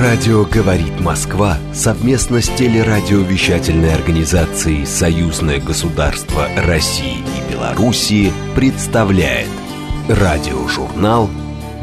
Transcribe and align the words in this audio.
Радио 0.00 0.46
«Говорит 0.46 1.00
Москва» 1.00 1.58
совместно 1.74 2.40
с 2.40 2.48
телерадиовещательной 2.48 3.92
организацией 3.92 4.86
«Союзное 4.86 5.60
государство 5.60 6.48
России 6.56 7.18
и 7.18 7.52
Белоруссии» 7.52 8.32
представляет 8.56 9.50
радиожурнал 10.08 11.28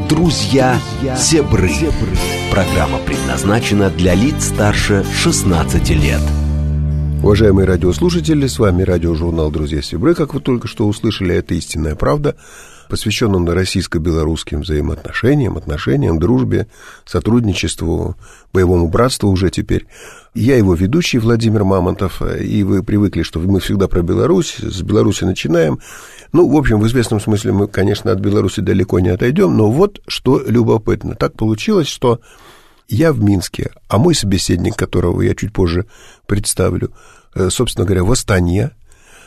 «Друзья 0.10 0.80
Зебры». 1.20 1.70
Программа 2.50 2.98
предназначена 2.98 3.92
для 3.92 4.16
лиц 4.16 4.46
старше 4.46 5.06
16 5.16 5.90
лет. 5.92 6.22
Уважаемые 7.22 7.68
радиослушатели, 7.68 8.48
с 8.48 8.58
вами 8.58 8.82
радиожурнал 8.82 9.52
«Друзья 9.52 9.84
Сибры». 9.84 10.16
Как 10.16 10.34
вы 10.34 10.40
только 10.40 10.68
что 10.68 10.88
услышали, 10.88 11.36
это 11.36 11.54
«Истинная 11.54 11.94
правда», 11.94 12.36
посвященном 12.90 13.48
российско-белорусским 13.48 14.62
взаимоотношениям, 14.62 15.56
отношениям, 15.56 16.20
дружбе, 16.20 16.68
сотрудничеству, 17.06 18.18
боевому 18.52 18.90
братству 18.90 19.30
уже 19.30 19.50
теперь. 19.50 19.86
Я 20.34 20.58
его 20.58 20.74
ведущий 20.74 21.20
Владимир 21.20 21.64
Мамонтов, 21.64 22.22
и 22.22 22.64
вы 22.64 22.84
привыкли, 22.84 23.22
что 23.24 23.40
мы 23.40 23.60
всегда 23.60 23.88
про 23.88 24.02
Беларусь, 24.02 24.58
с 24.58 24.82
Беларуси 24.82 25.24
начинаем. 25.24 25.80
Ну, 26.34 26.50
в 26.50 26.58
общем, 26.58 26.80
в 26.80 26.88
известном 26.88 27.20
смысле 27.22 27.54
мы, 27.54 27.68
конечно, 27.68 28.12
от 28.12 28.20
Беларуси 28.20 28.60
далеко 28.60 29.00
не 29.00 29.10
отойдем, 29.10 29.56
но 29.56 29.72
вот 29.72 30.02
что 30.08 30.44
любопытно. 30.46 31.16
Так 31.16 31.34
получилось, 31.34 31.88
что 31.88 32.20
я 32.88 33.14
в 33.14 33.24
Минске, 33.24 33.72
а 33.88 34.00
мой 34.00 34.16
собеседник, 34.16 34.76
которого 34.76 35.22
я 35.22 35.36
чуть 35.36 35.54
позже 35.54 35.86
представлю, 36.26 36.92
э, 37.36 37.50
собственно 37.52 37.86
говоря, 37.86 38.04
в 38.04 38.12
Астане, 38.12 38.72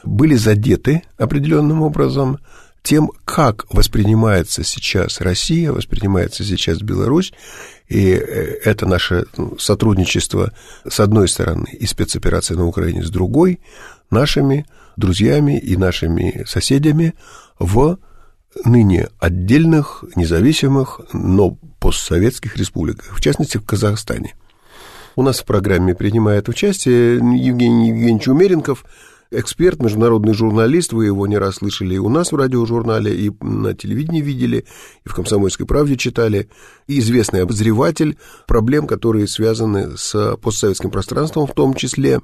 были 0.04 0.34
задеты 0.34 1.02
определенным 1.16 1.82
образом 1.82 2.38
тем, 2.82 3.10
как 3.24 3.64
воспринимается 3.72 4.64
сейчас 4.64 5.20
Россия, 5.20 5.72
воспринимается 5.72 6.44
сейчас 6.44 6.78
Беларусь, 6.80 7.32
и 7.88 8.10
э, 8.10 8.58
это 8.64 8.86
наше 8.86 9.26
ну, 9.36 9.56
сотрудничество 9.58 10.52
с 10.88 10.98
одной 10.98 11.28
стороны 11.28 11.68
и 11.72 11.86
спецоперация 11.86 12.56
на 12.56 12.66
Украине 12.66 13.04
с 13.04 13.10
другой, 13.10 13.60
нашими 14.10 14.66
друзьями 14.96 15.58
и 15.58 15.76
нашими 15.76 16.44
соседями 16.46 17.14
в 17.58 17.98
ныне 18.64 19.08
отдельных, 19.18 20.04
независимых, 20.16 21.00
но 21.12 21.56
постсоветских 21.78 22.56
республиках, 22.56 23.16
в 23.16 23.20
частности, 23.20 23.58
в 23.58 23.64
Казахстане. 23.64 24.34
У 25.14 25.22
нас 25.22 25.40
в 25.40 25.44
программе 25.44 25.94
принимает 25.94 26.48
участие 26.48 27.14
Евгений 27.14 27.88
Евгеньевич 27.88 28.28
Умеренков– 28.28 28.84
эксперт, 29.32 29.82
международный 29.82 30.34
журналист, 30.34 30.92
вы 30.92 31.06
его 31.06 31.26
не 31.26 31.38
раз 31.38 31.56
слышали 31.56 31.94
и 31.94 31.98
у 31.98 32.08
нас 32.08 32.32
в 32.32 32.36
радиожурнале, 32.36 33.14
и 33.14 33.32
на 33.40 33.74
телевидении 33.74 34.20
видели, 34.20 34.64
и 35.04 35.08
в 35.08 35.14
«Комсомольской 35.14 35.66
правде» 35.66 35.96
читали, 35.96 36.48
и 36.86 36.98
известный 36.98 37.42
обозреватель 37.42 38.18
проблем, 38.46 38.86
которые 38.86 39.26
связаны 39.26 39.96
с 39.96 40.36
постсоветским 40.36 40.90
пространством 40.90 41.46
в 41.46 41.52
том 41.52 41.74
числе. 41.74 42.20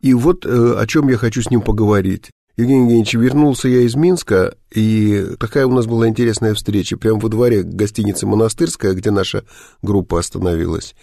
И 0.00 0.14
вот 0.14 0.46
э, 0.46 0.74
о 0.78 0.86
чем 0.86 1.08
я 1.08 1.16
хочу 1.16 1.42
с 1.42 1.50
ним 1.50 1.60
поговорить. 1.60 2.30
Евгений 2.56 2.82
Евгеньевич, 2.82 3.14
вернулся 3.14 3.68
я 3.68 3.82
из 3.82 3.94
Минска, 3.94 4.56
и 4.72 5.26
такая 5.38 5.66
у 5.66 5.72
нас 5.72 5.86
была 5.86 6.08
интересная 6.08 6.54
встреча 6.54 6.96
прямо 6.96 7.20
во 7.20 7.28
дворе 7.28 7.62
гостиницы 7.62 8.26
«Монастырская», 8.26 8.94
где 8.94 9.10
наша 9.10 9.44
группа 9.82 10.18
остановилась. 10.18 10.96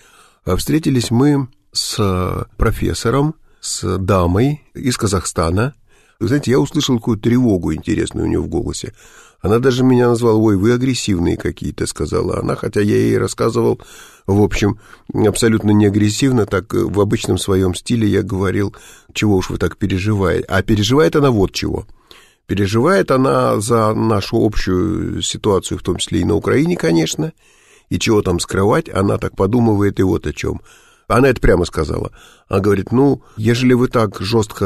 А 0.43 0.57
встретились 0.57 1.11
мы 1.11 1.47
с 1.71 2.47
профессором, 2.57 3.35
с 3.65 3.97
дамой 3.97 4.61
из 4.75 4.95
Казахстана. 4.95 5.73
Знаете, 6.19 6.51
я 6.51 6.59
услышал 6.59 6.97
какую-то 6.97 7.23
тревогу 7.23 7.73
интересную 7.73 8.27
у 8.27 8.29
нее 8.29 8.39
в 8.39 8.47
голосе. 8.47 8.93
Она 9.41 9.59
даже 9.59 9.83
меня 9.83 10.07
назвала, 10.07 10.37
ой, 10.37 10.55
вы 10.55 10.71
агрессивные 10.71 11.35
какие-то, 11.35 11.87
сказала 11.87 12.39
она, 12.39 12.55
хотя 12.55 12.79
я 12.81 12.95
ей 12.95 13.17
рассказывал, 13.17 13.81
в 14.27 14.41
общем, 14.41 14.79
абсолютно 15.13 15.71
не 15.71 15.87
агрессивно, 15.87 16.45
так 16.45 16.73
в 16.73 17.01
обычном 17.01 17.37
своем 17.37 17.75
стиле 17.75 18.07
я 18.07 18.21
говорил, 18.21 18.75
чего 19.13 19.35
уж 19.35 19.49
вы 19.49 19.57
так 19.57 19.77
переживаете. 19.77 20.45
А 20.47 20.61
переживает 20.61 21.15
она 21.15 21.31
вот 21.31 21.51
чего. 21.51 21.85
Переживает 22.47 23.11
она 23.11 23.59
за 23.59 23.93
нашу 23.93 24.37
общую 24.37 25.21
ситуацию, 25.21 25.79
в 25.79 25.83
том 25.83 25.97
числе 25.97 26.21
и 26.21 26.25
на 26.25 26.35
Украине, 26.35 26.77
конечно, 26.77 27.33
и 27.89 27.99
чего 27.99 28.21
там 28.21 28.39
скрывать, 28.39 28.89
она 28.89 29.17
так 29.17 29.35
подумывает 29.35 29.99
и 29.99 30.03
вот 30.03 30.27
о 30.27 30.33
чем– 30.33 30.61
она 31.07 31.29
это 31.29 31.41
прямо 31.41 31.65
сказала. 31.65 32.11
Она 32.47 32.59
говорит, 32.59 32.91
ну, 32.91 33.23
ежели 33.37 33.73
вы 33.73 33.87
так 33.87 34.19
жестко 34.19 34.65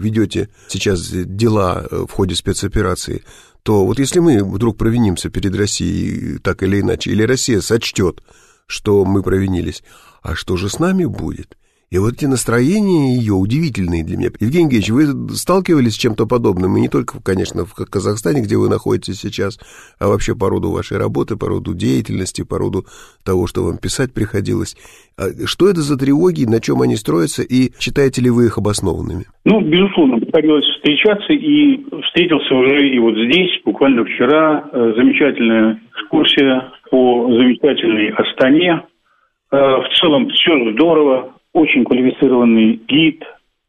ведете 0.00 0.48
сейчас 0.68 1.08
дела 1.08 1.86
э, 1.88 2.04
в 2.08 2.12
ходе 2.12 2.34
спецоперации, 2.34 3.24
то 3.62 3.84
вот 3.84 3.98
если 3.98 4.20
мы 4.20 4.44
вдруг 4.44 4.78
провинимся 4.78 5.28
перед 5.28 5.54
Россией 5.56 6.38
так 6.38 6.62
или 6.62 6.80
иначе, 6.80 7.10
или 7.10 7.22
Россия 7.22 7.60
сочтет, 7.60 8.22
что 8.66 9.04
мы 9.04 9.22
провинились, 9.22 9.82
а 10.22 10.34
что 10.34 10.56
же 10.56 10.68
с 10.68 10.78
нами 10.78 11.04
будет? 11.04 11.56
И 11.92 11.98
вот 11.98 12.14
эти 12.14 12.26
настроения 12.26 13.14
ее 13.14 13.34
удивительные 13.34 14.04
для 14.04 14.16
меня. 14.16 14.30
Евгений 14.40 14.64
Евгеньевич, 14.64 14.90
вы 14.90 15.28
сталкивались 15.36 15.94
с 15.94 15.98
чем-то 15.98 16.26
подобным, 16.26 16.76
и 16.76 16.80
не 16.80 16.88
только, 16.88 17.22
конечно, 17.22 17.64
в 17.64 17.74
Казахстане, 17.74 18.42
где 18.42 18.56
вы 18.56 18.68
находитесь 18.68 19.20
сейчас, 19.20 19.60
а 20.00 20.08
вообще 20.08 20.34
по 20.34 20.50
роду 20.50 20.72
вашей 20.72 20.98
работы, 20.98 21.36
по 21.36 21.46
роду 21.46 21.74
деятельности, 21.74 22.42
по 22.42 22.58
роду 22.58 22.86
того, 23.24 23.46
что 23.46 23.62
вам 23.62 23.78
писать 23.78 24.12
приходилось. 24.12 24.74
А 25.16 25.30
что 25.46 25.70
это 25.70 25.80
за 25.80 25.96
тревоги, 25.96 26.44
на 26.44 26.60
чем 26.60 26.82
они 26.82 26.96
строятся, 26.96 27.42
и 27.42 27.70
считаете 27.78 28.20
ли 28.20 28.30
вы 28.30 28.46
их 28.46 28.58
обоснованными? 28.58 29.26
Ну, 29.44 29.60
безусловно, 29.60 30.18
приходилось 30.18 30.66
встречаться, 30.66 31.32
и 31.32 31.86
встретился 32.02 32.52
уже 32.52 32.88
и 32.88 32.98
вот 32.98 33.14
здесь, 33.14 33.62
буквально 33.64 34.04
вчера, 34.04 34.68
э, 34.72 34.92
замечательная 34.96 35.80
экскурсия 35.94 36.72
по 36.90 37.30
замечательной 37.30 38.10
Астане. 38.10 38.82
Э, 39.52 39.56
в 39.56 39.88
целом 39.94 40.28
все 40.30 40.72
здорово, 40.72 41.35
очень 41.56 41.84
квалифицированный 41.84 42.80
гид. 42.86 43.24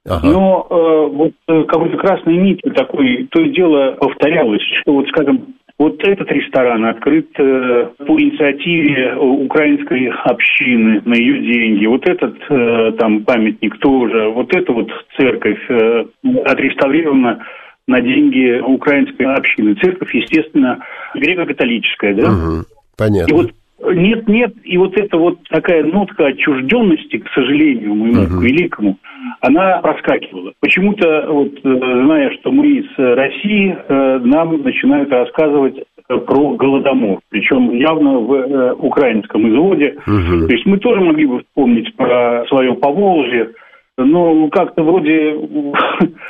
Ага. 0.05 0.27
Но 0.27 0.67
э, 0.69 1.15
вот 1.15 1.33
э, 1.47 1.63
какой-то 1.63 1.97
красной 1.97 2.37
нитью 2.37 2.71
такой, 2.73 3.27
то 3.31 3.41
и 3.41 3.49
дело 3.49 3.97
повторялось, 3.99 4.61
что 4.81 4.93
вот, 4.93 5.07
скажем, 5.09 5.55
вот 5.79 6.01
этот 6.03 6.31
ресторан 6.31 6.85
открыт 6.85 7.27
э, 7.37 7.89
по 7.97 8.19
инициативе 8.19 9.15
украинской 9.15 10.07
общины 10.23 11.01
на 11.05 11.13
ее 11.13 11.39
деньги. 11.39 11.85
Вот 11.85 12.07
этот 12.07 12.35
э, 12.49 12.91
там 12.97 13.23
памятник 13.25 13.77
тоже. 13.79 14.29
Вот 14.29 14.55
эта 14.55 14.71
вот 14.71 14.89
церковь 15.17 15.59
э, 15.69 16.05
отреставрирована 16.45 17.45
на 17.87 18.01
деньги 18.01 18.59
украинской 18.59 19.23
общины. 19.23 19.75
Церковь, 19.75 20.13
естественно, 20.13 20.79
греко-католическая, 21.15 22.13
да? 22.15 22.31
Угу. 22.31 22.65
Понятно. 22.97 23.31
И 23.31 23.35
вот 23.35 23.51
нет, 23.79 24.27
нет, 24.27 24.53
и 24.63 24.77
вот 24.77 24.97
эта 24.97 25.17
вот 25.17 25.39
такая 25.49 25.83
нотка 25.83 26.27
отчужденности, 26.27 27.19
к 27.19 27.29
сожалению, 27.33 27.93
моему 27.93 28.23
uh-huh. 28.23 28.43
великому, 28.43 28.97
она 29.41 29.79
проскакивала. 29.79 30.53
Почему-то, 30.59 31.27
вот, 31.29 31.53
э, 31.63 32.03
зная, 32.03 32.31
что 32.39 32.51
мы 32.51 32.67
из 32.67 32.85
России, 32.97 33.77
э, 33.77 34.19
нам 34.23 34.61
начинают 34.63 35.11
рассказывать 35.11 35.75
про 36.07 36.55
Голодомор, 36.55 37.19
причем 37.29 37.71
явно 37.71 38.19
в 38.19 38.33
э, 38.33 38.73
украинском 38.73 39.47
изводе. 39.47 39.97
Uh-huh. 40.07 40.47
То 40.47 40.53
есть 40.53 40.65
мы 40.65 40.79
тоже 40.79 41.01
могли 41.01 41.25
бы 41.27 41.39
вспомнить 41.41 41.95
про 41.95 42.45
свое 42.47 42.73
Поволжье, 42.73 43.51
но 43.97 44.47
как-то 44.49 44.83
вроде... 44.83 45.37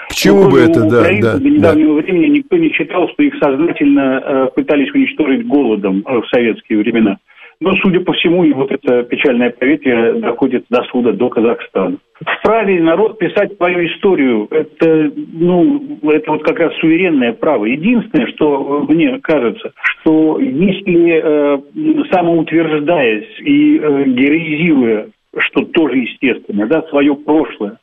К 0.09 0.13
чему 0.13 0.49
бы 0.49 0.59
это, 0.59 0.81
да, 0.89 1.03
да. 1.21 1.37
До 1.37 1.49
недавнего 1.49 1.95
да. 1.95 2.01
времени 2.01 2.37
никто 2.37 2.57
не 2.57 2.71
считал, 2.71 3.07
что 3.09 3.23
их 3.23 3.35
сознательно 3.41 4.49
пытались 4.55 4.91
уничтожить 4.93 5.45
голодом 5.47 6.03
в 6.03 6.25
советские 6.29 6.79
времена. 6.79 7.17
Но, 7.59 7.73
судя 7.81 8.01
по 8.01 8.13
всему, 8.13 8.43
и 8.43 8.53
вот 8.53 8.71
это 8.71 9.03
печальное 9.03 9.49
поветрие 9.49 10.13
доходит 10.13 10.65
до 10.69 10.83
суда, 10.85 11.11
до 11.11 11.29
Казахстана. 11.29 11.97
Вправе 12.39 12.81
народ 12.81 13.17
писать 13.17 13.55
свою 13.57 13.87
историю. 13.87 14.47
Это, 14.51 15.11
ну, 15.15 15.99
это 16.03 16.31
вот 16.31 16.43
как 16.43 16.59
раз 16.59 16.73
суверенное 16.75 17.33
право. 17.33 17.65
Единственное, 17.65 18.27
что 18.27 18.85
мне 18.87 19.19
кажется, 19.21 19.71
что 19.81 20.39
если 20.39 21.21
э, 21.23 22.05
самоутверждаясь 22.11 23.39
и 23.39 23.77
э, 23.77 24.03
героизируя, 24.05 25.07
что 25.39 25.65
тоже 25.65 25.97
естественно, 25.97 26.67
да, 26.67 26.83
свое 26.89 27.15
прошлое, 27.15 27.77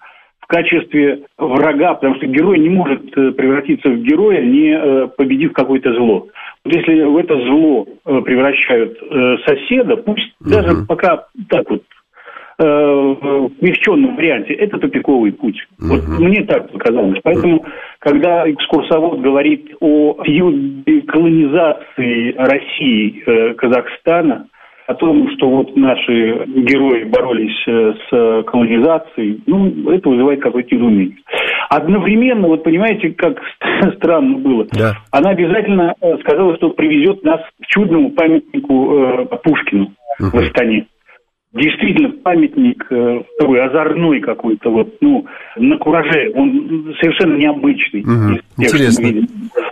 в 0.44 0.46
качестве 0.46 1.22
врага, 1.38 1.94
потому 1.94 2.16
что 2.16 2.26
герой 2.26 2.58
не 2.58 2.68
может 2.68 3.16
э, 3.16 3.32
превратиться 3.32 3.88
в 3.88 3.96
героя, 4.02 4.42
не 4.42 4.76
э, 4.76 5.08
победив 5.16 5.52
какое-то 5.52 5.94
зло. 5.94 6.28
Вот 6.64 6.74
если 6.74 7.02
в 7.02 7.16
это 7.16 7.34
зло 7.46 7.86
э, 7.86 8.20
превращают 8.20 8.98
соседа, 9.46 9.96
пусть 9.96 10.34
угу. 10.40 10.50
даже 10.50 10.84
пока 10.86 11.26
так 11.48 11.70
вот 11.70 11.82
в 12.56 13.50
смягченном 13.58 14.14
варианте, 14.14 14.54
это 14.54 14.78
тупиковый 14.78 15.32
путь. 15.32 15.56
Угу. 15.80 15.88
Вот 15.88 16.20
мне 16.20 16.44
так 16.44 16.70
показалось. 16.70 17.18
Поэтому, 17.24 17.66
когда 17.98 18.48
экскурсовод 18.48 19.22
говорит 19.22 19.74
о 19.80 20.14
колонизации 21.08 22.32
России, 22.36 23.54
Казахстана, 23.54 24.46
о 24.86 24.94
том, 24.94 25.28
что 25.36 25.48
вот 25.48 25.76
наши 25.76 26.44
герои 26.46 27.04
боролись 27.04 27.56
э, 27.66 27.94
с 28.08 28.44
колонизацией, 28.44 29.42
ну, 29.46 29.90
это 29.90 30.08
вызывает 30.08 30.42
какое-то 30.42 30.76
изумление. 30.76 31.16
Одновременно, 31.70 32.48
вот 32.48 32.64
понимаете, 32.64 33.10
как 33.10 33.38
странно 33.96 34.38
было, 34.38 34.66
да. 34.72 34.96
она 35.10 35.30
обязательно 35.30 35.94
э, 36.00 36.18
сказала, 36.18 36.56
что 36.56 36.70
привезет 36.70 37.22
нас 37.24 37.40
к 37.62 37.66
чудному 37.66 38.10
памятнику 38.10 38.94
э, 38.94 39.26
Пушкину 39.42 39.92
угу. 40.20 40.30
в 40.30 40.34
Астане. 40.36 40.86
Действительно 41.54 42.10
памятник 42.10 42.84
э, 42.90 43.22
такой 43.38 43.64
озорной 43.64 44.20
какой-то, 44.20 44.70
вот, 44.70 44.94
ну, 45.00 45.24
на 45.56 45.78
кураже, 45.78 46.32
он 46.34 46.94
совершенно 47.00 47.36
необычный. 47.36 48.02
Угу. 48.02 48.40
Интересно, 48.58 49.06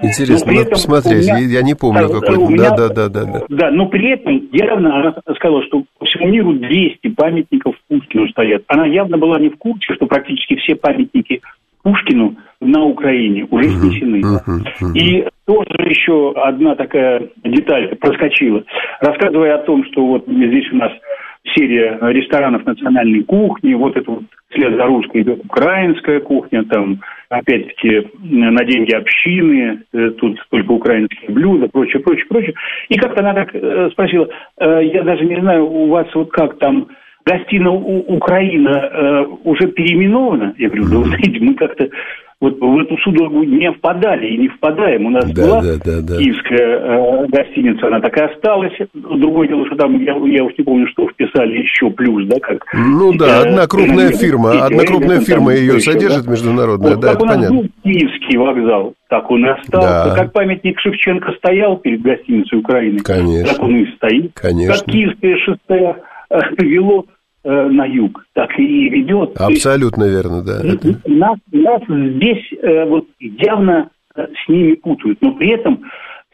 интересно, 0.03 0.53
надо 0.53 0.71
посмотреть, 0.71 1.27
меня, 1.27 1.39
я 1.39 1.63
не 1.63 1.75
помню 1.75 2.09
какой 2.09 2.57
да, 2.57 2.77
да, 2.77 2.89
да, 2.89 3.09
да, 3.09 3.25
да. 3.25 3.43
Да, 3.49 3.71
но 3.71 3.87
при 3.87 4.11
этом 4.11 4.49
явно 4.53 5.01
она 5.01 5.15
сказала, 5.37 5.63
что 5.65 5.85
по 5.99 6.05
всему 6.07 6.29
миру 6.29 6.53
200 6.55 7.09
памятников 7.09 7.75
Пушкину 7.89 8.29
стоят. 8.29 8.63
Она 8.69 8.87
явно 8.87 9.19
была 9.19 9.39
не 9.41 9.51
в 9.51 9.57
курсе, 9.57 9.93
что 9.95 10.07
практически 10.07 10.57
все 10.57 10.77
памятники 10.77 11.41
Пушкину 11.83 12.37
на 12.61 12.85
Украине 12.85 13.47
уже 13.51 13.69
снесены. 13.71 14.21
Uh-huh, 14.21 14.63
uh-huh. 14.81 14.97
И 14.97 15.27
тоже 15.47 15.89
еще 15.89 16.33
одна 16.37 16.77
такая 16.77 17.29
деталь 17.43 17.97
проскочила. 17.97 18.63
Рассказывая 19.01 19.57
о 19.57 19.65
том, 19.65 19.85
что 19.87 20.07
вот 20.07 20.25
здесь 20.29 20.71
у 20.73 20.77
нас 20.77 20.93
серия 21.45 21.99
ресторанов 22.01 22.65
национальной 22.67 23.25
кухни, 23.25 23.75
вот 23.75 23.97
это 23.97 24.11
вот 24.11 24.25
вслед 24.51 24.77
за 24.77 24.85
русской 24.85 25.23
идет 25.23 25.45
украинская 25.45 26.21
кухня, 26.21 26.65
там 26.65 27.01
опять-таки 27.29 28.09
на 28.23 28.65
деньги 28.65 28.93
общины, 28.93 29.83
э, 29.93 30.11
тут 30.11 30.39
только 30.51 30.73
украинские 30.73 31.31
блюда, 31.31 31.69
прочее, 31.69 32.03
прочее, 32.03 32.27
прочее. 32.29 32.55
И 32.89 32.97
как-то 32.97 33.21
она 33.21 33.35
так 33.35 33.55
э, 33.55 33.91
спросила, 33.93 34.29
«Э, 34.59 34.81
я 34.85 35.03
даже 35.03 35.25
не 35.25 35.41
знаю, 35.41 35.67
у 35.67 35.89
вас 35.89 36.07
вот 36.15 36.31
как 36.31 36.59
там 36.59 36.89
гостиная 37.25 37.73
Украина 37.73 39.27
уже 39.45 39.69
переименована? 39.69 40.55
Я 40.59 40.69
говорю, 40.69 40.89
да 40.89 40.99
вы 40.99 41.05
знаете, 41.07 41.39
мы 41.41 41.55
как-то 41.55 41.89
вот 42.43 42.59
в 42.59 42.79
эту 42.81 42.99
судорогу 42.99 43.45
не 43.45 43.71
впадали 43.71 44.27
и 44.27 44.37
не 44.37 44.49
впадаем. 44.49 45.07
У 45.07 45.11
нас 45.11 45.31
да, 45.31 45.43
была 45.43 45.63
да, 45.63 45.75
да, 45.85 46.01
да. 46.03 46.19
киевская 46.19 46.59
э, 46.59 47.27
гостиница, 47.29 47.87
она 47.87 48.01
так 48.01 48.17
и 48.17 48.21
осталась. 48.21 48.73
Другое 48.95 49.47
дело, 49.47 49.65
что 49.67 49.77
там, 49.77 49.97
я, 50.03 50.13
я 50.13 50.45
уж 50.45 50.53
не 50.59 50.65
помню, 50.65 50.89
что 50.89 51.09
вписали 51.09 51.59
еще 51.59 51.89
плюс, 51.91 52.27
да, 52.27 52.41
как... 52.41 52.65
Ну 52.75 53.13
да, 53.13 53.43
одна 53.43 53.69
крупная 53.69 54.11
фирма, 54.11 54.67
одна 54.67 54.83
крупная 54.83 55.21
фирма 55.21 55.55
ее 55.55 55.79
содержит 55.79 56.27
международная, 56.27 56.97
да, 56.97 57.13
это 57.13 57.21
понятно. 57.21 57.59
был 57.59 57.69
киевский 57.85 58.37
вокзал, 58.37 58.95
так 59.09 59.31
он 59.31 59.47
и 59.47 59.49
остался. 59.49 60.17
Как 60.17 60.33
памятник 60.33 60.81
Шевченко 60.81 61.31
стоял 61.39 61.77
перед 61.77 62.03
гостиницей 62.03 62.59
Украины, 62.59 62.99
Конечно. 62.99 63.55
так 63.55 63.63
он 63.63 63.77
и 63.77 63.87
стоит. 63.95 64.33
Конечно. 64.35 64.75
Как 64.75 64.85
киевское 64.87 65.37
шоссе 65.37 65.97
э, 66.29 66.39
вело 66.59 67.07
Э, 67.07 67.12
на 67.51 67.87
юг, 67.87 68.25
так 68.35 68.51
и 68.59 68.89
ведет. 68.89 69.37
Абсолютно 69.37 70.05
есть, 70.05 70.15
верно, 70.15 70.43
да. 70.43 70.61
Это... 70.63 71.01
Нас, 71.09 71.39
нас 71.51 71.83
здесь 71.89 72.53
э, 72.63 72.85
вот 72.85 73.07
явно 73.19 73.91
э, 74.15 74.27
с 74.27 74.49
ними 74.49 74.75
путают, 74.75 75.19
но 75.21 75.35
при 75.35 75.51
этом 75.51 75.83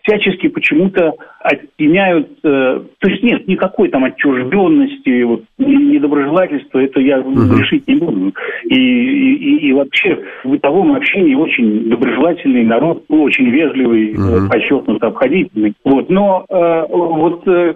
всячески 0.08 0.48
почему-то 0.48 1.14
оттеняют, 1.40 2.28
э, 2.42 2.80
то 2.98 3.08
есть 3.08 3.22
нет 3.22 3.46
никакой 3.46 3.88
там 3.90 4.04
отчужденности, 4.04 5.22
вот, 5.22 5.44
недоброжелательства, 5.58 6.80
это 6.80 7.00
я 7.00 7.20
угу. 7.20 7.56
решить 7.56 7.86
не 7.86 7.94
буду. 7.94 8.34
И, 8.64 8.74
и, 8.74 9.68
и 9.68 9.72
вообще 9.72 10.18
в 10.44 10.48
бытовом 10.48 10.94
общении 10.94 11.34
очень 11.34 11.88
доброжелательный 11.88 12.64
народ, 12.64 13.04
очень 13.08 13.50
вежливый, 13.50 14.14
угу. 14.14 14.48
подчеркнуто 14.50 15.08
обходительный. 15.08 15.74
Вот, 15.84 16.10
но 16.10 16.44
э, 16.48 16.84
вот 16.88 17.46
э, 17.46 17.74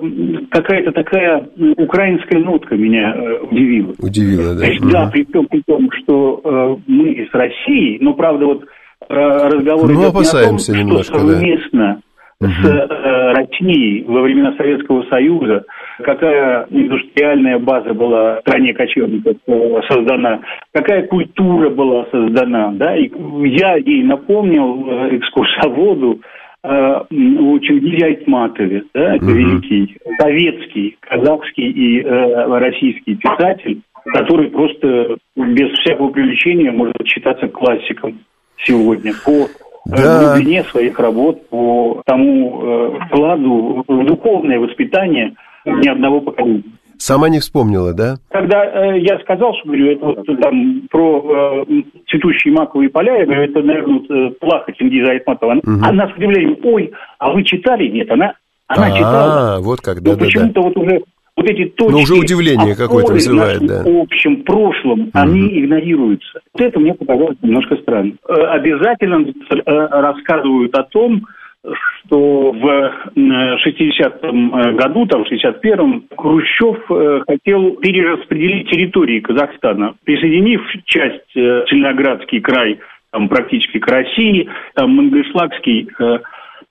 какая-то 0.51 0.93
такая 0.93 1.49
украинская 1.77 2.41
нотка 2.41 2.75
меня 2.77 3.15
э, 3.15 3.39
удивила. 3.51 3.95
Удивила, 4.01 4.55
да. 4.55 4.61
То 4.61 4.67
есть, 4.67 4.83
угу. 4.83 4.91
да, 4.91 5.11
при 5.13 5.25
том, 5.25 5.47
при 5.47 5.63
том, 5.67 5.89
что 5.93 6.41
э, 6.45 6.77
мы 6.87 7.11
из 7.11 7.33
России, 7.33 7.99
но 8.01 8.15
правда 8.15 8.47
вот 8.47 8.65
э, 9.09 9.15
разговор 9.15 9.89
ну, 9.89 10.01
идет 10.01 10.11
опасаемся 10.11 10.73
не 10.73 10.79
о 10.79 10.81
том, 10.81 10.89
немножко, 10.89 11.19
что 11.19 11.29
совместно 11.29 11.95
да 11.95 12.12
с 12.49 12.65
э, 12.65 13.33
Россией 13.33 14.05
во 14.05 14.23
времена 14.23 14.55
Советского 14.57 15.05
Союза, 15.05 15.65
какая 16.03 16.67
индустриальная 16.71 17.59
база 17.59 17.95
была 17.95 18.37
в 18.37 18.41
стране 18.41 18.75
кочевников 18.75 19.37
э, 19.47 19.81
создана, 19.89 20.41
какая 20.73 21.07
культура 21.07 21.71
была 21.71 22.07
создана. 22.11 22.73
Да? 22.73 22.97
И 22.97 23.11
я 23.49 23.77
ей 23.77 24.03
напомнил 24.03 24.87
э, 24.89 25.17
экскурсоводу 25.17 26.21
э, 26.65 26.69
о 26.69 27.59
Чингизе 27.61 28.07
Айтматове, 28.07 28.85
да, 28.95 29.17
это 29.17 29.25
угу. 29.25 29.35
великий 29.35 29.97
советский, 30.19 30.97
казахский 31.01 31.71
и 31.71 32.03
э, 32.03 32.59
российский 32.59 33.15
писатель, 33.17 33.81
который 34.07 34.51
просто 34.51 35.17
без 35.37 35.71
всякого 35.79 36.09
привлечения 36.11 36.73
может 36.73 36.97
считаться 37.07 37.49
классиком 37.49 38.19
сегодня 38.59 39.13
по 39.25 39.49
да. 39.85 40.35
глубине 40.35 40.65
своих 40.65 40.99
работ, 40.99 41.49
по 41.49 42.03
тому 42.07 42.63
э, 42.63 42.99
вкладу 43.07 43.85
в 43.87 44.07
духовное 44.07 44.59
воспитание 44.59 45.35
ни 45.65 45.89
одного 45.89 46.21
поколения. 46.21 46.65
Сама 46.99 47.29
не 47.29 47.41
вспомнила, 47.41 47.93
да? 47.93 48.15
Когда 48.31 48.65
э, 48.65 49.01
я 49.01 49.19
сказал, 49.21 49.55
что 49.55 49.67
говорю, 49.67 49.91
это 49.91 50.07
вот 50.07 50.41
там 50.41 50.83
про 50.89 51.65
э, 51.67 51.83
цветущие 52.09 52.55
маковые 52.55 52.91
поля, 52.91 53.19
я 53.19 53.25
говорю, 53.25 53.43
это, 53.43 53.61
наверное, 53.61 53.99
вот, 53.99 54.11
э, 54.11 54.31
плаха 54.39 54.73
Чингиза 54.73 55.11
Айтматова. 55.11 55.55
Угу. 55.55 55.81
Она 55.83 56.09
с 56.09 56.17
удивлением, 56.17 56.59
ой, 56.63 56.93
а 57.19 57.33
вы 57.33 57.43
читали? 57.43 57.89
Нет, 57.89 58.09
она, 58.09 58.35
она 58.69 58.87
а, 58.87 58.91
читала. 58.93 59.57
А, 59.57 59.61
вот 59.61 59.81
как, 59.81 60.01
да, 60.01 60.13
Но 60.13 60.17
да, 60.17 60.25
почему-то 60.25 60.55
да. 60.55 60.61
вот 60.61 60.77
уже 60.77 61.03
вот 61.37 61.49
эти 61.49 61.65
точки... 61.71 61.93
Но 61.93 61.99
уже 61.99 62.15
удивление 62.15 62.77
какое-то 62.77 63.13
вызывает, 63.13 63.65
да. 63.67 63.83
В 63.85 64.03
общем 64.03 64.43
прошлом, 64.43 65.01
угу. 65.03 65.11
они 65.15 65.61
игнорируются. 65.61 66.41
Вот 66.53 66.63
это 66.63 66.79
мне 66.79 66.95
показалось 66.95 67.37
немножко 67.43 67.77
странно. 67.77 68.13
Э, 68.29 68.33
обязательно 68.33 69.27
э, 69.27 69.63
рассказывают 69.65 70.77
о 70.77 70.83
том, 70.85 71.23
что 71.65 72.53
в 72.53 72.93
60-м 73.17 74.55
э, 74.55 74.73
году, 74.75 75.07
там, 75.07 75.25
в 75.25 75.33
61-м, 75.33 76.05
Хрущев 76.17 77.25
хотел 77.27 77.77
перераспределить 77.77 78.69
территории 78.69 79.21
Казахстана, 79.21 79.95
присоединив 80.05 80.61
часть 80.85 81.33
Целиноградский 81.33 82.41
край 82.41 82.79
там, 83.11 83.29
практически 83.29 83.79
к 83.79 83.87
России, 83.87 84.49
там, 84.75 84.97
Мангышлакский 84.97 85.89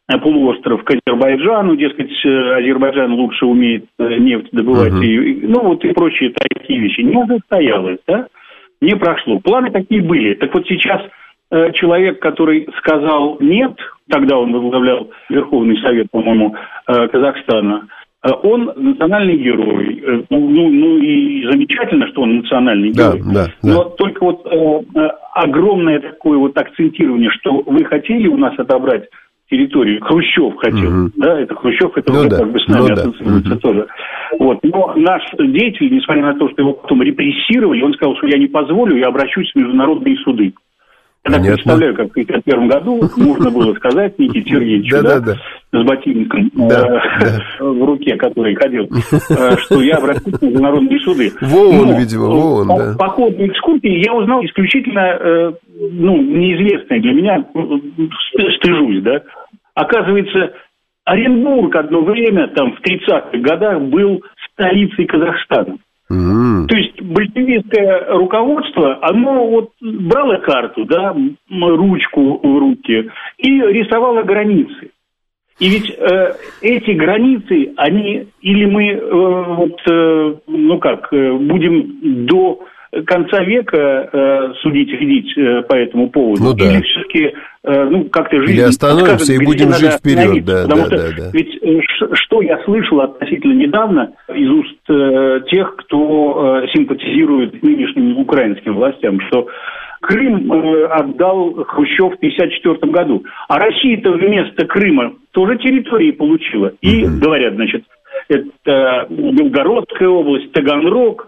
полуостров 0.08 0.84
к 0.84 0.92
Азербайджану, 0.92 1.76
дескать, 1.76 2.12
э, 2.26 2.54
Азербайджан 2.56 3.14
лучше 3.14 3.46
умеет 3.46 3.86
э, 4.00 4.18
нефть 4.18 4.50
добывать, 4.52 4.94
uh-huh. 4.94 5.06
и, 5.06 5.48
ну 5.48 5.62
вот 5.64 5.84
и 5.86 5.94
прочие 5.94 6.32
такие 6.32 6.80
вещи. 6.80 7.02
Не 7.02 7.26
состоялось, 7.28 8.00
да, 8.08 8.28
не 8.82 8.96
прошло. 8.96 9.40
Планы 9.40 9.72
такие 9.72 10.02
были. 10.02 10.34
Так 10.34 10.54
вот 10.54 10.66
сейчас 10.68 11.02
э, 11.52 11.72
человек, 11.74 12.20
который 12.20 12.68
сказал 12.80 13.38
нет, 13.40 13.74
тогда 14.10 14.38
он 14.38 14.52
возглавлял 14.52 15.10
Верховный 15.30 15.78
Совет, 15.82 16.08
по-моему, 16.12 16.56
э, 16.88 17.08
Казахстана, 17.08 17.88
э, 18.24 18.30
он 18.44 18.72
национальный 18.76 19.38
герой. 19.38 20.04
Э, 20.04 20.24
ну, 20.30 20.50
ну, 20.50 20.70
ну 20.70 20.98
и 20.98 21.46
замечательно, 21.50 22.08
что 22.08 22.24
он 22.24 22.38
национальный 22.38 22.92
да, 22.92 23.14
герой. 23.14 23.34
Да, 23.34 23.46
да. 23.46 23.74
Но 23.74 23.84
только 23.86 24.24
вот 24.24 24.46
э, 24.46 25.10
огромное 25.36 26.00
такое 26.00 26.38
вот 26.38 26.58
акцентирование, 26.58 27.30
что 27.30 27.64
вы 27.66 27.86
хотели 27.86 28.28
у 28.28 28.38
нас 28.38 28.58
отобрать 28.58 29.08
территории. 29.52 30.00
Хрущев 30.00 30.56
хотел, 30.58 31.04
угу. 31.04 31.12
да, 31.18 31.40
это 31.40 31.54
Хрущев, 31.56 31.92
это 31.96 32.12
ну, 32.12 32.20
уже 32.20 32.30
да. 32.30 32.38
как 32.38 32.52
бы 32.52 32.60
с 32.60 32.68
нами 32.68 32.88
ну, 32.88 32.94
ассоциируется 32.94 33.50
да. 33.50 33.58
тоже. 33.58 33.88
Вот. 34.40 34.60
Но 34.64 34.94
наш 34.96 35.22
деятель, 35.38 35.94
несмотря 35.94 36.24
на 36.24 36.40
то, 36.40 36.50
что 36.50 36.62
его 36.62 36.74
потом 36.74 37.04
репрессировали, 37.04 37.84
он 37.84 37.94
сказал, 37.94 38.16
что 38.18 38.28
я 38.28 38.40
не 38.40 38.48
позволю, 38.48 38.98
я 38.98 39.08
обращусь 39.08 39.52
в 39.52 39.56
международные 39.58 40.16
суды. 40.18 40.54
Я 41.24 41.34
так 41.34 41.44
представляю, 41.44 41.96
как 41.96 42.08
в 42.08 42.12
1951 42.12 42.68
году 42.68 43.02
можно 43.18 43.52
было 43.52 43.76
сказать 43.76 44.18
Никите 44.18 44.50
Сергеевичу, 44.50 45.04
да, 45.04 45.20
да, 45.20 45.36
с 45.72 45.86
ботинком 45.86 46.52
э, 46.58 47.40
в 47.60 47.86
руке, 47.86 48.16
который 48.16 48.56
ходил, 48.56 48.86
э, 49.30 49.58
что 49.58 49.82
я 49.84 49.98
обратился 49.98 50.40
в 50.40 50.42
международные 50.42 51.00
суды. 51.02 51.32
Вон, 51.42 51.96
видимо, 51.96 52.26
вон, 52.26 52.68
да. 52.70 52.96
По 52.98 53.10
ходу 53.10 53.46
экскурсии 53.46 54.04
я 54.04 54.16
узнал 54.16 54.44
исключительно, 54.44 55.00
э, 55.00 55.54
ну, 55.92 56.20
неизвестное 56.24 57.00
для 57.00 57.14
меня, 57.14 57.46
стыжусь, 58.58 59.04
да, 59.04 59.22
Оказывается, 59.74 60.54
Оренбург 61.06 61.76
одно 61.76 62.02
время, 62.02 62.48
там, 62.50 62.74
в 62.74 62.82
30-х 62.82 63.38
годах, 63.40 63.82
был 63.82 64.22
столицей 64.52 65.06
Казахстана. 65.06 65.78
Mm-hmm. 66.12 66.68
То 66.68 66.76
есть 66.76 67.02
большевистское 67.02 68.06
руководство, 68.10 69.00
оно 69.02 69.48
вот 69.48 69.72
брало 69.82 70.38
карту, 70.38 70.86
да, 70.86 71.16
ручку 71.50 72.40
в 72.44 72.60
руки 72.60 73.10
и 73.38 73.62
рисовало 73.62 74.24
границы. 74.24 74.92
И 75.60 75.70
ведь 75.70 75.90
э, 75.92 76.34
эти 76.62 76.92
границы, 76.92 77.74
они 77.78 78.28
или 78.42 78.66
мы 78.66 78.88
э, 78.90 79.00
вот, 79.02 79.80
э, 79.90 80.36
ну 80.48 80.80
как, 80.80 81.14
э, 81.14 81.34
будем 81.34 82.26
до 82.26 82.66
конца 83.06 83.44
века 83.44 84.10
э, 84.12 84.54
судить, 84.62 84.92
видеть 85.00 85.38
э, 85.38 85.62
по 85.64 85.76
этому 85.76 86.10
поводу, 86.10 86.44
ну, 86.44 86.54
да. 86.54 86.66
или 86.66 86.82
все-таки 86.82 87.34
Э, 87.64 87.84
ну, 87.90 88.06
как-то 88.06 88.38
жизнь... 88.38 88.54
Или 88.54 88.62
остановимся 88.62 89.34
и 89.34 89.46
будем 89.46 89.72
жить 89.74 89.94
вперед, 89.94 90.44
да, 90.46 90.64
потому 90.64 90.82
да, 90.82 90.88
что 90.88 90.98
да, 90.98 91.16
да. 91.18 91.30
Ведь 91.32 91.60
что 92.14 92.42
я 92.42 92.58
слышал 92.64 93.02
относительно 93.02 93.54
недавно 93.54 94.14
из 94.34 94.50
уст 94.50 94.80
э, 94.90 95.42
тех, 95.52 95.76
кто 95.76 96.64
э, 96.64 96.68
симпатизирует 96.74 97.62
нынешним 97.62 98.18
украинским 98.18 98.76
властям, 98.76 99.20
что 99.28 99.48
Крым 100.02 100.52
э, 100.52 100.86
отдал 100.88 101.64
Хрущев 101.66 102.14
в 102.14 102.18
1954 102.18 102.92
году, 102.92 103.24
а 103.48 103.60
Россия-то 103.60 104.12
вместо 104.14 104.66
Крыма 104.66 105.14
тоже 105.30 105.60
территории 105.60 106.12
получила. 106.12 106.74
И, 106.82 107.06
угу. 107.06 107.20
говорят, 107.22 107.54
значит, 107.54 107.84
это 108.28 109.06
Белгородская 109.08 110.10
область, 110.10 110.52
Таганрог. 110.54 111.28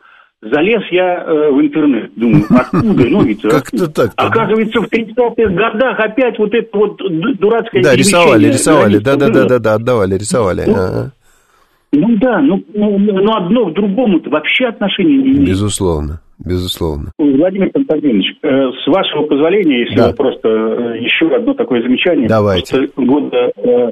Залез 0.52 0.84
я 0.92 1.24
э, 1.24 1.52
в 1.52 1.62
интернет, 1.62 2.12
думаю, 2.16 2.44
откуда, 2.50 3.06
ну 3.08 3.24
ведь... 3.24 3.42
Как-то 3.42 3.88
так. 3.88 4.12
Оказывается, 4.18 4.82
в 4.82 4.92
30-х 4.92 5.54
годах 5.54 6.00
опять 6.00 6.38
вот 6.38 6.54
это 6.54 6.78
вот 6.78 6.98
дурацкое... 7.40 7.82
Да, 7.82 7.96
рисовали, 7.96 8.48
рисовали, 8.48 8.98
да-да-да-да, 8.98 9.76
отдавали, 9.76 10.16
рисовали. 10.16 10.64
Ну, 10.68 11.12
ну 11.94 12.18
да, 12.18 12.42
ну, 12.42 12.62
ну, 12.74 12.98
ну 12.98 13.36
одно 13.36 13.68
к 13.68 13.74
другому-то 13.74 14.30
вообще 14.32 14.66
отношения 14.66 15.16
не 15.16 15.30
имеет. 15.30 15.50
Безусловно, 15.50 16.20
безусловно. 16.44 17.12
Владимир 17.18 17.70
Константинович, 17.70 18.36
э, 18.42 18.72
с 18.84 18.88
вашего 18.88 19.24
позволения, 19.28 19.82
если 19.82 19.96
да. 19.96 20.14
просто 20.14 20.50
э, 20.50 21.04
еще 21.04 21.34
одно 21.34 21.54
такое 21.54 21.84
замечание. 21.84 22.28
Давайте. 22.28 22.90
Года, 22.98 23.52
э, 23.56 23.92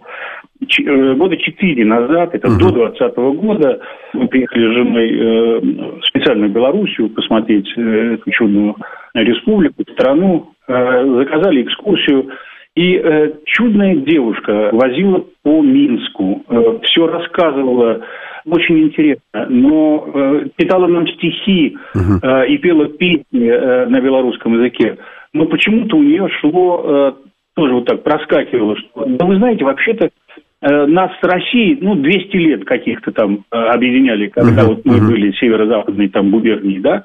года 1.16 1.38
четыре 1.38 1.86
назад, 1.86 2.36
это 2.36 2.48
угу. 2.48 2.60
до 2.60 2.72
2020 2.72 3.18
года, 3.18 3.80
мы 4.14 4.28
приехали 4.28 4.68
с 4.68 4.74
женой 4.76 6.00
в 6.00 6.06
специальную 6.06 6.52
Белоруссию 6.52 7.10
посмотреть 7.10 7.68
эту 7.76 8.32
чудную 8.32 8.76
республику, 9.14 9.84
страну, 9.92 10.54
заказали 10.68 11.64
экскурсию 11.64 12.32
и 12.76 12.96
э, 12.96 13.34
чудная 13.46 13.96
девушка 13.98 14.70
возила 14.72 15.26
по 15.44 15.62
Минску, 15.62 16.44
э, 16.48 16.80
все 16.84 17.06
рассказывала, 17.06 18.02
очень 18.46 18.84
интересно, 18.84 19.46
но 19.50 20.10
э, 20.14 20.46
читала 20.58 20.88
нам 20.88 21.06
стихи 21.08 21.78
э, 21.94 22.48
и 22.48 22.58
пела 22.60 22.88
песни 22.88 23.46
э, 23.46 23.88
на 23.88 24.00
белорусском 24.00 24.54
языке. 24.54 24.98
Но 25.34 25.48
почему-то 25.48 25.98
у 25.98 26.04
нее 26.04 26.30
шло, 26.40 26.82
э, 26.86 27.12
тоже 27.56 27.74
вот 27.74 27.86
так 27.86 28.04
проскакивало, 28.04 28.78
что, 28.78 29.06
да 29.06 29.26
вы 29.26 29.36
знаете, 29.36 29.66
вообще-то 29.66 30.06
Э, 30.06 30.42
нас 30.68 31.12
с 31.20 31.24
Россией, 31.24 31.78
ну, 31.82 31.96
200 31.96 32.38
лет 32.38 32.66
каких-то 32.66 33.12
там 33.12 33.46
э, 33.52 33.56
объединяли, 33.56 34.28
когда 34.28 34.62
uh-huh, 34.62 34.68
вот 34.68 34.86
мы 34.86 34.98
uh-huh. 34.98 35.10
были 35.10 35.32
северо-западной 35.32 36.10
там 36.10 36.30
губернии, 36.30 36.80
да, 36.80 37.04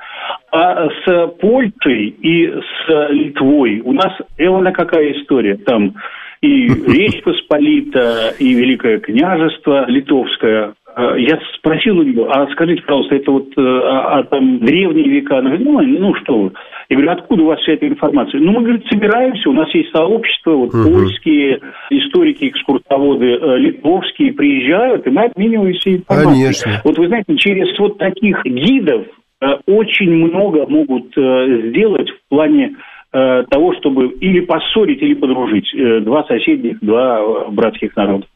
а 0.53 0.89
с 0.89 1.27
Польшей 1.41 2.09
и 2.09 2.49
с 2.49 3.11
Литвой 3.11 3.81
у 3.81 3.93
нас, 3.93 4.13
эвана 4.37 4.73
какая 4.73 5.13
история, 5.13 5.57
там 5.57 5.95
и 6.43 6.69
Речь 6.87 7.23
Посполита, 7.23 8.35
и 8.39 8.53
Великое 8.53 8.99
княжество 8.99 9.89
Литовское, 9.89 10.75
э, 10.95 11.15
я 11.19 11.39
спросил 11.57 11.99
у 11.99 12.03
нее, 12.03 12.27
а 12.31 12.47
скажите, 12.53 12.83
пожалуйста, 12.83 13.17
это 13.17 13.31
вот 13.31 13.49
а, 13.57 14.19
а 14.19 14.23
там 14.25 14.59
древние 14.59 15.09
века? 15.09 15.41
Говорит, 15.41 15.65
ну, 15.65 15.81
ну 15.81 16.15
что 16.17 16.39
вы. 16.39 16.53
Я 16.89 16.97
говорю, 16.97 17.13
откуда 17.13 17.43
у 17.43 17.47
вас 17.47 17.59
вся 17.61 17.73
эта 17.73 17.89
информация? 17.89 18.41
Ну, 18.41 18.53
мы, 18.53 18.63
говорит, 18.63 18.87
собираемся, 18.89 19.51
у 19.51 19.53
нас 19.53 19.73
есть 19.75 19.91
сообщество, 19.91 20.53
вот 20.53 20.75
угу. 20.75 20.91
польские 20.91 21.61
историки, 21.91 22.49
экскурсоводы, 22.49 23.27
э, 23.27 23.59
литовские 23.59 24.33
приезжают, 24.33 25.07
и 25.07 25.11
мы 25.11 25.25
обмениваемся 25.25 25.97
информацией. 25.97 26.43
Конечно. 26.43 26.81
Вот 26.85 26.99
вы 26.99 27.09
знаете, 27.09 27.37
через 27.37 27.77
вот 27.79 27.99
таких 27.99 28.45
гидов 28.45 29.07
э, 29.41 29.47
очень 29.67 30.11
много 30.11 30.67
могут 30.67 31.17
э, 31.19 31.71
сделать 31.71 32.11
в 32.11 32.29
плане 32.29 32.77
того, 33.13 33.73
чтобы 33.79 34.09
или 34.09 34.41
поссорить, 34.41 35.01
или 35.01 35.15
подружить 35.15 35.73
два 36.05 36.25
соседних, 36.25 36.81
два 36.81 37.49
братских 37.49 37.97
народа. 37.97 38.27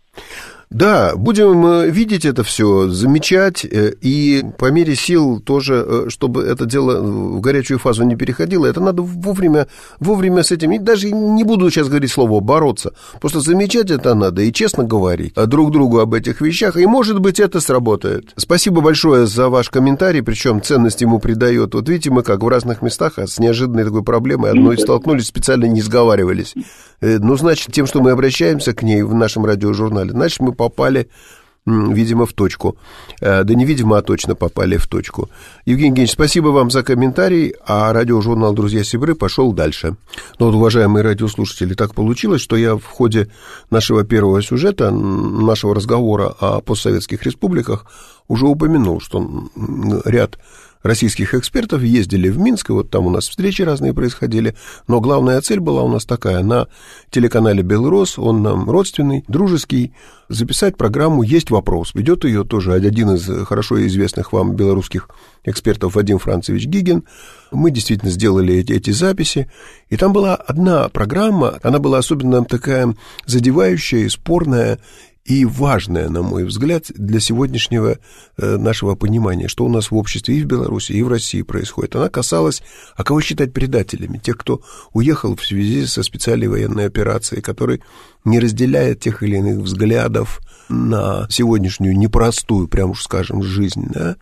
Да, 0.70 1.16
будем 1.16 1.66
э, 1.66 1.90
видеть 1.90 2.24
это 2.24 2.44
все, 2.44 2.88
замечать, 2.88 3.64
э, 3.64 3.92
и 4.00 4.44
по 4.56 4.70
мере 4.70 4.94
сил 4.94 5.40
тоже, 5.40 5.84
э, 5.84 6.04
чтобы 6.10 6.44
это 6.44 6.64
дело 6.64 7.02
в 7.02 7.40
горячую 7.40 7.80
фазу 7.80 8.04
не 8.04 8.14
переходило, 8.14 8.66
это 8.66 8.80
надо 8.80 9.02
вовремя, 9.02 9.66
вовремя 9.98 10.44
с 10.44 10.52
этим, 10.52 10.70
и 10.70 10.78
даже 10.78 11.10
не 11.10 11.42
буду 11.42 11.68
сейчас 11.70 11.88
говорить 11.88 12.12
слово 12.12 12.38
«бороться», 12.38 12.92
просто 13.20 13.40
замечать 13.40 13.90
это 13.90 14.14
надо 14.14 14.42
и 14.42 14.52
честно 14.52 14.84
говорить 14.84 15.34
друг 15.34 15.72
другу 15.72 15.98
об 15.98 16.14
этих 16.14 16.40
вещах, 16.40 16.76
и, 16.76 16.86
может 16.86 17.18
быть, 17.18 17.40
это 17.40 17.58
сработает. 17.58 18.30
Спасибо 18.36 18.80
большое 18.80 19.26
за 19.26 19.48
ваш 19.48 19.70
комментарий, 19.70 20.22
причем 20.22 20.62
ценность 20.62 21.00
ему 21.00 21.18
придает. 21.18 21.74
Вот 21.74 21.88
видите, 21.88 22.10
мы 22.10 22.22
как 22.22 22.44
в 22.44 22.48
разных 22.48 22.80
местах, 22.80 23.14
а 23.16 23.26
с 23.26 23.40
неожиданной 23.40 23.82
такой 23.82 24.04
проблемой 24.04 24.52
одной 24.52 24.78
столкнулись, 24.78 25.26
специально 25.26 25.64
не 25.64 25.80
сговаривались. 25.80 26.54
Ну, 27.00 27.36
значит, 27.36 27.72
тем, 27.72 27.86
что 27.86 28.00
мы 28.00 28.12
обращаемся 28.12 28.72
к 28.72 28.82
ней 28.82 29.02
в 29.02 29.14
нашем 29.14 29.44
радиожурнале, 29.44 30.10
значит, 30.10 30.38
мы 30.40 30.52
попали 30.60 31.06
видимо, 31.66 32.24
в 32.24 32.32
точку. 32.32 32.76
Э, 33.20 33.44
да 33.44 33.54
не 33.54 33.64
видимо, 33.64 33.96
а 33.96 34.02
точно 34.02 34.34
попали 34.34 34.76
в 34.76 34.86
точку. 34.86 35.28
Евгений 35.66 35.88
Евгеньевич, 35.88 36.12
спасибо 36.12 36.48
вам 36.48 36.70
за 36.70 36.82
комментарий, 36.82 37.54
а 37.66 37.92
радиожурнал 37.92 38.54
«Друзья 38.54 38.84
Сибры» 38.84 39.14
пошел 39.14 39.52
дальше. 39.52 39.96
Но 40.38 40.46
вот, 40.46 40.54
уважаемые 40.54 41.02
радиослушатели, 41.02 41.74
так 41.74 41.94
получилось, 41.94 42.40
что 42.42 42.56
я 42.56 42.74
в 42.74 42.84
ходе 42.84 43.28
нашего 43.70 44.04
первого 44.04 44.42
сюжета, 44.42 44.90
нашего 44.90 45.74
разговора 45.74 46.34
о 46.40 46.60
постсоветских 46.60 47.22
республиках, 47.22 47.86
уже 48.28 48.46
упомянул, 48.46 49.00
что 49.00 49.48
ряд 50.04 50.38
российских 50.82 51.34
экспертов 51.34 51.82
ездили 51.82 52.28
в 52.28 52.38
Минск, 52.38 52.70
и 52.70 52.72
вот 52.72 52.90
там 52.90 53.06
у 53.06 53.10
нас 53.10 53.28
встречи 53.28 53.62
разные 53.62 53.94
происходили, 53.94 54.54
но 54.86 55.00
главная 55.00 55.40
цель 55.40 55.60
была 55.60 55.82
у 55.82 55.88
нас 55.88 56.04
такая, 56.04 56.42
на 56.42 56.68
телеканале 57.10 57.62
«Белрос», 57.62 58.18
он 58.18 58.42
нам 58.42 58.68
родственный, 58.70 59.24
дружеский, 59.28 59.92
записать 60.28 60.76
программу 60.76 61.22
«Есть 61.22 61.50
вопрос». 61.50 61.94
Ведет 61.94 62.24
ее 62.24 62.44
тоже 62.44 62.72
один 62.72 63.10
из 63.10 63.46
хорошо 63.46 63.86
известных 63.86 64.32
вам 64.32 64.54
белорусских 64.54 65.08
экспертов 65.44 65.94
Вадим 65.94 66.18
Францевич 66.18 66.66
Гигин. 66.66 67.04
Мы 67.50 67.70
действительно 67.70 68.10
сделали 68.10 68.54
эти, 68.54 68.72
эти 68.72 68.90
записи, 68.90 69.50
и 69.88 69.96
там 69.96 70.12
была 70.12 70.36
одна 70.36 70.88
программа, 70.88 71.58
она 71.62 71.78
была 71.78 71.98
особенно 71.98 72.44
такая 72.44 72.94
задевающая 73.26 74.00
и 74.00 74.08
спорная, 74.08 74.78
и 75.24 75.44
важное, 75.44 76.08
на 76.08 76.22
мой 76.22 76.44
взгляд, 76.44 76.86
для 76.88 77.20
сегодняшнего 77.20 77.98
э, 78.36 78.56
нашего 78.56 78.94
понимания, 78.94 79.48
что 79.48 79.64
у 79.64 79.68
нас 79.68 79.90
в 79.90 79.96
обществе 79.96 80.38
и 80.38 80.42
в 80.42 80.46
Беларуси, 80.46 80.92
и 80.92 81.02
в 81.02 81.08
России 81.08 81.42
происходит. 81.42 81.94
Она 81.94 82.08
касалась, 82.08 82.62
а 82.96 83.04
кого 83.04 83.20
считать 83.20 83.52
предателями? 83.52 84.18
Тех, 84.18 84.38
кто 84.38 84.62
уехал 84.92 85.36
в 85.36 85.44
связи 85.44 85.86
со 85.86 86.02
специальной 86.02 86.48
военной 86.48 86.86
операцией, 86.86 87.42
который 87.42 87.82
не 88.24 88.40
разделяет 88.40 89.00
тех 89.00 89.22
или 89.22 89.36
иных 89.36 89.58
взглядов 89.58 90.40
на 90.68 91.26
сегодняшнюю 91.28 91.96
непростую, 91.98 92.68
прям 92.68 92.90
уж 92.90 93.02
скажем, 93.02 93.42
жизнь. 93.42 93.88
Да? 93.90 94.16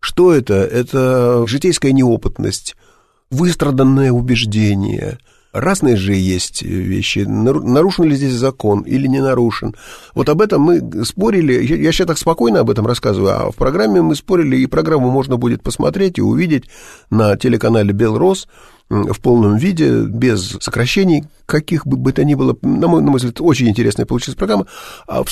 Что 0.00 0.34
это? 0.34 0.54
Это 0.54 1.44
житейская 1.46 1.92
неопытность, 1.92 2.76
выстраданное 3.30 4.10
убеждение– 4.10 5.18
Разные 5.52 5.96
же 5.96 6.14
есть 6.14 6.62
вещи. 6.62 7.20
Нарушен 7.20 8.04
ли 8.04 8.14
здесь 8.14 8.34
закон 8.34 8.82
или 8.82 9.08
не 9.08 9.20
нарушен. 9.20 9.74
Вот 10.14 10.28
об 10.28 10.42
этом 10.42 10.62
мы 10.62 11.04
спорили. 11.04 11.64
Я 11.64 11.90
сейчас 11.90 12.06
так 12.06 12.18
спокойно 12.18 12.60
об 12.60 12.70
этом 12.70 12.86
рассказываю, 12.86 13.30
а 13.30 13.50
в 13.50 13.56
программе 13.56 14.00
мы 14.00 14.14
спорили, 14.14 14.56
и 14.56 14.66
программу 14.66 15.10
можно 15.10 15.36
будет 15.36 15.62
посмотреть 15.62 16.18
и 16.18 16.22
увидеть 16.22 16.64
на 17.10 17.36
телеканале 17.36 17.92
«Белрос» 17.92 18.46
в 18.90 19.20
полном 19.20 19.56
виде, 19.56 20.02
без 20.02 20.56
сокращений, 20.60 21.24
каких 21.46 21.86
бы, 21.86 21.96
бы 21.96 22.12
то 22.12 22.24
ни 22.24 22.34
было. 22.34 22.56
На 22.62 22.88
мой, 22.88 23.02
на 23.02 23.10
мой 23.10 23.18
взгляд, 23.18 23.40
очень 23.40 23.68
интересная 23.68 24.04
получилась 24.04 24.36
программа. 24.36 24.66
А 25.06 25.22
в, 25.22 25.28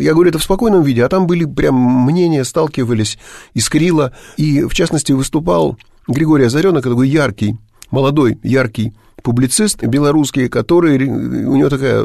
я 0.00 0.12
говорю 0.12 0.30
это 0.30 0.38
в 0.38 0.42
спокойном 0.42 0.82
виде, 0.82 1.04
а 1.04 1.08
там 1.08 1.26
были 1.26 1.44
прям 1.44 1.74
мнения, 1.74 2.44
сталкивались, 2.44 3.18
искрило. 3.52 4.12
И, 4.36 4.62
в 4.64 4.74
частности, 4.74 5.12
выступал 5.12 5.78
Григорий 6.08 6.46
Озаренок, 6.46 6.84
такой 6.84 7.08
яркий, 7.08 7.56
молодой, 7.90 8.38
яркий 8.42 8.94
публицист 9.24 9.82
белорусский, 9.82 10.48
который, 10.48 11.08
у 11.08 11.56
него 11.56 11.70
такая, 11.70 12.02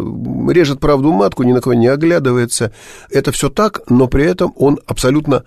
режет 0.52 0.80
правду 0.80 1.12
матку, 1.12 1.44
ни 1.44 1.52
на 1.52 1.60
кого 1.60 1.74
не 1.74 1.88
оглядывается. 1.88 2.72
Это 3.12 3.32
все 3.34 3.50
так, 3.50 3.82
но 3.90 4.08
при 4.08 4.24
этом 4.24 4.54
он 4.56 4.80
абсолютно 4.88 5.44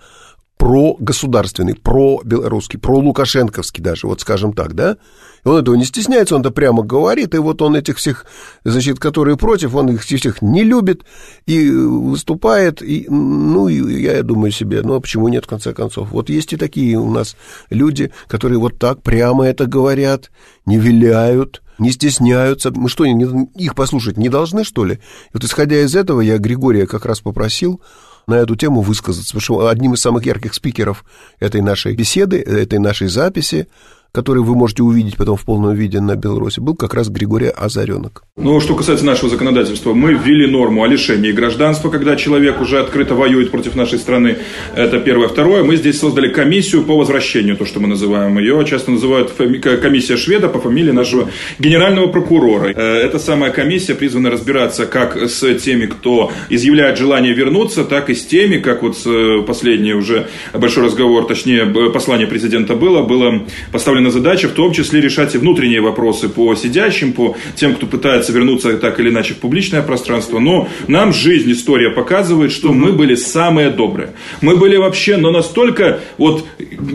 прогосударственный, 0.57 1.73
про-белорусский, 1.73 2.79
про-лукашенковский 2.79 3.83
даже, 3.83 4.07
вот 4.07 4.21
скажем 4.21 4.53
так, 4.53 4.75
да? 4.75 4.97
Он 5.43 5.57
этого 5.57 5.75
не 5.75 5.83
стесняется, 5.83 6.35
он 6.35 6.41
это 6.41 6.51
прямо 6.51 6.83
говорит, 6.83 7.33
и 7.33 7.39
вот 7.39 7.61
он 7.61 7.75
этих 7.75 7.97
всех, 7.97 8.25
значит, 8.63 8.99
которые 8.99 9.35
против, 9.35 9.75
он 9.75 9.89
их 9.89 10.03
всех 10.03 10.41
не 10.41 10.63
любит 10.63 11.03
и 11.47 11.69
выступает, 11.69 12.83
и, 12.83 13.07
ну, 13.09 13.67
и 13.67 14.03
я 14.03 14.21
думаю 14.21 14.51
себе, 14.51 14.83
ну, 14.83 14.93
а 14.93 15.01
почему 15.01 15.27
нет, 15.27 15.45
в 15.45 15.49
конце 15.49 15.73
концов? 15.73 16.11
Вот 16.11 16.29
есть 16.29 16.53
и 16.53 16.57
такие 16.57 16.97
у 16.97 17.09
нас 17.09 17.35
люди, 17.71 18.11
которые 18.27 18.59
вот 18.59 18.77
так 18.77 19.01
прямо 19.01 19.45
это 19.45 19.65
говорят, 19.65 20.29
не 20.65 20.77
виляют, 20.77 21.62
не 21.77 21.91
стесняются. 21.91 22.71
Мы 22.71 22.89
что, 22.89 23.05
их 23.05 23.75
послушать 23.75 24.17
не 24.17 24.29
должны, 24.29 24.63
что 24.63 24.85
ли? 24.85 24.95
И 24.95 24.99
вот 25.33 25.43
исходя 25.43 25.79
из 25.81 25.95
этого, 25.95 26.21
я 26.21 26.37
Григория 26.37 26.87
как 26.87 27.05
раз 27.05 27.21
попросил 27.21 27.81
на 28.27 28.35
эту 28.35 28.55
тему 28.55 28.81
высказаться, 28.81 29.33
потому 29.33 29.41
что 29.41 29.67
одним 29.67 29.93
из 29.93 30.01
самых 30.01 30.25
ярких 30.25 30.53
спикеров 30.53 31.03
этой 31.39 31.61
нашей 31.61 31.95
беседы, 31.95 32.39
этой 32.39 32.79
нашей 32.79 33.07
записи 33.07 33.67
который 34.13 34.43
вы 34.43 34.55
можете 34.55 34.83
увидеть 34.83 35.17
потом 35.17 35.37
в 35.37 35.43
полном 35.43 35.73
виде 35.73 35.99
на 35.99 36.15
Беларуси, 36.15 36.59
был 36.59 36.75
как 36.75 36.93
раз 36.93 37.09
Григорий 37.09 37.47
Озаренок. 37.47 38.23
Ну, 38.37 38.59
что 38.59 38.75
касается 38.75 39.05
нашего 39.05 39.29
законодательства, 39.29 39.93
мы 39.93 40.13
ввели 40.13 40.45
норму 40.45 40.83
о 40.83 40.87
лишении 40.87 41.31
гражданства, 41.31 41.89
когда 41.89 42.15
человек 42.15 42.61
уже 42.61 42.79
открыто 42.79 43.15
воюет 43.15 43.49
против 43.49 43.75
нашей 43.75 43.97
страны. 43.97 44.37
Это 44.75 44.99
первое. 44.99 45.27
Второе, 45.27 45.63
мы 45.63 45.77
здесь 45.77 45.99
создали 45.99 46.29
комиссию 46.31 46.83
по 46.83 46.95
возвращению, 46.95 47.57
то, 47.57 47.65
что 47.65 47.79
мы 47.79 47.87
называем 47.87 48.37
ее. 48.37 48.63
Часто 48.67 48.91
называют 48.91 49.31
комиссия 49.31 50.15
шведа 50.15 50.47
по 50.47 50.59
фамилии 50.59 50.91
нашего 50.91 51.29
генерального 51.57 52.07
прокурора. 52.07 52.67
Э, 52.67 52.73
эта 52.73 53.17
самая 53.17 53.51
комиссия 53.51 53.95
призвана 53.95 54.29
разбираться 54.29 54.85
как 54.85 55.17
с 55.17 55.55
теми, 55.55 55.87
кто 55.87 56.31
изъявляет 56.49 56.99
желание 56.99 57.33
вернуться, 57.33 57.83
так 57.83 58.11
и 58.11 58.13
с 58.13 58.23
теми, 58.25 58.59
как 58.59 58.83
вот 58.83 58.95
э, 59.07 59.41
последний 59.47 59.93
уже 59.93 60.27
большой 60.53 60.85
разговор, 60.85 61.25
точнее, 61.25 61.65
послание 61.91 62.27
президента 62.27 62.75
было, 62.75 63.01
было 63.01 63.43
поставлено 63.71 64.02
задача 64.09 64.47
в 64.47 64.51
том 64.51 64.73
числе 64.73 65.01
решать 65.01 65.35
и 65.35 65.37
внутренние 65.37 65.81
вопросы 65.81 66.29
по 66.29 66.55
сидящим, 66.55 67.13
по 67.13 67.35
тем, 67.55 67.75
кто 67.75 67.85
пытается 67.85 68.31
вернуться 68.31 68.77
так 68.77 68.99
или 68.99 69.09
иначе 69.09 69.33
в 69.33 69.37
публичное 69.37 69.81
пространство. 69.81 70.39
Но 70.39 70.67
нам 70.87 71.13
жизнь, 71.13 71.51
история 71.51 71.89
показывает, 71.89 72.51
что 72.51 72.73
мы 72.73 72.91
были 72.91 73.15
самые 73.15 73.69
добрые. 73.69 74.13
Мы 74.41 74.55
были 74.55 74.75
вообще, 74.75 75.17
но 75.17 75.31
настолько, 75.31 75.99
вот 76.17 76.45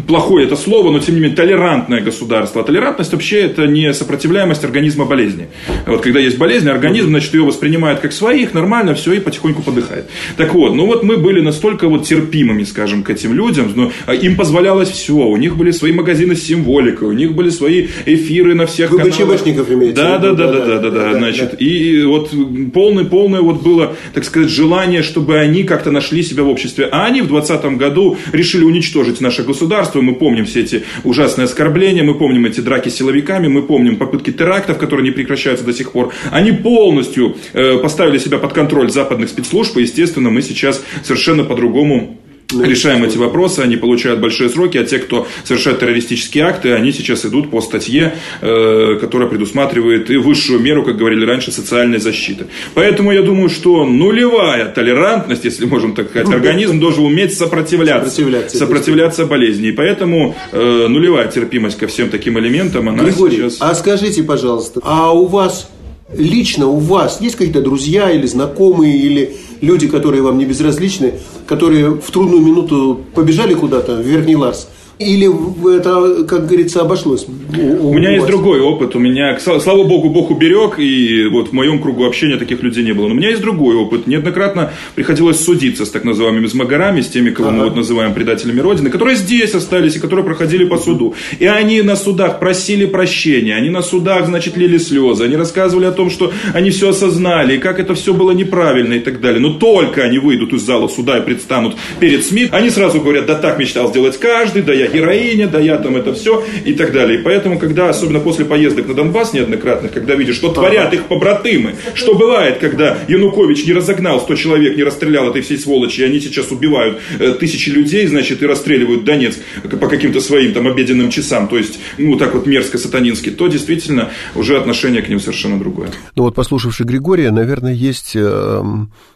плохое 0.06 0.46
это 0.46 0.56
слово, 0.56 0.90
но 0.90 0.98
тем 0.98 1.14
не 1.14 1.20
менее 1.20 1.36
толерантное 1.36 2.00
государство. 2.00 2.62
А 2.62 2.64
толерантность 2.64 3.12
вообще 3.12 3.40
это 3.42 3.66
не 3.66 3.92
сопротивляемость 3.94 4.64
организма 4.64 5.04
болезни. 5.04 5.48
Вот 5.86 6.02
когда 6.02 6.20
есть 6.20 6.38
болезнь, 6.38 6.68
организм, 6.68 7.08
значит, 7.08 7.34
ее 7.34 7.44
воспринимает 7.44 8.00
как 8.00 8.12
своих, 8.12 8.54
нормально, 8.54 8.94
все, 8.94 9.12
и 9.12 9.20
потихоньку 9.20 9.62
подыхает. 9.62 10.08
Так 10.36 10.54
вот, 10.54 10.74
ну 10.74 10.86
вот 10.86 11.02
мы 11.02 11.16
были 11.16 11.40
настолько 11.40 11.88
вот 11.88 12.06
терпимыми, 12.06 12.64
скажем, 12.64 13.02
к 13.02 13.10
этим 13.10 13.32
людям, 13.32 13.72
но 13.74 13.92
а 14.06 14.14
им 14.14 14.36
позволялось 14.36 14.88
все. 14.88 15.12
У 15.12 15.36
них 15.36 15.56
были 15.56 15.70
свои 15.70 15.92
магазины 15.92 16.34
с 16.34 16.42
символикой, 16.42 16.97
у 17.06 17.12
них 17.12 17.34
были 17.34 17.50
свои 17.50 17.88
эфиры 18.06 18.54
на 18.54 18.66
всех 18.66 18.90
Вы 18.90 18.98
каналах. 18.98 19.16
имеете 19.46 19.96
да, 19.96 20.18
да, 20.18 20.32
да, 20.32 20.52
да, 20.52 20.64
да, 20.64 20.78
да, 20.78 20.90
да, 20.90 21.14
значит, 21.14 21.60
и 21.60 22.02
вот 22.04 22.32
полное, 22.72 23.04
полное 23.04 23.40
вот 23.40 23.62
было, 23.62 23.96
так 24.14 24.24
сказать, 24.24 24.50
желание, 24.50 25.02
чтобы 25.02 25.38
они 25.38 25.64
как-то 25.64 25.90
нашли 25.90 26.22
себя 26.22 26.42
в 26.42 26.48
обществе. 26.48 26.88
А 26.90 27.06
они 27.06 27.22
в 27.22 27.28
2020 27.28 27.78
году 27.78 28.16
решили 28.32 28.64
уничтожить 28.64 29.20
наше 29.20 29.42
государство. 29.42 30.00
Мы 30.00 30.14
помним 30.14 30.44
все 30.44 30.60
эти 30.60 30.84
ужасные 31.04 31.44
оскорбления, 31.44 32.02
мы 32.02 32.14
помним 32.14 32.46
эти 32.46 32.60
драки 32.60 32.88
с 32.88 32.96
силовиками, 32.96 33.48
мы 33.48 33.62
помним 33.62 33.96
попытки 33.96 34.30
терактов, 34.30 34.78
которые 34.78 35.04
не 35.04 35.12
прекращаются 35.12 35.64
до 35.64 35.72
сих 35.72 35.92
пор. 35.92 36.12
Они 36.30 36.52
полностью 36.52 37.36
э, 37.52 37.78
поставили 37.78 38.18
себя 38.18 38.38
под 38.38 38.52
контроль 38.52 38.90
западных 38.90 39.28
спецслужб, 39.28 39.76
и, 39.76 39.82
естественно, 39.82 40.30
мы 40.30 40.42
сейчас 40.42 40.82
совершенно 41.02 41.44
по-другому 41.44 42.18
решаем 42.52 43.04
эти 43.04 43.18
вопросы, 43.18 43.60
они 43.60 43.76
получают 43.76 44.20
большие 44.20 44.48
сроки, 44.48 44.78
а 44.78 44.84
те, 44.84 44.98
кто 44.98 45.26
совершает 45.44 45.80
террористические 45.80 46.44
акты, 46.44 46.72
они 46.72 46.92
сейчас 46.92 47.24
идут 47.24 47.50
по 47.50 47.60
статье, 47.60 48.14
э, 48.40 48.98
которая 49.00 49.28
предусматривает 49.28 50.10
и 50.10 50.16
высшую 50.16 50.60
меру, 50.60 50.82
как 50.84 50.96
говорили 50.96 51.24
раньше, 51.24 51.52
социальной 51.52 51.98
защиты. 51.98 52.46
Поэтому 52.74 53.12
я 53.12 53.22
думаю, 53.22 53.50
что 53.50 53.84
нулевая 53.84 54.66
толерантность, 54.66 55.44
если 55.44 55.66
можем 55.66 55.94
так 55.94 56.10
сказать, 56.10 56.28
ну, 56.28 56.34
организм 56.36 56.80
должен 56.80 57.04
уметь 57.04 57.36
сопротивляться, 57.36 58.10
сопротивляться, 58.10 58.58
сопротивляться 58.58 59.26
болезни. 59.26 59.68
И 59.68 59.72
поэтому 59.72 60.34
э, 60.52 60.86
нулевая 60.88 61.28
терпимость 61.28 61.78
ко 61.78 61.86
всем 61.86 62.08
таким 62.08 62.38
элементам, 62.38 62.88
она 62.88 63.04
Григорий, 63.04 63.36
сейчас... 63.36 63.58
а 63.60 63.74
скажите, 63.74 64.22
пожалуйста, 64.22 64.80
а 64.82 65.12
у 65.12 65.26
вас 65.26 65.68
лично 66.16 66.66
у 66.66 66.78
вас 66.78 67.20
есть 67.20 67.36
какие-то 67.36 67.60
друзья 67.60 68.10
или 68.10 68.26
знакомые, 68.26 68.96
или 68.96 69.36
люди, 69.60 69.88
которые 69.88 70.22
вам 70.22 70.38
не 70.38 70.44
безразличны, 70.44 71.14
которые 71.46 71.90
в 71.90 72.10
трудную 72.10 72.42
минуту 72.42 73.00
побежали 73.14 73.54
куда-то 73.54 73.96
в 73.96 74.00
Верхний 74.00 74.36
Ларс, 74.36 74.68
или 74.98 75.28
это, 75.76 76.24
как 76.24 76.46
говорится, 76.46 76.80
обошлось? 76.80 77.26
У, 77.56 77.90
у 77.90 77.94
меня 77.94 78.10
у 78.10 78.12
есть 78.12 78.26
другой 78.26 78.60
опыт. 78.60 78.96
У 78.96 78.98
меня, 78.98 79.38
слава 79.38 79.84
богу, 79.84 80.10
Бог 80.10 80.30
уберег, 80.30 80.78
и 80.78 81.26
вот 81.30 81.48
в 81.48 81.52
моем 81.52 81.80
кругу 81.80 82.04
общения 82.04 82.36
таких 82.36 82.62
людей 82.62 82.84
не 82.84 82.92
было. 82.92 83.06
Но 83.06 83.14
у 83.14 83.16
меня 83.16 83.28
есть 83.28 83.40
другой 83.40 83.76
опыт. 83.76 84.06
Неоднократно 84.06 84.72
приходилось 84.96 85.40
судиться 85.40 85.86
с 85.86 85.90
так 85.90 86.04
называемыми 86.04 86.46
змагарами, 86.46 87.00
с 87.00 87.08
теми, 87.08 87.30
кого 87.30 87.48
ага. 87.48 87.58
мы 87.58 87.64
вот 87.64 87.76
называем 87.76 88.12
предателями 88.12 88.60
Родины, 88.60 88.90
которые 88.90 89.16
здесь 89.16 89.54
остались 89.54 89.96
и 89.96 90.00
которые 90.00 90.24
проходили 90.24 90.64
по 90.64 90.78
суду. 90.78 91.14
И 91.38 91.46
они 91.46 91.82
на 91.82 91.94
судах 91.96 92.40
просили 92.40 92.86
прощения, 92.86 93.54
они 93.54 93.70
на 93.70 93.82
судах, 93.82 94.26
значит, 94.26 94.56
лили 94.56 94.78
слезы, 94.78 95.24
они 95.24 95.36
рассказывали 95.36 95.84
о 95.84 95.92
том, 95.92 96.10
что 96.10 96.32
они 96.54 96.70
все 96.70 96.90
осознали, 96.90 97.56
и 97.56 97.58
как 97.58 97.78
это 97.78 97.94
все 97.94 98.14
было 98.14 98.32
неправильно 98.32 98.94
и 98.94 99.00
так 99.00 99.20
далее. 99.20 99.40
Но 99.40 99.54
только 99.54 100.02
они 100.02 100.18
выйдут 100.18 100.52
из 100.52 100.62
зала 100.62 100.88
суда 100.88 101.18
и 101.18 101.22
предстанут 101.22 101.76
перед 102.00 102.24
СМИ, 102.24 102.48
они 102.50 102.70
сразу 102.70 103.00
говорят, 103.00 103.26
да 103.26 103.36
так 103.36 103.58
мечтал 103.58 103.88
сделать 103.88 104.18
каждый, 104.18 104.62
да 104.62 104.72
я 104.72 104.87
героиня, 104.92 105.48
да 105.48 105.58
я 105.60 105.78
там 105.78 105.96
это 105.96 106.14
все 106.14 106.44
и 106.64 106.72
так 106.74 106.92
далее. 106.92 107.20
И 107.20 107.22
поэтому, 107.22 107.58
когда, 107.58 107.88
особенно 107.88 108.20
после 108.20 108.44
поездок 108.44 108.88
на 108.88 108.94
Донбасс 108.94 109.32
неоднократных, 109.32 109.92
когда 109.92 110.14
видишь, 110.14 110.36
что 110.36 110.52
творят 110.52 110.92
их 110.94 111.04
побратымы, 111.04 111.76
что 111.94 112.14
бывает, 112.14 112.58
когда 112.58 112.98
Янукович 113.08 113.66
не 113.66 113.72
разогнал 113.72 114.20
100 114.20 114.34
человек, 114.36 114.76
не 114.76 114.82
расстрелял 114.82 115.28
этой 115.28 115.42
всей 115.42 115.58
сволочи, 115.58 116.00
и 116.00 116.04
они 116.04 116.20
сейчас 116.20 116.50
убивают 116.50 116.98
э, 117.18 117.32
тысячи 117.32 117.70
людей, 117.70 118.06
значит, 118.06 118.42
и 118.42 118.46
расстреливают 118.46 119.04
Донецк 119.04 119.38
по 119.80 119.88
каким-то 119.88 120.20
своим 120.20 120.52
там 120.52 120.66
обеденным 120.66 121.10
часам, 121.10 121.48
то 121.48 121.58
есть, 121.58 121.78
ну, 121.98 122.16
так 122.16 122.34
вот 122.34 122.46
мерзко 122.46 122.78
сатанински, 122.78 123.30
то 123.30 123.48
действительно 123.48 124.10
уже 124.34 124.56
отношение 124.56 125.02
к 125.02 125.08
ним 125.08 125.20
совершенно 125.20 125.58
другое. 125.58 125.88
Ну 126.14 126.24
вот, 126.24 126.34
послушавший 126.34 126.86
Григория, 126.86 127.30
наверное, 127.30 127.72
есть 127.72 128.12
э, 128.14 128.62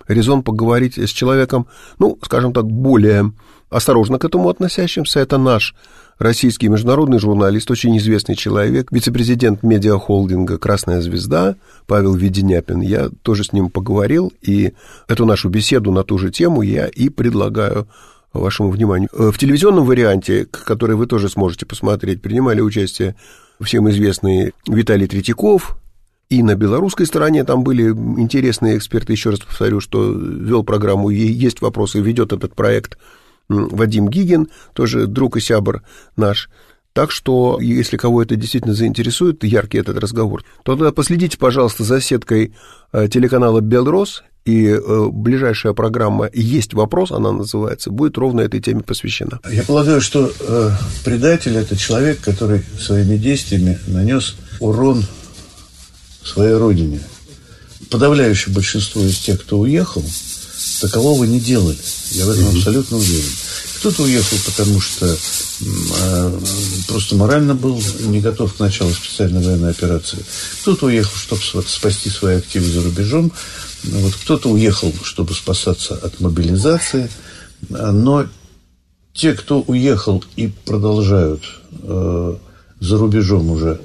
резон 0.09 0.43
поговорить 0.43 0.99
с 0.99 1.11
человеком, 1.11 1.67
ну, 1.99 2.19
скажем 2.23 2.53
так, 2.53 2.65
более 2.67 3.33
осторожно 3.73 4.19
к 4.19 4.25
этому 4.25 4.49
относящимся. 4.49 5.21
Это 5.21 5.39
наш 5.39 5.75
российский 6.19 6.69
международный 6.69 7.19
журналист, 7.19 7.71
очень 7.71 7.97
известный 7.99 8.37
человек, 8.37 8.93
вице-президент 8.93 9.63
медиахолдинга 9.63 10.59
«Красная 10.59 11.01
звезда» 11.01 11.57
Павел 11.87 12.15
Веденяпин. 12.15 12.81
Я 12.81 13.09
тоже 13.23 13.45
с 13.45 13.53
ним 13.53 13.71
поговорил, 13.71 14.33
и 14.43 14.73
эту 15.09 15.27
нашу 15.27 15.49
беседу 15.49 15.91
на 15.91 16.05
ту 16.05 16.19
же 16.19 16.31
тему 16.31 16.63
я 16.63 16.87
и 16.87 17.09
предлагаю 17.09 17.89
вашему 18.33 18.71
вниманию. 18.71 19.09
Э, 19.13 19.31
в 19.31 19.39
телевизионном 19.39 19.85
варианте, 19.85 20.47
который 20.47 20.97
вы 20.97 21.07
тоже 21.07 21.29
сможете 21.29 21.67
посмотреть, 21.67 22.23
принимали 22.23 22.61
участие 22.61 23.17
всем 23.61 23.89
известный 23.91 24.53
Виталий 24.67 25.07
Третьяков, 25.07 25.77
и 26.29 26.43
на 26.43 26.55
белорусской 26.55 27.05
стороне 27.05 27.45
там 27.45 27.63
были 27.63 27.91
интересные 27.91 28.79
эксперты, 28.79 29.13
еще 29.13 29.31
раз 29.31 29.41
повторю, 29.41 29.81
что 29.81 30.13
вел 30.13 30.65
программу 30.65 31.11
«Есть 31.11 31.61
вопросы», 31.61 32.01
ведет 32.01 32.33
этот 32.33 32.55
проект 32.55 32.97
Вадим 33.49 34.09
Гигин, 34.09 34.49
тоже 34.75 35.07
друг 35.07 35.37
и 35.37 35.41
сябр 35.41 35.83
наш. 36.17 36.49
Так 36.93 37.11
что, 37.11 37.59
если 37.61 37.97
кого 37.97 38.23
это 38.23 38.37
действительно 38.37 38.75
заинтересует, 38.75 39.45
яркий 39.45 39.79
этот 39.79 39.99
разговор, 39.99 40.45
то 40.63 40.73
тогда 40.77 40.93
последите, 40.93 41.39
пожалуйста, 41.39 41.85
за 41.85 42.01
сеткой 42.01 42.55
э, 42.93 43.09
телеканала 43.09 43.61
«Белрос», 43.61 44.23
и 44.45 44.67
э, 44.67 45.09
ближайшая 45.13 45.73
программа 45.73 46.29
«Есть 46.33 46.75
вопрос», 46.75 47.13
она 47.13 47.33
называется, 47.33 47.91
будет 47.91 48.19
ровно 48.19 48.41
этой 48.41 48.61
теме 48.61 48.83
посвящена. 48.83 49.41
Я 49.51 49.63
полагаю, 49.63 50.01
что 50.01 50.33
э, 50.41 50.71
предатель– 51.05 51.57
это 51.57 51.77
человек, 51.77 52.21
который 52.21 52.63
своими 52.79 53.17
действиями 53.17 53.79
нанес 53.87 54.37
урон 54.59 55.05
своей 56.25 56.55
родине. 56.55 57.01
Подавляющее 57.91 58.55
большинство 58.55 59.03
из 59.03 59.19
тех, 59.19 59.41
кто 59.41 59.61
уехал, 59.61 60.03
такового 60.83 61.25
не 61.25 61.39
делали. 61.39 61.79
Я 62.11 62.27
в 62.27 62.31
этом 62.31 62.49
абсолютно 62.49 62.97
уверен. 62.97 63.31
Кто-то 63.79 64.03
уехал, 64.03 64.37
потому 64.45 64.81
что 64.81 65.17
э, 65.61 66.41
просто 66.89 67.15
морально 67.15 67.55
был 67.55 67.81
не 68.01 68.21
готов 68.21 68.55
к 68.55 68.59
началу 68.59 68.91
специальной 68.93 69.43
военной 69.43 69.71
операции. 69.71 70.19
Кто-то 70.61 70.87
уехал, 70.87 71.17
чтобы 71.17 71.41
спасти 71.67 72.11
свои 72.11 72.37
активы 72.37 72.67
за 72.67 72.83
рубежом. 72.83 73.33
Вот 73.85 74.15
кто-то 74.15 74.51
уехал, 74.51 74.93
чтобы 75.05 75.35
спасаться 75.35 75.95
от 75.95 76.21
мобилизации. 76.21 77.09
Но 77.69 78.27
те, 79.15 79.35
кто 79.35 79.61
уехал 79.61 80.25
и 80.37 80.49
продолжают 80.49 81.43
э, 81.81 82.37
за 82.81 82.99
рубежом 82.99 83.51
уже 83.51 83.81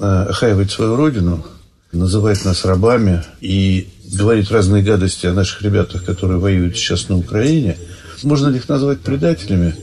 э, 0.00 0.26
охаивать 0.28 0.72
свою 0.72 0.96
родину, 0.96 1.44
называть 1.92 2.44
нас 2.44 2.64
рабами 2.64 3.24
и 3.40 3.88
говорить 4.12 4.50
разные 4.50 4.82
гадости 4.82 5.26
о 5.26 5.32
наших 5.32 5.62
ребятах, 5.62 6.04
которые 6.04 6.38
воюют 6.38 6.76
сейчас 6.76 7.08
на 7.08 7.16
Украине, 7.16 7.76
можно 8.22 8.48
ли 8.48 8.56
их 8.56 8.68
назвать 8.68 9.00
предателями? 9.00 9.74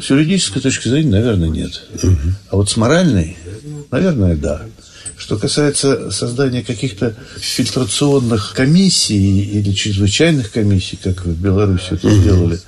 С 0.00 0.10
юридической 0.10 0.60
точки 0.60 0.88
зрения, 0.88 1.10
наверное, 1.10 1.48
нет. 1.48 1.82
А 2.50 2.56
вот 2.56 2.70
с 2.70 2.76
моральной, 2.76 3.36
наверное, 3.90 4.36
да. 4.36 4.62
Что 5.18 5.36
касается 5.36 6.10
создания 6.10 6.62
каких-то 6.62 7.14
фильтрационных 7.36 8.54
комиссий 8.54 9.42
или 9.42 9.72
чрезвычайных 9.72 10.50
комиссий, 10.50 10.98
как 11.00 11.24
в 11.24 11.40
Беларуси 11.40 11.88
это 11.90 12.10
сделали, 12.10 12.58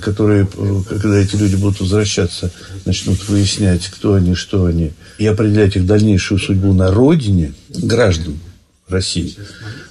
которые, 0.00 0.46
когда 0.88 1.16
эти 1.16 1.36
люди 1.36 1.56
будут 1.56 1.80
возвращаться, 1.80 2.50
начнут 2.84 3.26
выяснять, 3.28 3.86
кто 3.86 4.14
они, 4.14 4.34
что 4.34 4.66
они, 4.66 4.92
и 5.18 5.26
определять 5.26 5.76
их 5.76 5.86
дальнейшую 5.86 6.38
судьбу 6.38 6.74
на 6.74 6.90
родине 6.90 7.54
граждан 7.70 8.38
России. 8.90 9.36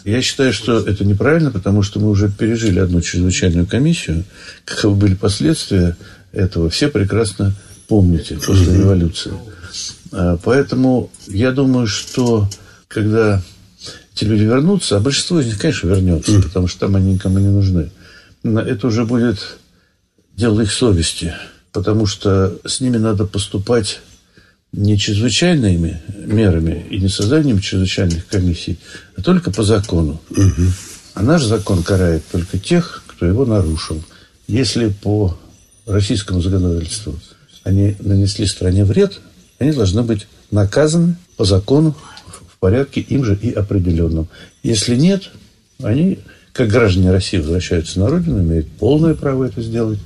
Я 0.05 0.21
считаю, 0.21 0.53
что 0.53 0.79
это 0.79 1.05
неправильно, 1.05 1.51
потому 1.51 1.83
что 1.83 1.99
мы 1.99 2.09
уже 2.09 2.29
пережили 2.29 2.79
одну 2.79 3.01
чрезвычайную 3.01 3.65
комиссию. 3.65 4.25
Каковы 4.65 4.95
были 4.95 5.15
последствия 5.15 5.97
этого, 6.31 6.69
все 6.69 6.89
прекрасно 6.89 7.55
помните, 7.89 8.38
после 8.38 8.77
революции. 8.77 9.33
А, 10.12 10.38
поэтому 10.43 11.12
я 11.27 11.51
думаю, 11.51 11.88
что 11.88 12.47
когда 12.88 13.41
эти 14.15 14.23
люди 14.23 14.43
вернутся, 14.43 14.97
а 14.97 14.99
большинство 14.99 15.39
из 15.39 15.47
них, 15.47 15.59
конечно, 15.59 15.88
вернется, 15.88 16.41
потому 16.41 16.67
что 16.67 16.81
там 16.81 16.95
они 16.95 17.13
никому 17.13 17.39
не 17.39 17.47
нужны, 17.47 17.89
это 18.43 18.88
уже 18.88 19.05
будет 19.05 19.57
дело 20.38 20.62
их 20.62 20.71
совести, 20.71 21.33
потому 21.71 22.05
что 22.05 22.57
с 22.65 22.79
ними 22.79 22.97
надо 22.97 23.25
поступать 23.25 24.01
не 24.71 24.97
чрезвычайными 24.97 26.01
мерами 26.25 26.86
и 26.89 26.99
не 26.99 27.10
созданием 27.10 27.60
чрезвычайных 27.60 28.27
комиссий, 28.27 28.77
а 29.15 29.21
только 29.21 29.51
по 29.51 29.63
закону. 29.63 30.21
Угу. 30.29 30.63
А 31.15 31.23
наш 31.23 31.43
закон 31.43 31.84
карает 31.84 32.23
только 32.32 32.60
тех, 32.60 33.03
кто 33.08 33.25
его 33.25 33.45
нарушил. 33.45 34.03
Если 34.47 34.89
по 34.89 35.38
российскому 35.86 36.41
законодательству 36.41 37.19
они 37.63 37.95
нанесли 37.99 38.45
стране 38.45 38.86
вред, 38.86 39.19
они 39.58 39.71
должны 39.71 40.03
быть 40.03 40.27
наказаны 40.51 41.17
по 41.36 41.45
закону 41.45 41.95
в 42.27 42.58
порядке 42.60 43.01
им 43.01 43.25
же 43.25 43.38
и 43.41 43.51
определенном. 43.51 44.27
Если 44.63 44.95
нет, 44.95 45.29
они, 45.82 46.19
как 46.53 46.69
граждане 46.69 47.12
России, 47.12 47.38
возвращаются 47.38 47.99
на 47.99 48.08
родину, 48.08 48.41
имеют 48.41 48.67
полное 48.71 49.15
право 49.15 49.45
это 49.45 49.62
сделать 49.62 49.99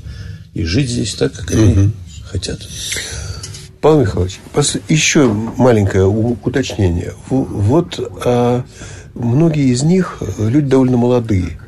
и 0.53 0.63
жить 0.63 0.89
здесь 0.89 1.15
так, 1.15 1.33
как 1.33 1.51
они 1.51 1.73
угу. 1.73 1.91
хотят. 2.25 2.59
Павел 3.83 3.99
Михайлович, 3.99 4.39
еще 4.87 5.27
маленькое 5.27 6.05
уточнение. 6.05 7.11
Вот 7.29 7.99
а, 8.25 8.63
многие 9.13 9.73
из 9.73 9.83
них 9.83 10.23
люди 10.39 10.67
довольно 10.67 10.95
молодые. 10.95 11.59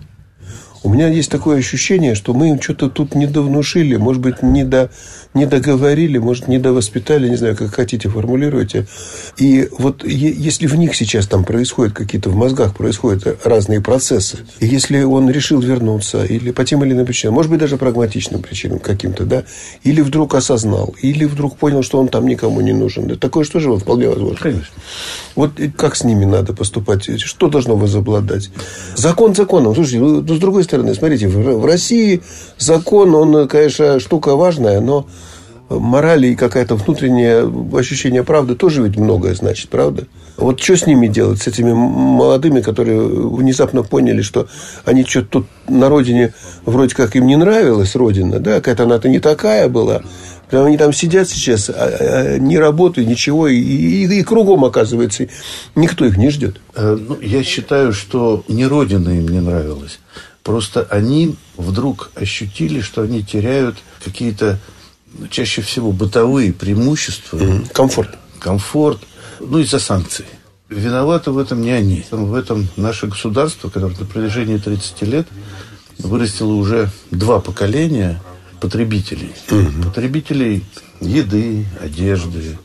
У 0.85 0.89
меня 0.89 1.07
есть 1.07 1.31
такое 1.31 1.57
ощущение, 1.57 2.13
что 2.13 2.35
мы 2.35 2.49
им 2.49 2.61
что-то 2.61 2.89
тут 2.89 3.15
не 3.15 3.25
довнушили, 3.25 3.95
может 3.95 4.21
быть, 4.21 4.43
не, 4.43 4.63
до, 4.63 4.91
не 5.33 5.47
договорили, 5.47 6.19
может, 6.19 6.47
не 6.47 6.59
довоспитали, 6.59 7.27
не 7.27 7.37
знаю, 7.37 7.57
как 7.57 7.73
хотите 7.73 8.07
формулируйте. 8.07 8.85
И 9.35 9.67
вот 9.79 10.05
если 10.05 10.67
в 10.67 10.75
них 10.75 10.95
сейчас 10.95 11.25
там 11.25 11.43
происходят 11.43 11.93
какие-то, 11.95 12.29
в 12.29 12.35
мозгах 12.35 12.75
происходят 12.77 13.43
разные 13.43 13.81
процессы, 13.81 14.37
и 14.59 14.67
если 14.67 15.01
он 15.01 15.27
решил 15.27 15.59
вернуться, 15.59 16.23
или 16.23 16.51
по 16.51 16.63
тем 16.63 16.85
или 16.85 16.93
иным 16.93 17.07
причинам, 17.07 17.33
может 17.33 17.49
быть, 17.49 17.61
даже 17.61 17.77
прагматичным 17.77 18.43
причинам 18.43 18.77
каким-то, 18.77 19.25
да, 19.25 19.43
или 19.83 20.01
вдруг 20.01 20.35
осознал, 20.35 20.93
или 21.01 21.25
вдруг 21.25 21.57
понял, 21.57 21.81
что 21.81 21.97
он 21.99 22.09
там 22.09 22.27
никому 22.27 22.61
не 22.61 22.73
нужен. 22.73 23.07
Да, 23.07 23.15
такое 23.15 23.43
что 23.43 23.59
же 23.59 23.75
вполне 23.75 24.07
возможно. 24.07 24.37
Конечно. 24.39 24.75
Вот 25.35 25.53
как 25.75 25.95
с 25.95 26.03
ними 26.03 26.25
надо 26.25 26.53
поступать? 26.53 27.19
Что 27.19 27.49
должно 27.49 27.75
возобладать? 27.75 28.51
Закон 28.95 29.33
законом. 29.33 29.73
Слушайте, 29.73 29.99
ну, 29.99 30.21
с 30.21 30.39
другой 30.39 30.63
стороны, 30.63 30.74
стороны, 30.75 30.93
смотрите, 30.93 31.27
в 31.27 31.65
России 31.65 32.21
закон, 32.57 33.15
он, 33.15 33.47
конечно, 33.47 33.99
штука 33.99 34.35
важная, 34.35 34.81
но 34.81 35.07
морали 35.69 36.27
и 36.27 36.35
какая-то 36.35 36.75
внутреннее 36.75 37.51
ощущение 37.77 38.23
правды 38.23 38.55
тоже 38.55 38.83
ведь 38.83 38.97
многое 38.97 39.33
значит, 39.33 39.69
правда? 39.69 40.05
Вот 40.38 40.59
что 40.59 40.75
с 40.75 40.85
ними 40.85 41.07
делать, 41.07 41.41
с 41.41 41.47
этими 41.47 41.71
молодыми, 41.71 42.61
которые 42.61 43.01
внезапно 43.01 43.83
поняли, 43.83 44.21
что 44.21 44.47
они 44.83 45.05
что-то 45.05 45.27
тут 45.27 45.47
на 45.69 45.89
родине 45.89 46.33
вроде 46.65 46.93
как 46.93 47.15
им 47.15 47.25
не 47.25 47.38
нравилась 47.38 47.95
родина, 47.95 48.39
да, 48.39 48.55
какая-то 48.55 48.83
она-то 48.83 49.07
не 49.07 49.19
такая 49.19 49.69
была, 49.69 50.01
они 50.51 50.77
там 50.77 50.93
сидят 50.93 51.29
сейчас, 51.29 51.69
а, 51.69 51.73
а, 51.75 52.38
не 52.38 52.59
работают, 52.59 53.07
ничего, 53.07 53.47
и, 53.47 53.57
и, 53.57 54.19
и 54.19 54.23
кругом, 54.23 54.65
оказывается, 54.65 55.27
никто 55.75 56.05
их 56.05 56.17
не 56.17 56.29
ждет. 56.29 56.59
Э, 56.75 56.97
ну, 56.99 57.17
я 57.21 57.43
считаю, 57.43 57.93
что 57.93 58.43
не 58.47 58.65
Родина 58.65 59.09
им 59.09 59.27
не 59.27 59.39
нравилась. 59.39 59.99
Просто 60.45 60.88
они 60.91 61.36
вдруг 61.58 62.12
ощутили, 62.13 62.79
что 62.79 63.01
они 63.01 63.23
теряют 63.23 63.77
какие-то 64.03 64.60
ну, 65.17 65.27
чаще 65.27 65.63
всего 65.63 65.91
бытовые 65.91 66.53
преимущества. 66.53 67.38
Mm-hmm. 67.38 67.73
Комфорт. 67.73 68.15
Комфорт. 68.39 68.99
Ну, 69.39 69.58
из-за 69.58 69.79
санкций. 69.79 70.25
Виноваты 70.69 71.31
в 71.31 71.39
этом 71.39 71.62
не 71.62 71.71
они. 71.71 72.05
В 72.12 72.36
этом 72.36 72.67
наше 72.75 73.08
государство, 73.08 73.69
которое 73.69 73.97
на 73.97 74.05
протяжении 74.05 74.58
30 74.58 75.01
лет 75.01 75.27
вырастило 75.97 76.53
уже 76.53 76.91
два 77.10 77.39
поколения 77.39 78.21
потребителей. 78.62 79.34
Угу. 79.49 79.86
Потребителей 79.86 80.63
еды, 81.01 81.65
одежды, 81.81 82.60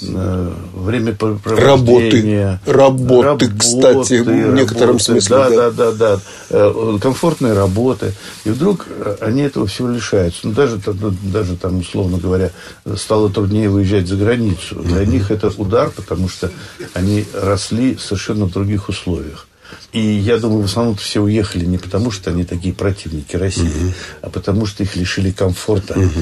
время 0.00 1.16
работы, 1.44 2.58
работы, 2.66 3.22
работы, 3.22 3.50
кстати, 3.56 4.20
в 4.20 4.52
некотором 4.54 4.96
работы, 4.98 5.04
смысле. 5.04 5.36
Да, 5.36 5.50
да, 5.50 5.70
да, 5.70 5.92
да, 5.92 6.20
да. 6.50 6.98
Комфортной 6.98 7.52
работы. 7.52 8.12
И 8.44 8.50
вдруг 8.50 8.86
они 9.20 9.42
этого 9.42 9.66
всего 9.66 9.88
лишаются. 9.88 10.40
Ну, 10.48 10.52
даже, 10.52 10.80
даже 11.22 11.56
там, 11.56 11.78
условно 11.78 12.18
говоря, 12.18 12.50
стало 12.96 13.30
труднее 13.30 13.68
выезжать 13.68 14.08
за 14.08 14.16
границу. 14.16 14.76
Для 14.76 15.04
них 15.06 15.30
это 15.30 15.52
удар, 15.56 15.90
потому 15.90 16.28
что 16.28 16.50
они 16.92 17.24
росли 17.32 17.94
в 17.94 18.00
совершенно 18.00 18.46
других 18.46 18.88
условиях. 18.88 19.46
И 19.92 20.00
я 20.00 20.38
думаю, 20.38 20.62
в 20.62 20.64
основном 20.66 20.96
все 20.96 21.20
уехали 21.20 21.64
не 21.64 21.78
потому, 21.78 22.10
что 22.10 22.30
они 22.30 22.44
такие 22.44 22.74
противники 22.74 23.36
России, 23.36 23.62
угу. 23.62 23.92
а 24.22 24.30
потому 24.30 24.66
что 24.66 24.82
их 24.82 24.96
лишили 24.96 25.30
комфорта 25.30 25.98
угу. 25.98 26.20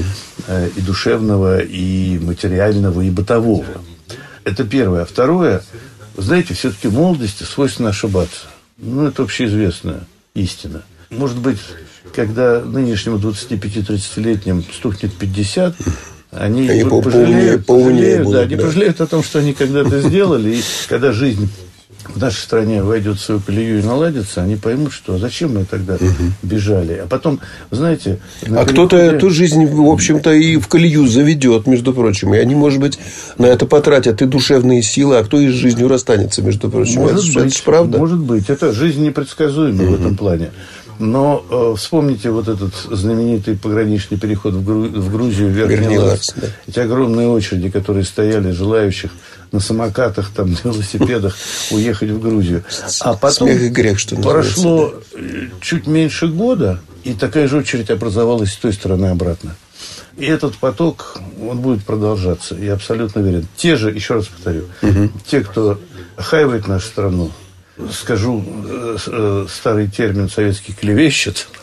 и 0.75 0.81
душевного, 0.81 1.59
и 1.59 2.19
материального, 2.19 3.01
и 3.01 3.09
бытового. 3.09 3.65
Это 4.43 4.63
первое. 4.63 5.03
А 5.03 5.05
второе, 5.05 5.63
знаете, 6.17 6.53
все-таки 6.53 6.87
молодости 6.87 7.43
свойственно 7.43 7.89
ошибаться. 7.89 8.47
Ну, 8.77 9.07
это 9.07 9.23
общеизвестная 9.23 10.01
истина. 10.33 10.83
Может 11.09 11.37
быть, 11.37 11.59
когда 12.13 12.61
нынешнему 12.61 13.17
25-30-летним 13.17 14.63
стукнет 14.73 15.13
50, 15.13 15.75
они, 16.31 16.67
они 16.67 16.83
пожалеют, 16.83 17.65
пожалеют, 17.65 18.23
будут, 18.23 18.33
да, 18.33 18.41
они 18.41 18.55
да. 18.55 18.63
пожалеют 18.63 19.01
о 19.01 19.07
том, 19.07 19.23
что 19.23 19.39
они 19.39 19.53
когда-то 19.53 20.01
сделали, 20.01 20.55
и 20.57 20.63
когда 20.87 21.11
жизнь 21.11 21.49
в 22.09 22.19
нашей 22.19 22.39
стране 22.39 22.83
войдет 22.83 23.17
в 23.17 23.21
свою 23.21 23.39
колею 23.39 23.79
и 23.79 23.83
наладится, 23.83 24.41
они 24.41 24.55
поймут, 24.55 24.93
что 24.93 25.17
зачем 25.17 25.55
мы 25.55 25.65
тогда 25.65 25.95
угу. 25.95 26.31
бежали. 26.41 27.01
А 27.03 27.07
потом, 27.07 27.39
знаете... 27.71 28.19
А 28.49 28.65
кто-то 28.65 28.97
эту 28.97 29.29
жизнь, 29.29 29.65
в 29.65 29.89
общем-то, 29.89 30.31
и 30.33 30.57
в 30.57 30.67
колею 30.67 31.07
заведет, 31.07 31.67
между 31.67 31.93
прочим. 31.93 32.33
И 32.33 32.37
они, 32.37 32.55
может 32.55 32.79
быть, 32.79 32.99
на 33.37 33.45
это 33.45 33.65
потратят 33.65 34.21
и 34.21 34.25
душевные 34.25 34.81
силы, 34.81 35.17
а 35.17 35.23
кто 35.23 35.39
и 35.39 35.49
с 35.49 35.53
жизнью 35.53 35.87
расстанется, 35.87 36.41
между 36.41 36.69
прочим. 36.69 37.01
Может 37.01 37.25
это, 37.25 37.39
быть, 37.39 37.55
это 37.55 37.63
правда. 37.63 37.97
Может 37.97 38.19
быть. 38.19 38.49
Это 38.49 38.73
жизнь 38.73 39.03
непредсказуема 39.03 39.83
угу. 39.83 39.91
в 39.91 39.95
этом 39.95 40.15
плане. 40.15 40.51
Но 40.99 41.43
э, 41.49 41.75
вспомните 41.77 42.29
вот 42.29 42.47
этот 42.47 42.73
знаменитый 42.91 43.57
пограничный 43.57 44.17
переход 44.17 44.53
в, 44.53 44.63
Гру... 44.63 44.83
в 44.83 45.11
Грузию, 45.11 45.49
Верхний 45.49 45.97
Ларс. 45.97 46.33
Да. 46.35 46.47
Эти 46.67 46.79
огромные 46.79 47.27
очереди, 47.27 47.69
которые 47.69 48.03
стояли, 48.03 48.51
желающих 48.51 49.11
на 49.51 49.59
самокатах, 49.59 50.31
там, 50.35 50.51
на 50.51 50.57
велосипедах 50.63 51.35
уехать 51.71 52.09
в 52.09 52.19
Грузию. 52.19 52.63
А 53.01 53.13
потом 53.13 53.47
Смех 53.47 53.61
и 53.61 53.69
грех, 53.69 53.99
что 53.99 54.15
прошло 54.15 54.93
да. 55.13 55.19
чуть 55.61 55.87
меньше 55.87 56.27
года, 56.27 56.79
и 57.03 57.13
такая 57.13 57.47
же 57.47 57.57
очередь 57.57 57.89
образовалась 57.89 58.53
с 58.53 58.57
той 58.57 58.73
стороны 58.73 59.07
обратно. 59.07 59.55
И 60.17 60.25
этот 60.25 60.57
поток, 60.57 61.17
он 61.41 61.59
будет 61.59 61.83
продолжаться. 61.83 62.55
Я 62.55 62.73
абсолютно 62.73 63.21
уверен. 63.21 63.47
Те 63.55 63.75
же, 63.75 63.91
еще 63.91 64.15
раз 64.15 64.27
повторю, 64.27 64.65
угу. 64.81 65.09
те, 65.25 65.41
кто 65.41 65.79
хайвает 66.17 66.67
нашу 66.67 66.87
страну, 66.87 67.31
скажу 67.91 68.43
э, 68.67 68.97
э, 69.07 69.45
старый 69.49 69.87
термин 69.87 70.29
советский 70.29 70.73
клевещет. 70.73 71.47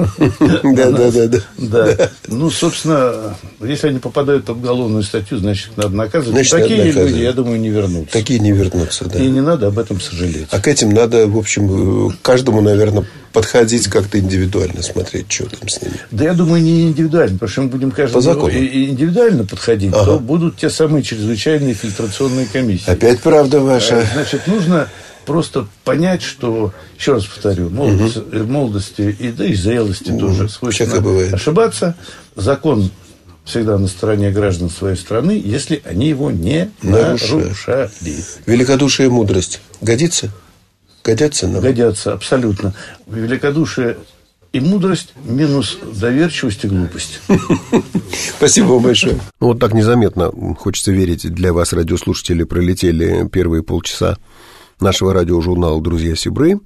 Да, 0.63 0.91
да, 0.91 1.11
да, 1.11 1.41
да. 1.59 2.11
Ну, 2.29 2.51
собственно, 2.51 3.37
если 3.61 3.89
они 3.89 3.99
попадают 3.99 4.45
под 4.45 4.59
уголовную 4.59 5.03
статью, 5.03 5.39
значит, 5.39 5.77
надо 5.77 5.91
наказывать. 5.91 6.49
Такие 6.49 6.91
люди, 6.93 7.19
я 7.19 7.33
думаю, 7.33 7.61
не 7.61 7.71
вернутся. 7.71 8.13
Такие 8.13 8.39
не 8.39 8.53
вернутся, 8.53 9.07
да. 9.07 9.19
И 9.19 9.29
не 9.29 9.41
надо 9.41 9.69
об 9.69 9.79
этом 9.79 10.01
сожалеть. 10.01 10.49
А 10.51 10.61
к 10.61 10.69
этим 10.69 10.91
надо, 10.91 11.27
в 11.27 11.37
общем, 11.37 12.17
каждому, 12.23 12.61
наверное, 12.61 13.05
подходить 13.33 13.89
как-то 13.89 14.19
индивидуально, 14.19 14.83
смотреть, 14.83 15.31
что 15.31 15.47
там 15.47 15.69
с 15.69 15.81
ними. 15.83 15.95
Да 16.11 16.25
я 16.25 16.35
думаю, 16.35 16.63
не 16.63 16.89
индивидуально, 16.89 17.35
потому 17.35 17.51
что 17.51 17.63
мы 17.63 17.69
будем 17.69 17.91
каждому 17.91 18.51
индивидуально 18.51 19.45
подходить, 19.45 19.93
ага. 19.95 20.05
то 20.05 20.19
будут 20.19 20.57
те 20.57 20.71
самые 20.71 21.03
чрезвычайные 21.03 21.75
фильтрационные 21.75 22.47
комиссии. 22.47 22.91
Опять 22.91 23.21
правда 23.21 23.61
ваша. 23.61 24.05
Значит, 24.13 24.47
нужно 24.47 24.89
просто 25.27 25.67
понять, 25.85 26.23
что, 26.23 26.73
еще 26.99 27.15
раз 27.15 27.27
повторю, 27.27 27.71
молодость, 27.71 28.17
угу. 28.17 28.45
молодости 28.45 29.17
и 29.19 29.31
да 29.31 29.45
и 29.45 29.55
зрелости 29.55 30.11
угу. 30.11 30.21
тоже 30.21 30.49
свойственно 30.49 31.01
бывает. 31.01 31.35
ошибаться. 31.35 31.97
Закон 32.37 32.91
всегда 33.45 33.79
на 33.79 33.89
стороне 33.89 34.31
граждан 34.31 34.71
своей 34.71 34.97
страны, 34.97 35.41
если 35.45 35.83
они 35.85 36.09
его 36.09 36.31
не 36.31 36.71
нарушали. 36.83 37.43
нарушали. 37.45 37.91
Великодушие 38.47 39.07
и 39.07 39.11
мудрость 39.11 39.61
годится? 39.81 40.31
Годятся 41.03 41.49
нам? 41.49 41.63
Годятся, 41.63 42.13
абсолютно. 42.13 42.75
Великодушие 43.07 43.97
и 44.53 44.61
мудрость 44.61 45.15
минус 45.25 45.79
доверчивость 45.83 46.65
и 46.65 46.69
глупость. 46.69 47.21
Спасибо 48.37 48.67
вам 48.67 48.83
большое. 48.83 49.15
Ну, 49.41 49.49
вот 49.49 49.61
так 49.61 49.73
незаметно, 49.75 50.31
хочется 50.59 50.93
верить, 50.93 51.33
для 51.33 51.53
вас, 51.53 51.73
радиослушатели, 51.73 52.43
пролетели 52.43 53.29
первые 53.29 53.63
полчаса 53.63 54.19
нашего 54.81 55.13
радиожурнала 55.13 55.81
«Друзья 55.81 56.15
Сибры». 56.17 56.61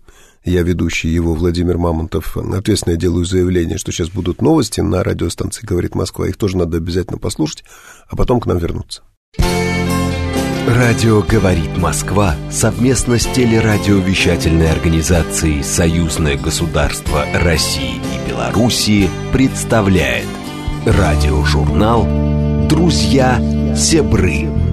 я 0.44 0.62
ведущий 0.62 1.08
его 1.08 1.34
Владимир 1.34 1.78
Мамонтов, 1.78 2.36
ответственно 2.36 2.92
я 2.92 2.98
делаю 2.98 3.24
заявление, 3.24 3.78
что 3.78 3.92
сейчас 3.92 4.10
будут 4.10 4.42
новости 4.42 4.80
на 4.80 5.02
радиостанции 5.02 5.66
«Говорит 5.66 5.94
Москва». 5.94 6.28
Их 6.28 6.36
тоже 6.36 6.56
надо 6.56 6.76
обязательно 6.76 7.18
послушать, 7.18 7.64
а 8.08 8.16
потом 8.16 8.40
к 8.40 8.46
нам 8.46 8.58
вернуться. 8.58 9.02
Радио 10.66 11.20
«Говорит 11.20 11.76
Москва» 11.76 12.34
совместно 12.50 13.18
с 13.18 13.26
телерадиовещательной 13.26 14.70
организацией 14.70 15.62
«Союзное 15.62 16.38
государство 16.38 17.26
России 17.34 17.96
и 17.96 18.30
Белоруссии» 18.30 19.10
представляет 19.30 20.26
радиожурнал 20.86 22.06
«Друзья 22.68 23.38
Себры». 23.76 24.63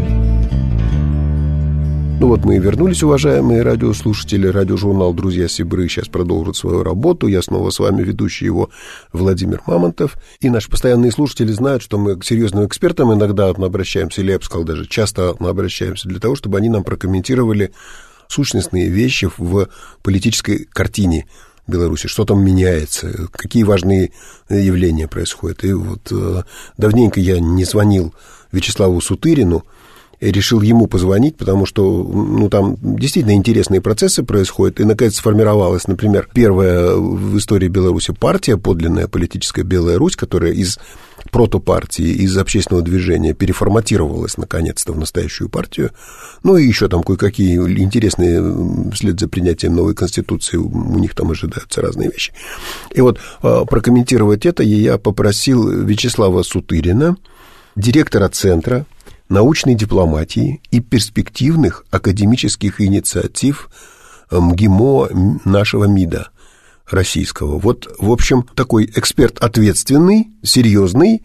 Ну 2.22 2.28
вот 2.28 2.46
мы 2.46 2.58
и 2.58 2.60
вернулись, 2.60 3.02
уважаемые 3.02 3.64
радиослушатели. 3.64 4.46
Радиожурнал 4.46 5.12
«Друзья 5.12 5.48
Сибры» 5.48 5.90
сейчас 5.90 6.08
продолжит 6.08 6.56
свою 6.56 6.84
работу. 6.84 7.26
Я 7.26 7.42
снова 7.42 7.72
с 7.72 7.80
вами, 7.80 8.04
ведущий 8.04 8.46
его 8.46 8.70
Владимир 9.12 9.64
Мамонтов. 9.66 10.18
И 10.40 10.52
наши 10.52 10.70
постоянные 10.70 11.12
слушатели 11.12 11.52
знают, 11.52 11.82
что 11.82 11.98
мы 11.98 12.16
к 12.16 12.24
серьезным 12.24 12.68
экспертам 12.68 13.12
иногда 13.12 13.50
обращаемся, 13.50 14.22
или 14.22 14.34
я 14.34 14.38
бы 14.38 14.46
сказал, 14.46 14.66
даже 14.66 14.86
часто 14.86 15.32
обращаемся 15.32 16.08
для 16.08 16.20
того, 16.20 16.36
чтобы 16.36 16.60
они 16.60 16.70
нам 16.70 16.84
прокомментировали 16.84 17.72
сущностные 18.28 18.88
вещи 18.88 19.28
в 19.40 19.70
политической 20.04 20.66
картине 20.72 21.26
Беларуси, 21.66 22.06
что 22.06 22.24
там 22.26 22.46
меняется, 22.46 23.30
какие 23.32 23.64
важные 23.64 24.12
явления 24.48 25.08
происходят. 25.08 25.64
И 25.64 25.74
вот 25.74 26.12
э, 26.12 26.44
давненько 26.78 27.20
я 27.20 27.40
не 27.40 27.64
звонил 27.64 28.14
Вячеславу 28.52 29.02
Сутырину, 29.02 29.66
решил 30.22 30.62
ему 30.62 30.88
позвонить, 30.88 31.36
потому 31.36 31.66
что, 31.66 32.04
ну, 32.04 32.48
там 32.50 32.78
действительно 32.82 33.34
интересные 33.34 33.82
процессы 33.82 34.24
происходят, 34.24 34.80
и, 34.80 34.84
наконец, 34.84 35.16
сформировалась, 35.16 35.88
например, 35.88 36.30
первая 36.32 36.96
в 36.96 37.38
истории 37.38 37.68
Беларуси 37.68 38.14
партия, 38.14 38.58
подлинная 38.58 39.08
политическая 39.08 39.64
Белая 39.64 39.98
Русь, 39.98 40.16
которая 40.16 40.54
из 40.54 40.80
протопартии, 41.32 42.06
из 42.06 42.38
общественного 42.38 42.84
движения 42.84 43.34
переформатировалась, 43.34 44.38
наконец-то, 44.38 44.94
в 44.94 44.98
настоящую 44.98 45.50
партию. 45.50 45.92
Ну, 46.44 46.58
и 46.58 46.66
еще 46.66 46.88
там 46.88 47.04
кое-какие 47.04 47.58
интересные, 47.82 48.92
вслед 48.92 49.20
за 49.20 49.28
принятием 49.28 49.76
новой 49.76 49.96
конституции, 49.96 50.58
у 50.58 51.00
них 51.00 51.16
там 51.16 51.32
ожидаются 51.32 51.82
разные 51.82 52.10
вещи. 52.10 52.34
И 52.94 53.02
вот 53.02 53.20
а, 53.42 53.66
прокомментировать 53.66 54.46
это 54.46 54.64
я 54.64 54.98
попросил 54.98 55.70
Вячеслава 55.70 56.44
Сутырина, 56.44 57.18
директора 57.76 58.28
центра 58.28 58.86
научной 59.32 59.76
дипломатии 59.76 60.62
и 60.72 60.82
перспективных 60.82 61.86
академических 61.92 62.82
инициатив 62.82 63.70
э, 64.30 64.38
МГИМО 64.40 65.08
нашего 65.46 65.86
МИДа 65.86 66.28
российского. 66.92 67.58
Вот, 67.58 67.88
в 68.00 68.12
общем, 68.12 68.44
такой 68.56 68.86
эксперт 68.86 69.38
ответственный, 69.40 70.28
серьезный, 70.44 71.22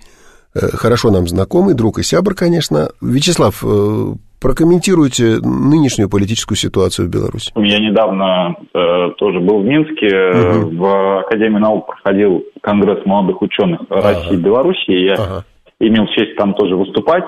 э, 0.55 0.61
хорошо 0.73 1.11
нам 1.11 1.27
знакомый, 1.27 1.75
друг 1.75 1.99
и 1.99 2.03
сябр, 2.03 2.35
конечно. 2.35 2.91
Вячеслав, 3.03 3.63
э, 3.65 4.15
прокомментируйте 4.41 5.39
нынешнюю 5.43 6.09
политическую 6.09 6.57
ситуацию 6.57 7.09
в 7.09 7.11
Беларуси. 7.11 7.51
Я 7.57 7.81
недавно 7.81 8.55
э, 8.73 9.11
тоже 9.19 9.41
был 9.41 9.63
в 9.63 9.65
Минске, 9.65 10.07
угу. 10.07 10.77
в 10.77 11.21
Академии 11.21 11.59
наук 11.59 11.87
проходил 11.87 12.45
Конгресс 12.63 13.05
молодых 13.05 13.43
ученых 13.43 13.81
ага. 13.91 14.03
России 14.03 14.35
и 14.35 14.37
Беларуси, 14.37 14.91
и 14.91 15.05
я 15.07 15.15
ага. 15.15 15.45
имел 15.81 16.07
честь 16.15 16.37
там 16.37 16.55
тоже 16.55 16.77
выступать. 16.77 17.25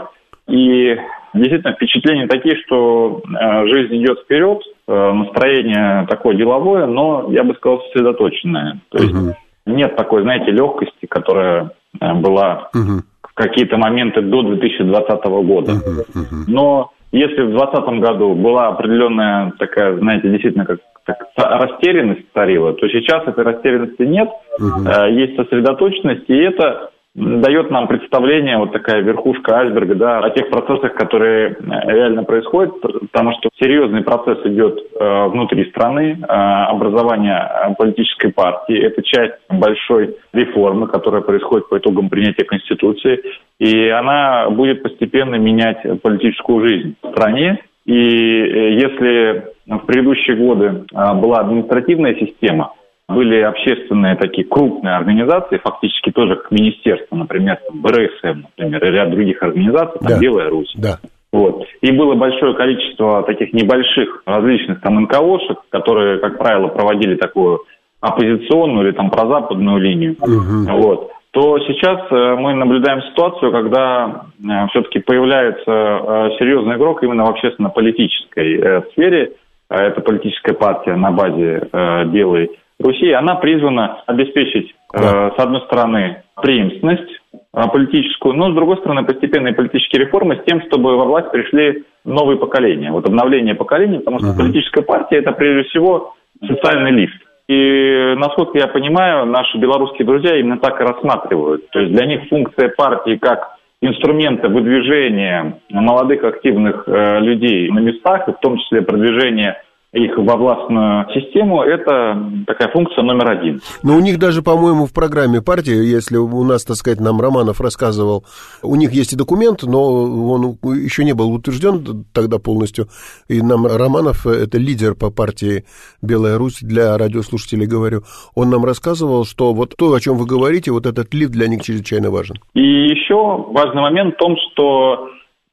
И 0.49 0.97
действительно 1.35 1.75
впечатления 1.75 2.27
такие, 2.27 2.57
что 2.65 3.23
э, 3.23 3.67
жизнь 3.67 4.03
идет 4.03 4.21
вперед, 4.21 4.63
э, 4.87 5.13
настроение 5.13 6.07
такое 6.09 6.37
деловое, 6.37 6.87
но, 6.87 7.29
я 7.31 7.45
бы 7.45 7.55
сказал, 7.55 7.83
сосредоточенное. 7.83 8.81
То 8.91 8.99
есть 8.99 9.15
угу. 9.15 9.35
нет 9.67 9.95
такой, 9.97 10.23
знаете, 10.23 10.51
легкости, 10.51 11.07
которая 11.07 11.73
э, 12.01 12.15
была 12.15 12.71
угу. 12.75 13.03
в 13.23 13.35
какие-то 13.35 13.77
моменты 13.77 14.23
до 14.23 14.43
2020 14.43 15.25
года. 15.25 15.73
Угу, 15.73 16.21
угу. 16.21 16.45
Но 16.47 16.91
если 17.13 17.43
в 17.43 17.51
2020 17.51 18.01
году 18.01 18.35
была 18.35 18.69
определенная 18.69 19.53
такая, 19.59 19.99
знаете, 19.99 20.31
действительно 20.31 20.65
как 20.65 20.79
так, 21.05 21.19
растерянность 21.37 22.25
царила, 22.35 22.73
то 22.75 22.89
сейчас 22.89 23.27
этой 23.27 23.45
растерянности 23.45 24.03
нет, 24.03 24.29
угу. 24.59 24.89
есть 25.11 25.37
сосредоточенность, 25.37 26.29
и 26.29 26.37
это 26.37 26.91
дает 27.15 27.71
нам 27.71 27.89
представление, 27.89 28.59
вот 28.59 28.73
такая 28.73 29.01
верхушка 29.03 29.59
айсберга, 29.59 29.95
да, 29.95 30.19
о 30.21 30.31
тех 30.31 30.51
процессах, 30.51 30.95
которые 30.95 31.51
э, 31.51 31.57
реально 31.87 32.23
происходят, 32.25 32.81
потому 32.81 33.33
что 33.33 33.49
серьезный 33.61 34.03
процесс 34.03 34.39
идет 34.45 34.79
э, 34.79 35.27
внутри 35.29 35.69
страны, 35.71 36.19
э, 36.21 36.25
образование 36.25 37.39
э, 37.39 37.75
политической 37.77 38.33
партии, 38.33 38.79
это 38.79 39.03
часть 39.03 39.35
большой 39.49 40.17
реформы, 40.33 40.87
которая 40.87 41.23
происходит 41.23 41.69
по 41.69 41.79
итогам 41.79 42.09
принятия 42.09 42.45
Конституции, 42.45 43.21
и 43.59 43.89
она 43.89 44.49
будет 44.51 44.83
постепенно 44.83 45.37
менять 45.37 45.79
политическую 46.03 46.69
жизнь 46.69 46.95
в 47.03 47.11
стране, 47.11 47.59
и 47.85 47.95
э, 47.95 48.73
если 48.75 49.45
в 49.67 49.87
предыдущие 49.87 50.37
годы 50.37 50.85
была 50.93 51.41
административная 51.41 52.15
система, 52.15 52.73
были 53.09 53.41
общественные 53.41 54.17
такие 54.17 54.47
крупные 54.47 54.97
организации, 54.97 55.59
фактически 55.59 56.11
тоже 56.11 56.37
как 56.37 56.51
министерство, 56.51 57.17
например, 57.17 57.59
БРСМ, 57.73 58.43
например, 58.57 58.85
и 58.85 58.91
ряд 58.91 59.11
других 59.11 59.43
организаций, 59.43 59.99
там 60.01 60.09
да. 60.09 60.19
Белая 60.19 60.51
Русь. 60.51 60.73
Да. 60.77 60.99
Вот. 61.33 61.65
И 61.81 61.91
было 61.93 62.15
большое 62.15 62.55
количество 62.55 63.23
таких 63.23 63.53
небольших 63.53 64.23
различных 64.27 64.81
там 64.81 65.01
НКОшек, 65.03 65.59
которые, 65.71 66.19
как 66.19 66.39
правило, 66.39 66.69
проводили 66.69 67.17
такую 67.17 67.61
оппозиционную 68.01 68.87
или 68.89 68.95
там 68.95 69.11
прозападную 69.11 69.79
линию. 69.79 70.17
Угу. 70.21 70.79
Вот 70.79 71.13
то 71.31 71.59
сейчас 71.61 72.01
э, 72.11 72.35
мы 72.37 72.55
наблюдаем 72.55 73.03
ситуацию, 73.03 73.53
когда 73.53 74.25
э, 74.43 74.67
все-таки 74.71 74.99
появляется 74.99 75.71
э, 75.71 76.31
серьезный 76.39 76.77
игрок 76.77 77.03
именно 77.03 77.25
в 77.27 77.31
общественно-политической 77.31 78.83
сфере. 78.93 79.33
Это 79.69 80.01
политическая 80.01 80.55
партия 80.55 80.97
на 80.97 81.13
базе 81.13 81.69
белой 82.07 82.59
Руси, 82.81 83.11
она 83.13 83.35
призвана 83.37 84.03
обеспечить, 84.07 84.75
да. 84.93 85.31
э, 85.31 85.37
с 85.37 85.43
одной 85.43 85.63
стороны, 85.63 86.23
преемственность 86.41 87.11
э, 87.33 87.63
политическую, 87.73 88.35
но 88.35 88.53
с 88.53 88.55
другой 88.55 88.77
стороны 88.79 89.05
постепенные 89.05 89.55
политические 89.55 90.05
реформы 90.05 90.37
с 90.37 90.45
тем, 90.45 90.63
чтобы 90.69 90.97
во 90.97 91.05
власть 91.05 91.31
пришли 91.33 91.85
новые 92.05 92.39
поколения. 92.39 92.93
Вот 92.93 93.07
обновление 93.07 93.55
поколений, 93.55 93.99
потому 93.99 94.21
что 94.21 94.29
uh 94.29 94.37
политическая 94.37 94.83
партия 94.83 95.19
это 95.19 95.33
прежде 95.33 95.69
всего 95.69 96.15
социальный 96.47 96.93
лифт. 96.93 97.21
И, 97.49 98.15
насколько 98.17 98.59
я 98.59 98.67
понимаю, 98.69 99.25
наши 99.27 99.57
белорусские 99.59 100.07
друзья 100.07 100.39
именно 100.39 100.59
так 100.59 100.81
и 100.81 100.85
рассматривают. 100.85 101.69
То 101.71 101.81
есть 101.81 101.93
для 101.93 102.07
них 102.07 102.29
функция 102.29 102.69
партии 102.69 103.17
как 103.17 103.57
инструмента 103.81 104.49
выдвижения 104.49 105.61
молодых 105.71 106.25
активных 106.25 106.85
э, 106.87 107.21
людей 107.21 107.71
на 107.71 107.79
местах, 107.79 108.29
и 108.29 108.33
в 108.33 108.39
том 108.41 108.59
числе 108.59 108.83
продвижения 108.83 109.63
их 109.93 110.19
во 110.19 110.37
властную 110.37 111.07
систему, 111.15 111.63
это 111.63 112.23
такая 112.47 112.71
функция 112.73 113.03
номер 113.03 113.31
один. 113.31 113.61
Но 113.83 113.97
у 113.97 114.01
них 114.01 114.19
даже, 114.19 114.43
по-моему, 114.43 114.85
в 114.85 114.93
программе 114.93 115.41
партии, 115.41 115.75
если 115.75 116.19
у 116.19 116.45
нас, 116.45 116.65
так 116.65 116.77
сказать, 116.77 117.01
нам 117.01 117.21
Романов 117.21 117.61
рассказывал, 117.61 118.25
у 118.63 118.77
них 118.77 118.93
есть 118.93 119.15
и 119.15 119.17
документ, 119.17 119.63
но 119.63 119.83
он 119.83 120.59
еще 120.77 121.05
не 121.05 121.15
был 121.15 121.33
утвержден 121.33 122.05
тогда 122.13 122.39
полностью. 122.39 122.89
И 123.29 123.41
нам 123.41 123.67
Романов, 123.67 124.27
это 124.27 124.59
лидер 124.59 124.95
по 124.95 125.11
партии 125.11 125.65
«Белая 126.03 126.37
Русь», 126.37 126.59
для 126.61 126.99
радиослушателей 126.99 127.67
говорю, 127.67 128.03
он 128.35 128.51
нам 128.51 128.65
рассказывал, 128.65 129.25
что 129.25 129.55
вот 129.55 129.75
то, 129.77 129.95
о 129.95 130.01
чем 130.01 130.19
вы 130.19 130.27
говорите, 130.27 130.71
вот 130.71 130.85
этот 130.85 131.15
лифт 131.15 131.33
для 131.33 131.49
них 131.49 131.63
чрезвычайно 131.63 132.11
важен. 132.11 132.37
И 132.55 132.61
еще 132.61 133.47
важный 133.51 133.81
момент 133.81 134.15
в 134.15 134.19
том, 134.19 134.37
что 134.53 135.09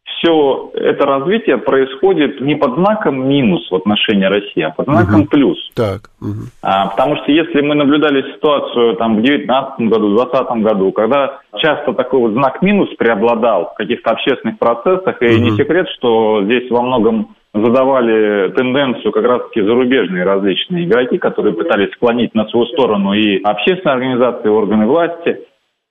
все 0.05 0.71
это 0.75 1.05
развитие 1.05 1.57
происходит 1.57 2.39
не 2.39 2.55
под 2.55 2.75
знаком 2.75 3.27
минус 3.27 3.67
в 3.69 3.75
отношении 3.75 4.25
России, 4.25 4.61
а 4.61 4.69
под 4.69 4.85
знаком 4.85 5.21
угу. 5.21 5.29
плюс. 5.29 5.57
Так. 5.75 6.09
Угу. 6.21 6.49
А, 6.61 6.87
потому 6.87 7.17
что 7.17 7.31
если 7.31 7.61
мы 7.61 7.75
наблюдали 7.75 8.33
ситуацию 8.33 8.95
там, 8.97 9.17
в 9.17 9.21
2019 9.21 9.79
году, 9.87 10.13
в 10.13 10.15
2020 10.15 10.63
году, 10.63 10.91
когда 10.91 11.39
часто 11.57 11.93
такой 11.93 12.19
вот 12.19 12.33
знак 12.33 12.61
минус 12.61 12.89
преобладал 12.97 13.71
в 13.71 13.73
каких-то 13.75 14.11
общественных 14.11 14.59
процессах, 14.59 15.21
и 15.21 15.25
угу. 15.25 15.43
не 15.43 15.51
секрет, 15.57 15.87
что 15.97 16.43
здесь 16.43 16.69
во 16.69 16.81
многом 16.81 17.35
задавали 17.53 18.51
тенденцию 18.51 19.11
как 19.11 19.23
раз-таки 19.23 19.61
зарубежные 19.61 20.23
различные 20.23 20.85
игроки, 20.85 21.17
которые 21.17 21.53
пытались 21.53 21.91
склонить 21.93 22.35
на 22.35 22.45
свою 22.49 22.65
сторону 22.67 23.13
и 23.13 23.41
общественные 23.41 23.95
организации, 23.95 24.45
и 24.45 24.49
органы 24.49 24.85
власти, 24.85 25.39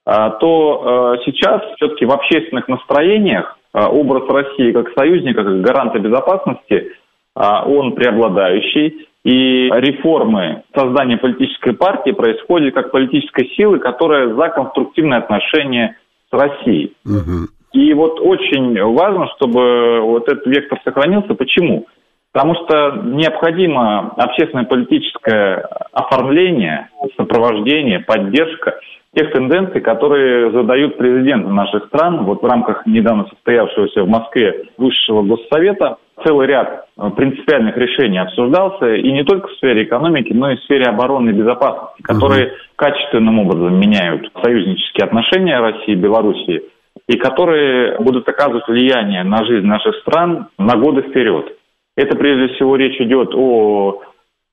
а, 0.05 0.29
то 0.29 1.15
э, 1.17 1.23
сейчас 1.25 1.61
все-таки 1.75 2.05
в 2.05 2.11
общественных 2.11 2.67
настроениях 2.67 3.57
образ 3.89 4.23
России 4.29 4.71
как 4.71 4.87
союзника, 4.97 5.43
как 5.43 5.61
гаранта 5.61 5.99
безопасности, 5.99 6.93
а, 7.35 7.67
он 7.67 7.93
преобладающий. 7.93 9.07
И 9.25 9.69
реформы 9.71 10.63
создания 10.75 11.17
политической 11.17 11.73
партии 11.73 12.11
происходят 12.11 12.75
как 12.75 12.91
политической 12.91 13.49
силы, 13.55 13.79
которая 13.79 14.33
за 14.35 14.49
конструктивное 14.49 15.17
отношение 15.17 15.97
с 16.29 16.33
Россией. 16.37 16.93
Угу. 17.05 17.47
И 17.73 17.93
вот 17.93 18.19
очень 18.21 18.79
важно, 18.93 19.27
чтобы 19.35 19.99
вот 20.01 20.31
этот 20.31 20.45
вектор 20.45 20.79
сохранился. 20.83 21.33
Почему? 21.33 21.87
Потому 22.31 22.53
что 22.55 22.91
необходимо 23.03 24.11
общественное 24.17 24.65
политическое 24.65 25.67
оформление, 25.91 26.89
сопровождение, 27.17 28.01
поддержка 28.01 28.79
тех 29.15 29.31
тенденций, 29.31 29.81
которые 29.81 30.51
задают 30.51 30.97
президенты 30.97 31.49
наших 31.49 31.85
стран. 31.85 32.25
Вот 32.25 32.41
в 32.41 32.45
рамках 32.45 32.85
недавно 32.85 33.25
состоявшегося 33.29 34.03
в 34.03 34.09
Москве 34.09 34.65
Высшего 34.77 35.23
Госсовета 35.23 35.97
целый 36.23 36.47
ряд 36.47 36.87
э, 36.97 37.09
принципиальных 37.15 37.77
решений 37.77 38.17
обсуждался, 38.17 38.93
и 38.93 39.11
не 39.11 39.23
только 39.23 39.47
в 39.47 39.53
сфере 39.53 39.83
экономики, 39.83 40.33
но 40.33 40.51
и 40.51 40.57
в 40.57 40.63
сфере 40.63 40.85
обороны 40.85 41.29
и 41.29 41.33
безопасности, 41.33 42.01
которые 42.01 42.47
угу. 42.47 42.53
качественным 42.75 43.39
образом 43.39 43.79
меняют 43.79 44.29
союзнические 44.43 45.05
отношения 45.05 45.59
России 45.59 45.93
и 45.93 45.95
Белоруссии, 45.95 46.63
и 47.07 47.17
которые 47.17 47.97
будут 47.99 48.27
оказывать 48.27 48.67
влияние 48.67 49.23
на 49.23 49.45
жизнь 49.45 49.65
наших 49.65 49.95
стран 49.97 50.47
на 50.57 50.75
годы 50.75 51.03
вперед. 51.03 51.57
Это 51.95 52.17
прежде 52.17 52.53
всего 52.55 52.75
речь 52.75 52.99
идет 52.99 53.33
о 53.33 54.01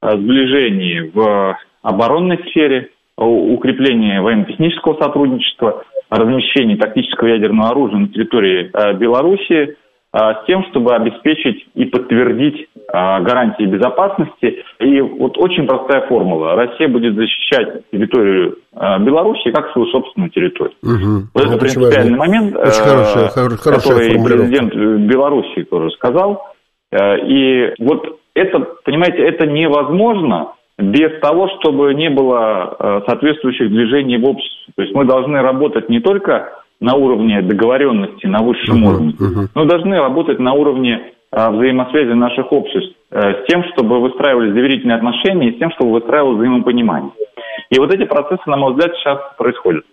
сближении 0.01 1.11
в 1.13 1.57
оборонной 1.83 2.39
сфере, 2.49 2.91
укрепление 3.17 4.21
военно-технического 4.21 4.99
сотрудничества, 5.01 5.85
размещение 6.11 6.77
тактического 6.77 7.29
ядерного 7.29 7.71
оружия 7.71 7.99
на 7.99 8.09
территории 8.09 8.71
э, 8.73 8.95
Белоруссии 8.99 9.71
э, 9.71 9.75
с 10.13 10.47
тем, 10.47 10.65
чтобы 10.71 10.95
обеспечить 10.95 11.67
и 11.75 11.85
подтвердить 11.87 12.69
э, 12.77 12.93
гарантии 12.93 13.65
безопасности. 13.65 14.63
И 14.81 15.01
вот 15.01 15.39
очень 15.39 15.67
простая 15.67 16.07
формула. 16.09 16.55
Россия 16.55 16.89
будет 16.89 17.15
защищать 17.15 17.89
территорию 17.91 18.59
Беларуси 18.73 19.51
как 19.53 19.71
свою 19.73 19.89
собственную 19.89 20.31
территорию. 20.31 20.77
Угу. 20.83 21.29
Вот 21.35 21.45
это 21.45 21.59
принципиальный 21.59 22.19
момент, 22.19 22.57
очень 22.57 22.83
хорошая, 22.83 23.29
который 23.59 24.23
президент 24.25 24.75
Беларуси 24.75 25.65
тоже 25.65 25.91
сказал. 25.93 26.43
И 26.95 27.73
вот 27.79 28.19
это, 28.35 28.61
понимаете, 28.85 29.19
это 29.23 29.47
невозможно 29.47 30.53
без 30.83 31.21
того, 31.21 31.49
чтобы 31.59 31.95
не 31.95 32.11
было 32.11 32.77
э, 32.79 33.01
соответствующих 33.07 33.69
движений 33.69 34.19
в 34.19 34.25
обществе. 34.25 34.73
То 34.77 34.83
есть 34.83 34.95
мы 34.95 35.05
должны 35.05 35.41
работать 35.41 35.89
не 35.89 36.01
только 36.01 36.63
на 36.81 36.95
уровне 36.95 37.41
договоренности 37.43 38.27
на 38.27 38.43
высшем 38.43 38.85
uh-huh, 38.85 38.89
уровне, 38.89 39.15
uh-huh. 39.19 39.49
но 39.55 39.65
должны 39.65 39.97
работать 39.97 40.41
на 40.41 40.53
уровне 40.53 41.13
э, 41.31 41.51
взаимосвязи 41.51 42.13
наших 42.13 42.53
обществ 42.53 42.97
э, 43.11 43.21
с 43.21 43.47
тем, 43.49 43.63
чтобы 43.73 44.01
выстраивались 44.01 44.53
доверительные 44.53 44.97
отношения 44.97 45.51
и 45.51 45.57
с 45.57 45.59
тем, 45.59 45.71
чтобы 45.73 45.93
выстраивалось 45.93 46.39
взаимопонимание. 46.39 47.13
И 47.71 47.79
вот 47.79 47.95
эти 47.95 48.05
процессы, 48.05 48.43
на 48.47 48.57
мой 48.57 48.73
взгляд, 48.75 48.93
сейчас 48.97 49.19
происходят. 49.39 49.85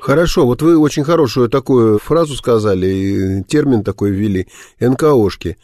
Хорошо, 0.00 0.46
вот 0.46 0.62
вы 0.62 0.78
очень 0.78 1.04
хорошую 1.04 1.48
такую 1.48 1.98
фразу 1.98 2.34
сказали, 2.34 3.42
термин 3.48 3.82
такой 3.82 4.10
ввели, 4.10 4.46
НКОшки. 4.80 5.56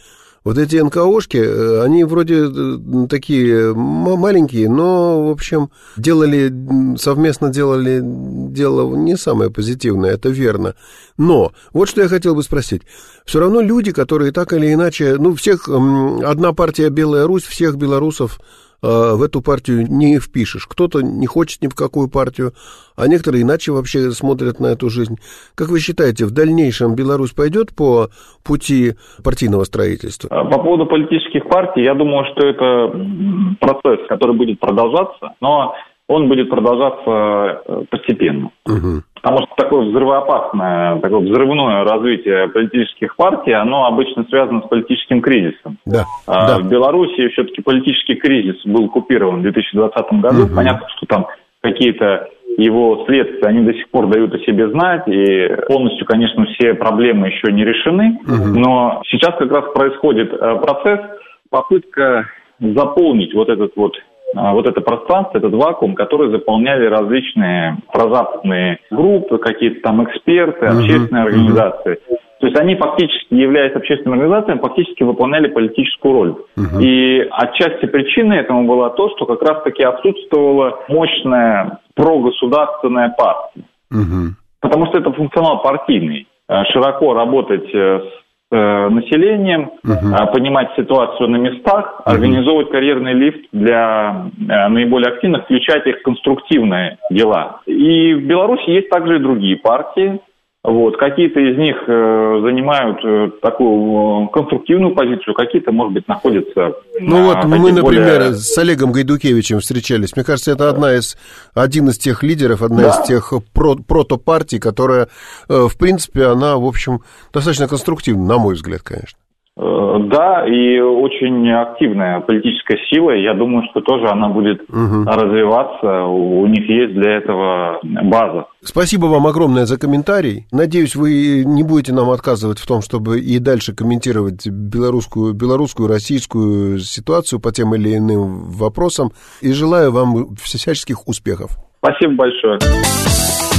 Вот 0.45 0.59
эти 0.59 0.77
НКОшки, 0.77 1.37
э, 1.37 1.83
они 1.83 2.03
вроде 2.05 2.47
э, 2.47 3.07
такие 3.09 3.73
маленькие, 3.75 4.69
но, 4.69 5.29
в 5.29 5.31
общем, 5.31 5.71
делали, 5.97 6.53
совместно 6.97 7.51
делали 7.51 8.01
дело 8.03 8.97
не 8.97 9.17
самое 9.17 9.51
позитивное, 9.51 10.13
это 10.13 10.31
верно. 10.31 10.75
Но, 11.17 11.53
вот 11.73 11.89
что 11.89 12.03
я 12.03 12.09
хотел 12.09 12.35
бы 12.35 12.43
спросить. 12.43 12.83
Все 13.25 13.39
равно 13.39 13.61
люди, 13.61 13.93
которые 13.93 14.33
так 14.33 14.53
или 14.53 14.73
иначе, 14.73 15.17
ну, 15.17 15.35
всех, 15.37 15.69
одна 15.69 16.53
партия 16.53 16.89
Белая 16.89 17.27
Русь, 17.27 17.45
всех 17.45 17.77
белорусов 17.77 18.41
в 18.83 19.23
эту 19.23 19.40
партию 19.42 19.87
не 19.88 20.18
впишешь. 20.18 20.66
Кто-то 20.66 21.01
не 21.03 21.27
хочет 21.27 21.62
ни 21.62 21.68
в 21.68 21.75
какую 21.75 22.11
партию, 22.11 22.53
а 22.97 23.07
некоторые 23.07 23.42
иначе 23.42 23.73
вообще 23.73 24.11
смотрят 24.11 24.61
на 24.61 24.66
эту 24.66 24.90
жизнь. 24.90 25.16
Как 25.55 25.68
вы 25.68 25.81
считаете, 25.81 26.25
в 26.25 26.33
дальнейшем 26.33 26.95
Беларусь 26.95 27.33
пойдет 27.33 27.75
по 27.75 28.09
пути 28.45 28.95
партийного 29.25 29.64
строительства? 29.64 30.29
А, 30.31 30.45
по 30.45 30.59
поводу 30.59 30.87
политических 30.87 31.49
партий, 31.49 31.83
я 31.83 31.95
думаю, 31.95 32.25
что 32.33 32.47
это 32.47 33.57
процесс, 33.61 34.07
который 34.09 34.37
будет 34.37 34.59
продолжаться, 34.61 35.35
но 35.40 35.75
он 36.12 36.29
будет 36.29 36.51
продолжаться 36.51 37.62
э, 37.66 37.85
постепенно. 37.90 38.51
Угу. 38.66 39.03
Потому 39.14 39.38
что 39.38 39.55
такое 39.57 39.87
взрывоопасное, 39.87 40.98
такое 41.01 41.20
взрывное 41.20 41.85
развитие 41.85 42.48
политических 42.48 43.16
партий, 43.16 43.53
оно 43.53 43.87
обычно 43.87 44.25
связано 44.25 44.62
с 44.62 44.68
политическим 44.68 45.22
кризисом. 45.22 45.79
Да, 45.87 46.05
а, 46.27 46.48
да. 46.48 46.59
В 46.59 46.68
Беларуси 46.68 47.29
все-таки 47.29 47.62
политический 47.62 48.16
кризис 48.16 48.57
был 48.64 48.88
купирован 48.88 49.40
в 49.40 49.42
2020 49.42 50.12
году. 50.20 50.44
Угу. 50.44 50.55
Понятно, 50.55 50.87
что 50.96 51.07
там 51.07 51.27
какие-то 51.62 52.29
его 52.59 53.05
следствия, 53.07 53.48
они 53.48 53.64
до 53.64 53.72
сих 53.72 53.88
пор 53.88 54.09
дают 54.09 54.35
о 54.35 54.38
себе 54.40 54.68
знать, 54.70 55.09
и 55.09 55.48
полностью, 55.68 56.07
конечно, 56.07 56.44
все 56.46 56.75
проблемы 56.75 57.29
еще 57.29 57.51
не 57.53 57.64
решены, 57.64 58.18
угу. 58.27 58.59
но 58.59 59.03
сейчас 59.07 59.35
как 59.38 59.51
раз 59.51 59.72
происходит 59.72 60.33
э, 60.33 60.57
процесс, 60.61 61.01
попытка 61.48 62.27
заполнить 62.59 63.35
вот 63.35 63.48
этот 63.48 63.72
вот 63.77 63.94
вот 64.35 64.66
это 64.66 64.81
пространство, 64.81 65.38
этот 65.38 65.53
вакуум, 65.55 65.95
который 65.95 66.31
заполняли 66.31 66.87
различные 66.87 67.79
прозападные 67.92 68.79
группы, 68.90 69.38
какие-то 69.38 69.81
там 69.83 70.05
эксперты, 70.05 70.66
общественные 70.66 71.25
uh-huh, 71.25 71.29
организации. 71.29 71.92
Uh-huh. 71.92 72.16
То 72.40 72.47
есть 72.49 72.59
они 72.59 72.75
фактически, 72.75 73.35
являясь 73.35 73.77
общественными 73.77 74.23
организациями, 74.23 74.61
фактически 74.61 75.05
выполняли 75.05 75.49
политическую 75.49 76.12
роль. 76.12 76.35
Uh-huh. 76.57 76.83
И 76.83 77.21
отчасти 77.31 77.87
причиной 77.87 78.38
этому 78.38 78.66
было 78.66 78.90
то, 78.90 79.11
что 79.11 79.27
как 79.27 79.42
раз-таки 79.42 79.83
отсутствовала 79.83 80.81
мощная 80.88 81.79
прогосударственная 81.95 83.14
партия. 83.16 83.64
Uh-huh. 83.92 84.31
Потому 84.61 84.87
что 84.87 84.99
это 84.99 85.12
функционал 85.12 85.62
партийный. 85.62 86.27
Э, 86.49 86.64
широко 86.73 87.14
работать 87.14 87.68
э, 87.73 88.01
с 88.01 88.22
Э, 88.55 88.91
населением, 88.91 89.71
uh 89.83 90.31
понимать 90.31 90.69
ситуацию 90.77 91.27
на 91.31 91.37
местах, 91.37 92.03
uh 92.05 92.12
организовывать 92.12 92.71
карьерный 92.71 93.15
лифт 93.15 93.47
для 93.51 94.27
э, 94.47 94.69
наиболее 94.69 95.09
активных, 95.09 95.45
включать 95.45 95.87
их 95.87 96.01
в 96.01 96.03
конструктивные 96.03 96.99
дела. 97.11 97.62
И 97.65 98.12
в 98.12 98.27
Беларуси 98.27 98.69
есть 98.69 98.91
также 98.91 99.17
и 99.17 99.21
другие 99.21 99.57
партии, 99.57 100.21
вот, 100.64 100.96
какие-то 100.96 101.40
из 101.40 101.59
них 101.59 101.75
э, 101.88 102.40
занимают 102.40 103.05
э, 103.05 103.31
такую 103.42 104.27
э, 104.27 104.29
конструктивную 104.33 104.94
позицию, 104.94 105.35
какие-то, 105.35 105.72
может 105.72 105.94
быть, 105.94 106.07
находятся. 106.07 106.75
Ну 107.01 107.25
вот 107.25 107.44
мы, 107.46 107.72
например, 107.72 108.18
более... 108.20 108.35
с 108.35 108.57
Олегом 108.59 108.92
Гайдукевичем 108.92 109.59
встречались. 109.59 110.14
Мне 110.14 110.25
кажется, 110.25 110.53
это 110.53 110.68
одна 110.68 110.94
из 110.94 111.16
один 111.53 111.88
из 111.88 111.98
тех 111.98 112.22
лидеров, 112.22 112.62
одна 112.62 112.83
да. 112.83 112.88
из 112.90 113.09
тех 113.09 113.33
про, 113.53 113.75
протопартий, 113.75 114.61
которая, 114.61 115.09
в 115.48 115.77
принципе, 115.77 116.27
она, 116.27 116.57
в 116.57 116.64
общем, 116.64 117.01
достаточно 117.33 117.66
конструктивна, 117.66 118.25
на 118.25 118.38
мой 118.38 118.55
взгляд, 118.55 118.83
конечно. 118.83 119.18
Э, 119.55 119.99
да, 120.11 120.47
и 120.47 120.81
очень 120.81 121.51
активная 121.51 122.21
политическая 122.21 122.79
сила. 122.91 123.11
Я 123.11 123.35
думаю, 123.35 123.65
что 123.71 123.81
тоже 123.83 124.07
она 124.09 124.29
будет 124.29 124.62
угу. 124.62 125.05
развиваться. 125.05 126.05
У 126.05 126.47
них 126.47 126.69
есть 126.69 126.95
для 126.95 127.19
этого 127.19 127.79
база. 127.83 128.47
Спасибо 128.62 129.07
вам 129.07 129.27
огромное 129.27 129.67
за 129.67 129.79
комментарий. 129.79 130.47
Надеюсь, 130.53 130.97
вы 130.97 131.45
не 131.45 131.62
будете 131.62 131.93
нам 131.93 132.11
отказывать 132.11 132.59
в 132.59 132.67
том, 132.67 132.81
чтобы 132.81 133.21
и 133.21 133.38
дальше 133.38 133.75
комментировать 133.75 134.47
белорусскую, 134.47 135.35
белорусскую, 135.35 135.88
российскую 135.88 136.79
ситуацию 136.79 137.38
по 137.38 137.53
тем 137.53 137.75
или 137.75 137.97
иным 137.97 138.51
вопросам. 138.51 139.11
И 139.43 139.53
желаю 139.53 139.93
вам 139.93 140.35
всяческих 140.37 141.07
успехов. 141.07 141.59
Спасибо 141.79 142.15
большое. 142.15 142.59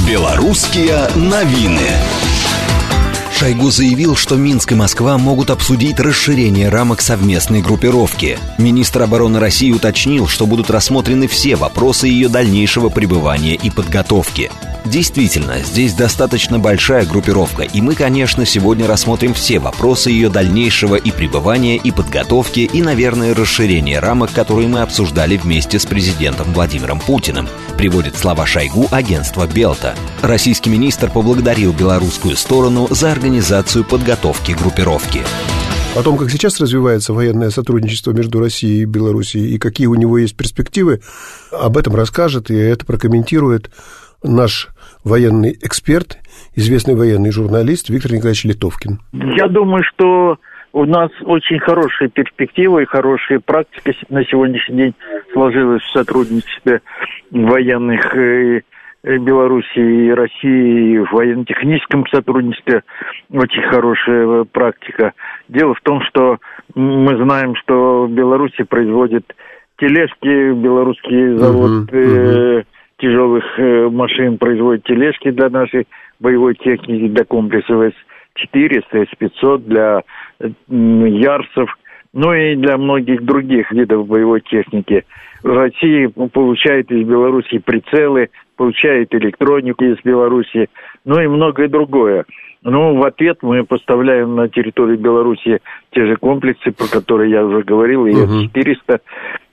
Белорусские 0.08 1.06
новины. 1.14 2.43
Шойгу 3.36 3.68
заявил, 3.70 4.14
что 4.14 4.36
Минск 4.36 4.70
и 4.70 4.74
Москва 4.76 5.18
могут 5.18 5.50
обсудить 5.50 5.98
расширение 5.98 6.68
рамок 6.68 7.00
совместной 7.00 7.62
группировки. 7.62 8.38
Министр 8.58 9.02
обороны 9.02 9.40
России 9.40 9.72
уточнил, 9.72 10.28
что 10.28 10.46
будут 10.46 10.70
рассмотрены 10.70 11.26
все 11.26 11.56
вопросы 11.56 12.06
ее 12.06 12.28
дальнейшего 12.28 12.90
пребывания 12.90 13.56
и 13.56 13.70
подготовки. 13.70 14.52
Действительно, 14.84 15.60
здесь 15.64 15.94
достаточно 15.94 16.58
большая 16.58 17.06
группировка, 17.06 17.62
и 17.62 17.80
мы, 17.80 17.94
конечно, 17.94 18.44
сегодня 18.44 18.86
рассмотрим 18.86 19.32
все 19.32 19.58
вопросы 19.58 20.10
ее 20.10 20.28
дальнейшего 20.28 20.96
и 20.96 21.10
пребывания, 21.10 21.76
и 21.76 21.90
подготовки, 21.90 22.60
и, 22.60 22.82
наверное, 22.82 23.34
расширения 23.34 23.98
рамок, 23.98 24.32
которые 24.32 24.68
мы 24.68 24.82
обсуждали 24.82 25.38
вместе 25.38 25.78
с 25.78 25.86
президентом 25.86 26.52
Владимиром 26.52 27.00
Путиным, 27.00 27.48
приводит 27.78 28.18
слова 28.18 28.44
Шойгу 28.46 28.86
агентство 28.90 29.46
Белта. 29.46 29.94
Российский 30.20 30.68
министр 30.68 31.10
поблагодарил 31.10 31.72
белорусскую 31.72 32.36
сторону 32.36 32.86
за 32.90 33.10
организацию 33.10 33.23
подготовки 33.88 34.52
группировки. 34.52 35.20
О 35.96 36.02
том, 36.02 36.18
как 36.18 36.28
сейчас 36.28 36.60
развивается 36.60 37.14
военное 37.14 37.48
сотрудничество 37.48 38.12
между 38.12 38.38
Россией 38.38 38.82
и 38.82 38.84
Белоруссией 38.84 39.54
и 39.54 39.58
какие 39.58 39.86
у 39.86 39.94
него 39.94 40.18
есть 40.18 40.36
перспективы, 40.36 41.00
об 41.50 41.78
этом 41.78 41.94
расскажет 41.94 42.50
и 42.50 42.54
это 42.54 42.84
прокомментирует 42.84 43.70
наш 44.22 44.68
военный 45.04 45.56
эксперт, 45.62 46.18
известный 46.54 46.96
военный 46.96 47.30
журналист 47.30 47.88
Виктор 47.88 48.12
Николаевич 48.12 48.44
Литовкин. 48.44 49.00
Я 49.12 49.48
думаю, 49.48 49.82
что 49.84 50.36
у 50.74 50.84
нас 50.84 51.10
очень 51.22 51.60
хорошие 51.60 52.10
перспективы 52.10 52.82
и 52.82 52.86
хорошая 52.86 53.40
практика 53.40 53.92
на 54.10 54.22
сегодняшний 54.26 54.76
день 54.76 54.94
сложилась 55.32 55.82
в 55.82 55.92
сотрудничестве 55.92 56.82
военных 57.30 58.14
э, 58.16 58.60
Белоруссии 59.04 60.06
и 60.06 60.10
России 60.10 60.98
в 60.98 61.12
военно-техническом 61.12 62.06
сотрудничестве 62.06 62.82
очень 63.30 63.62
хорошая 63.62 64.44
практика. 64.44 65.12
Дело 65.48 65.74
в 65.74 65.80
том, 65.82 66.00
что 66.08 66.38
мы 66.74 67.16
знаем, 67.22 67.54
что 67.56 68.06
Беларусь 68.10 68.56
производит 68.68 69.34
тележки, 69.78 70.52
белорусский 70.52 71.36
завод 71.36 71.70
uh-huh, 71.70 71.92
uh-huh. 71.92 72.60
Э, 72.60 72.62
тяжелых 72.98 73.44
э, 73.58 73.88
машин 73.90 74.38
производит 74.38 74.84
тележки 74.84 75.30
для 75.30 75.50
нашей 75.50 75.86
боевой 76.20 76.54
техники, 76.54 77.08
для 77.08 77.24
комплексов 77.24 77.82
С-400, 77.82 79.06
С-500, 79.10 79.58
для 79.66 80.02
э, 80.40 80.48
Ярсов, 80.68 81.76
ну 82.14 82.32
и 82.32 82.54
для 82.56 82.78
многих 82.78 83.22
других 83.22 83.70
видов 83.72 84.06
боевой 84.06 84.40
техники. 84.40 85.04
Россия 85.42 86.08
получает 86.08 86.90
из 86.90 87.06
Беларуси 87.06 87.58
прицелы, 87.58 88.30
получает 88.56 89.14
электронику 89.14 89.84
из 89.84 89.98
Беларуси, 90.04 90.68
ну 91.04 91.20
и 91.20 91.26
многое 91.26 91.68
другое. 91.68 92.24
Ну, 92.62 92.96
в 92.96 93.04
ответ 93.04 93.38
мы 93.42 93.64
поставляем 93.64 94.36
на 94.36 94.48
территорию 94.48 94.98
Беларуси 94.98 95.60
те 95.90 96.06
же 96.06 96.16
комплексы, 96.16 96.72
про 96.72 96.88
которые 96.88 97.30
я 97.30 97.44
уже 97.44 97.62
говорил, 97.62 98.06
и 98.06 98.12
С-400, 98.12 99.00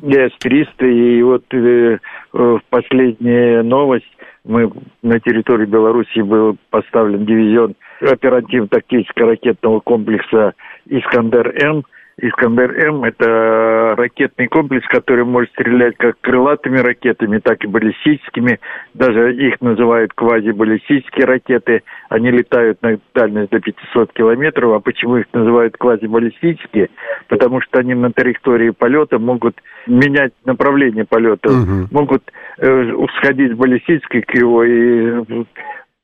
и 0.04 0.14
С-300, 0.14 0.90
и 0.90 1.22
вот 1.22 1.44
э, 1.54 1.98
э, 2.34 2.58
последняя 2.70 3.64
новость, 3.64 4.08
мы 4.46 4.72
на 5.04 5.20
территории 5.20 5.66
Беларуси 5.66 6.20
был 6.22 6.56
поставлен 6.70 7.26
дивизион 7.26 7.76
оперативно-тактического 8.00 9.32
ракетного 9.32 9.82
комплекса 9.82 10.54
«Искандер-М», 10.88 11.84
Искандер-М– 12.22 13.04
это 13.04 13.96
ракетный 13.98 14.48
комплекс, 14.48 14.86
который 14.88 15.26
может 15.26 15.50
стрелять 15.52 15.98
как 15.98 16.16
крылатыми 16.22 16.78
ракетами, 16.78 17.40
так 17.40 17.64
и 17.64 17.68
баллистическими. 17.68 18.60
Даже 18.94 19.36
их 19.36 19.60
называют 19.60 20.14
квазибаллистические 20.14 21.26
ракеты. 21.26 21.82
Они 22.10 22.30
летают 22.30 22.82
на 22.84 23.00
дальность 23.16 23.50
до 23.50 23.60
500 23.60 24.14
километров. 24.14 24.74
А 24.74 24.80
почему 24.80 25.18
их 25.18 25.26
называют 25.34 25.76
квазибаллистические? 25.78 26.90
Потому 27.28 27.60
что 27.62 27.80
они 27.80 27.96
на 27.96 28.12
траектории 28.12 28.70
полета 28.70 29.18
могут 29.18 29.56
менять 29.88 30.34
направление 30.46 31.06
полета, 31.06 31.50
угу. 31.50 31.88
могут 31.90 32.32
э, 32.60 32.94
сходить 33.18 33.54
с 33.54 33.56
баллистической 33.56 34.22
кривой 34.22 34.70
и 34.70 35.46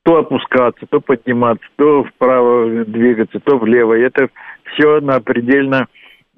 то 0.02 0.16
опускаться, 0.16 0.86
то 0.88 1.00
подниматься, 1.00 1.64
то 1.76 2.02
вправо 2.02 2.84
двигаться, 2.86 3.38
то 3.40 3.58
влево. 3.58 3.94
И 3.94 4.00
это 4.00 4.30
все 4.72 5.00
на 5.00 5.20
предельно 5.20 5.86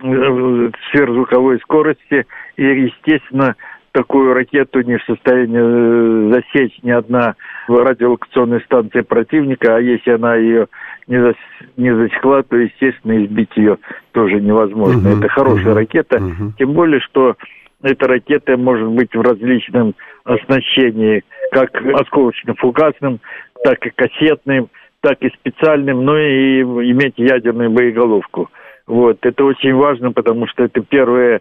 сверхзвуковой 0.01 1.59
скорости, 1.61 2.27
и, 2.57 2.63
естественно, 2.63 3.55
такую 3.93 4.35
ракету 4.35 4.81
не 4.83 4.99
в 4.99 5.05
состоянии 5.05 5.61
э, 5.61 6.33
засечь 6.33 6.79
ни 6.83 6.91
одна 6.91 7.35
радиолокационная 7.69 8.61
станция 8.61 9.03
противника, 9.03 9.77
а 9.77 9.81
если 9.81 10.13
она 10.13 10.37
ее 10.37 10.69
не, 11.07 11.21
зас, 11.21 11.35
не 11.77 11.95
засекла, 11.95 12.43
то, 12.43 12.57
естественно, 12.57 13.25
избить 13.25 13.57
ее 13.57 13.79
тоже 14.13 14.41
невозможно. 14.41 15.11
Угу, 15.11 15.19
Это 15.19 15.29
хорошая 15.29 15.73
угу, 15.73 15.81
ракета, 15.81 16.17
угу. 16.19 16.53
тем 16.59 16.73
более, 16.73 17.01
что 17.01 17.37
эта 17.83 18.07
ракета 18.07 18.57
может 18.57 18.89
быть 18.89 19.15
в 19.15 19.21
различном 19.21 19.95
оснащении, 20.25 21.25
как 21.53 21.75
осколочно-фугасным, 21.75 23.19
так 23.65 23.85
и 23.87 23.91
кассетным, 23.91 24.69
так 25.01 25.21
и 25.23 25.31
специальным, 25.31 26.05
но 26.05 26.19
и 26.19 26.61
иметь 26.61 27.15
ядерную 27.17 27.71
боеголовку. 27.71 28.51
Вот. 28.91 29.19
Это 29.23 29.45
очень 29.45 29.73
важно, 29.73 30.11
потому 30.11 30.49
что 30.49 30.65
это 30.65 30.81
первый 30.81 31.39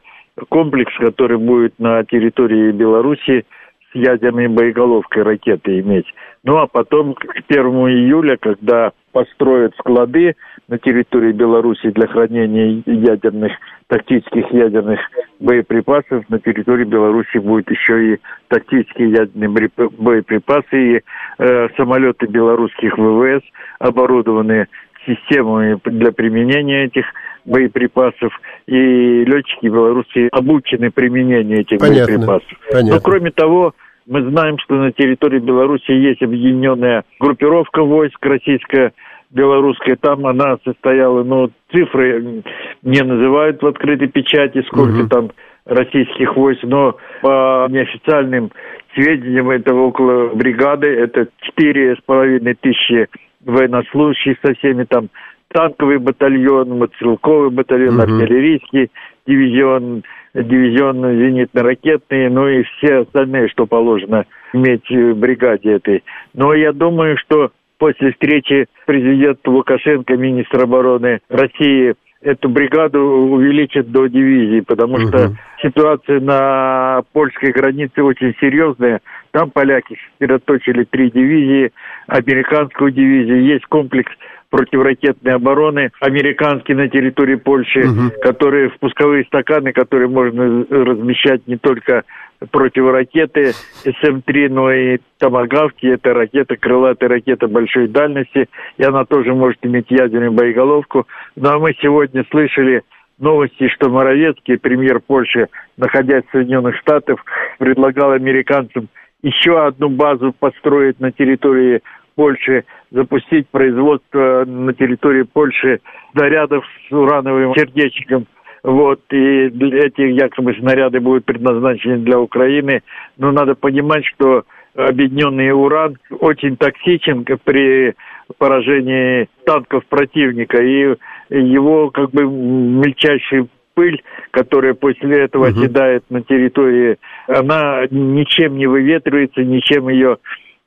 комплекс, 0.50 0.94
который 1.00 1.40
будет 1.40 1.74
на 1.80 2.04
территории 2.04 2.72
Беларуси 2.72 3.44
с 3.92 3.96
ядерной 3.96 4.48
боеголовкой 4.50 5.24
ракеты 5.24 5.80
иметь. 5.80 6.06
Ну 6.44 6.58
а 6.58 6.68
потом 6.68 7.16
к 7.16 7.26
1 7.48 7.60
июля, 7.66 8.38
когда 8.38 8.92
построят 9.12 9.74
склады 9.80 10.36
на 10.68 10.78
территории 10.78 11.32
Беларуси 11.32 11.90
для 11.90 12.06
хранения 12.06 12.84
ядерных, 12.86 13.54
тактических 13.88 14.52
ядерных 14.52 15.00
боеприпасов, 15.40 16.30
на 16.30 16.38
территории 16.38 16.86
Беларуси 16.86 17.40
будет 17.40 17.72
еще 17.72 18.14
и 18.14 18.20
тактические 18.50 19.10
ядерные 19.10 19.72
боеприпасы, 19.98 20.98
и 20.98 21.02
э, 21.40 21.68
самолеты 21.76 22.28
белорусских 22.28 22.96
ВВС, 22.96 23.42
оборудованные 23.80 24.68
системами 25.08 25.80
для 25.86 26.12
применения 26.12 26.86
этих 26.86 27.06
боеприпасов, 27.50 28.32
и 28.68 29.26
летчики 29.26 29.66
белорусы 29.66 30.30
обучены 30.32 30.92
применению 30.92 31.62
этих 31.62 31.80
понятно, 31.80 32.06
боеприпасов. 32.06 32.60
Понятно. 32.72 32.96
Но 32.96 33.02
кроме 33.02 33.32
того, 33.32 33.74
мы 34.08 34.30
знаем, 34.30 34.58
что 34.60 34.76
на 34.76 34.92
территории 34.92 35.40
Беларуси 35.40 35.92
есть 35.92 36.22
объединенная 36.22 37.04
группировка 37.20 37.84
войск 37.84 38.18
российская, 38.26 38.94
белорусская, 39.32 39.96
там 39.96 40.26
она 40.26 40.58
состояла, 40.64 41.24
ну, 41.24 41.52
цифры 41.72 42.44
не 42.82 43.04
называют 43.04 43.62
в 43.62 43.68
открытой 43.68 44.08
печати, 44.08 44.64
сколько 44.68 45.02
угу. 45.02 45.10
там 45.10 45.32
российских 45.66 46.36
войск, 46.36 46.64
но 46.64 46.98
по 47.22 47.68
неофициальным 47.70 48.52
сведениям 48.96 49.50
это 49.52 49.74
около 49.76 50.34
бригады, 50.34 50.88
это 50.88 51.28
четыре 51.42 51.96
с 51.96 52.00
половиной 52.06 52.56
тысячи 52.56 53.08
военнослужащих 53.46 54.38
со 54.44 54.54
всеми 54.56 54.84
там 54.84 55.10
танковый 55.52 55.98
батальон, 55.98 56.78
мотострелковый 56.78 57.50
батальон, 57.50 58.00
uh 58.00 58.04
артиллерийский 58.04 58.92
дивизион, 59.26 60.04
дивизион 60.34 61.02
зенитно-ракетный, 61.04 62.30
ну 62.30 62.48
и 62.48 62.64
все 62.64 63.00
остальные, 63.00 63.50
что 63.50 63.66
положено 63.66 64.26
иметь 64.54 64.90
в 64.90 65.14
бригаде 65.14 65.74
этой. 65.74 66.04
Но 66.34 66.54
я 66.54 66.72
думаю, 66.72 67.18
что 67.18 67.52
после 67.78 68.12
встречи 68.12 68.68
президента 68.86 69.50
Лукашенко, 69.50 70.16
министра 70.18 70.64
обороны 70.64 71.20
России, 71.30 71.96
эту 72.22 72.50
бригаду 72.50 73.00
увеличат 73.00 73.90
до 73.92 74.08
дивизии, 74.08 74.60
потому 74.62 74.96
угу. 74.96 75.08
что 75.08 75.36
ситуация 75.62 76.20
на 76.20 77.02
польской 77.14 77.52
границе 77.52 78.04
очень 78.04 78.36
серьезная. 78.42 79.02
Там 79.32 79.52
поляки 79.52 79.96
сосредоточили 80.12 80.84
три 80.84 81.12
дивизии, 81.12 81.72
американскую 82.08 82.92
дивизию, 82.92 83.44
есть 83.44 83.66
комплекс 83.68 84.12
противоракетной 84.50 85.34
обороны, 85.34 85.92
американский 86.02 86.74
на 86.74 86.88
территории 86.90 87.36
Польши, 87.36 87.82
угу. 87.82 88.12
которые 88.22 88.70
впусковые 88.70 89.26
стаканы, 89.26 89.74
которые 89.74 90.10
можно 90.10 90.66
размещать 90.70 91.48
не 91.48 91.58
только 91.58 92.04
противоракеты 92.52 93.54
СМ-3, 93.84 94.50
но 94.50 94.72
и 94.72 95.00
томагавки. 95.18 95.86
Это 95.88 96.14
ракета, 96.14 96.56
крылатая 96.56 97.10
ракета 97.10 97.48
большой 97.48 97.88
дальности, 97.88 98.48
и 98.78 98.84
она 98.84 99.06
тоже 99.06 99.34
может 99.34 99.60
иметь 99.64 99.88
ядерную 99.90 100.32
боеголовку. 100.32 101.06
Ну 101.36 101.50
а 101.50 101.60
мы 101.60 101.76
сегодня 101.82 102.26
слышали 102.32 102.84
новости, 103.20 103.68
что 103.68 103.90
Моровецкий, 103.90 104.58
премьер 104.58 105.00
Польши, 105.00 105.50
находясь 105.78 106.24
в 106.26 106.32
Соединенных 106.32 106.78
Штатах, 106.78 107.20
предлагал 107.58 108.12
американцам 108.12 108.88
еще 109.22 109.66
одну 109.66 109.90
базу 109.90 110.34
построить 110.38 111.00
на 111.02 111.12
территории 111.12 111.82
Польши, 112.20 112.66
запустить 112.92 113.48
производство 113.48 114.44
на 114.46 114.74
территории 114.74 115.24
Польши 115.24 115.80
снарядов 116.12 116.66
с 116.66 116.92
урановым 116.92 117.56
сердечником. 117.56 118.28
Вот, 118.62 119.00
и 119.10 119.46
эти 119.46 120.02
якобы 120.02 120.54
снаряды 120.56 121.00
будут 121.00 121.24
предназначены 121.24 122.00
для 122.00 122.20
Украины. 122.20 122.82
Но 123.18 123.32
надо 123.32 123.56
понимать, 123.56 124.04
что 124.06 124.44
объединенный 124.76 125.54
уран 125.54 125.98
очень 126.20 126.58
токсичен 126.58 127.24
при 127.46 127.96
поражении 128.38 129.30
танков 129.46 129.86
противника. 129.88 130.62
И 130.62 130.96
его 131.30 131.90
как 131.90 132.12
бы 132.12 132.26
мельчайший 132.26 133.48
пыль, 133.76 134.04
которая 134.32 134.74
после 134.74 135.24
этого 135.24 135.48
угу. 135.48 135.58
оседает 135.58 136.04
на 136.10 136.22
территории, 136.22 136.98
она 137.28 137.86
ничем 137.90 138.58
не 138.58 138.68
выветривается, 138.68 139.42
ничем 139.42 139.88
ее 139.88 140.18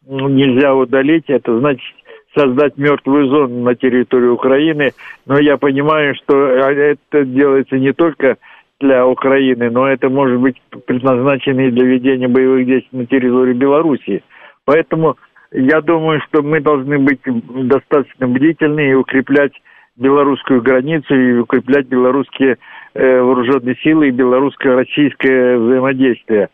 нельзя 0.07 0.74
удалить, 0.74 1.24
это 1.28 1.59
значит 1.59 1.94
создать 2.36 2.76
мертвую 2.76 3.28
зону 3.28 3.62
на 3.62 3.74
территории 3.74 4.28
Украины. 4.28 4.92
Но 5.26 5.38
я 5.38 5.57
понимаю, 5.59 6.14
что 6.14 6.46
это 6.46 7.24
делается 7.24 7.78
не 7.78 7.92
только 7.92 8.38
для 8.80 9.07
Украины, 9.07 9.70
но 9.70 9.86
это 9.86 10.09
может 10.09 10.40
быть 10.40 10.61
предназначено 10.86 11.61
и 11.61 11.70
для 11.70 11.86
ведения 11.86 12.28
боевых 12.28 12.66
действий 12.66 12.98
на 12.98 13.07
территории 13.07 13.53
Белоруссии. 13.53 14.24
Поэтому 14.64 15.16
я 15.53 15.80
думаю, 15.80 16.20
что 16.28 16.42
мы 16.42 16.61
должны 16.61 16.98
быть 16.98 17.20
достаточно 17.24 18.26
бдительны 18.26 18.90
и 18.90 18.94
укреплять 18.94 19.53
белорусскую 19.96 20.62
границу 20.62 21.14
и 21.14 21.38
укреплять 21.38 21.86
белорусские 21.86 22.57
э, 22.94 23.20
вооруженные 23.20 23.76
силы 23.76 24.09
и 24.09 24.12
белорусско-российское 24.12 25.59
взаимодействие. 25.59 26.48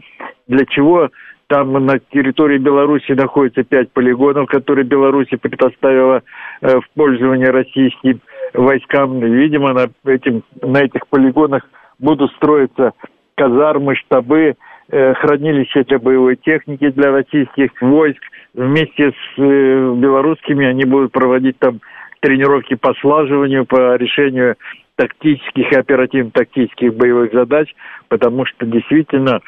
Для 0.49 0.67
чего 0.67 1.11
там 1.49 1.73
на 1.73 1.99
территории 1.99 2.59
Беларуси 2.59 3.13
находится 3.13 3.65
пять 3.65 3.91
полигонов, 3.93 4.49
которые 4.49 4.85
Беларусь 4.85 5.29
предоставила 5.41 6.23
э, 6.61 6.79
в 6.79 6.85
пользование 6.95 7.51
российским 7.51 8.21
войскам. 8.55 9.19
Видимо, 9.21 9.73
на, 9.73 9.89
этим, 10.11 10.43
на 10.61 10.83
этих 10.83 11.07
полигонах 11.09 11.63
будут 11.99 12.31
строиться 12.33 12.93
казармы, 13.35 13.97
штабы 13.97 14.57
э, 14.91 15.15
хранилище 15.15 15.85
для 15.85 15.99
боевой 15.99 16.37
техники 16.37 16.91
для 16.91 17.13
российских 17.13 17.71
войск. 17.81 18.21
Вместе 18.53 19.11
с 19.11 19.39
э, 19.39 19.95
белорусскими 19.97 20.67
они 20.67 20.85
будут 20.85 21.13
проводить 21.13 21.59
там 21.59 21.81
тренировки 22.21 22.75
по 22.75 22.93
слаживанию, 23.01 23.65
по 23.65 23.97
решению 23.97 24.57
тактических 24.99 25.73
и 25.73 25.77
оперативно-тактических 25.77 26.93
боевых 26.93 27.33
задач, 27.33 27.73
потому 28.09 28.45
что 28.47 28.67
действительно 28.67 29.41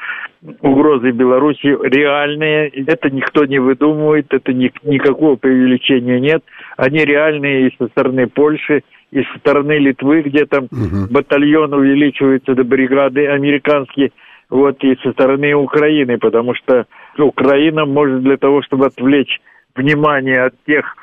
угрозы 0.61 1.11
Беларуси 1.11 1.77
реальные. 1.83 2.69
Это 2.69 3.11
никто 3.11 3.45
не 3.47 3.59
выдумывает, 3.59 4.33
это 4.33 4.53
ни, 4.53 4.73
никакого 4.85 5.35
преувеличения 5.35 6.21
нет. 6.21 6.45
Они 6.77 7.05
реальные 7.05 7.67
и 7.67 7.77
со 7.77 7.89
стороны 7.89 8.29
Польши, 8.29 8.85
и 9.11 9.25
со 9.25 9.39
стороны 9.41 9.79
Литвы, 9.79 10.23
где 10.23 10.47
там 10.47 10.65
угу. 10.67 11.11
батальон 11.11 11.75
увеличивается 11.75 12.55
до 12.55 12.63
бригады 12.63 13.27
американские, 13.27 14.13
вот, 14.51 14.85
и 14.85 14.97
со 15.03 15.11
стороны 15.11 15.53
Украины, 15.55 16.17
потому 16.19 16.55
что 16.55 16.87
Украина 17.19 17.87
может 17.87 18.23
для 18.23 18.37
того, 18.37 18.63
чтобы 18.63 18.87
отвлечь 18.87 19.41
внимание 19.75 20.45
от 20.45 20.55
тех 20.65 20.95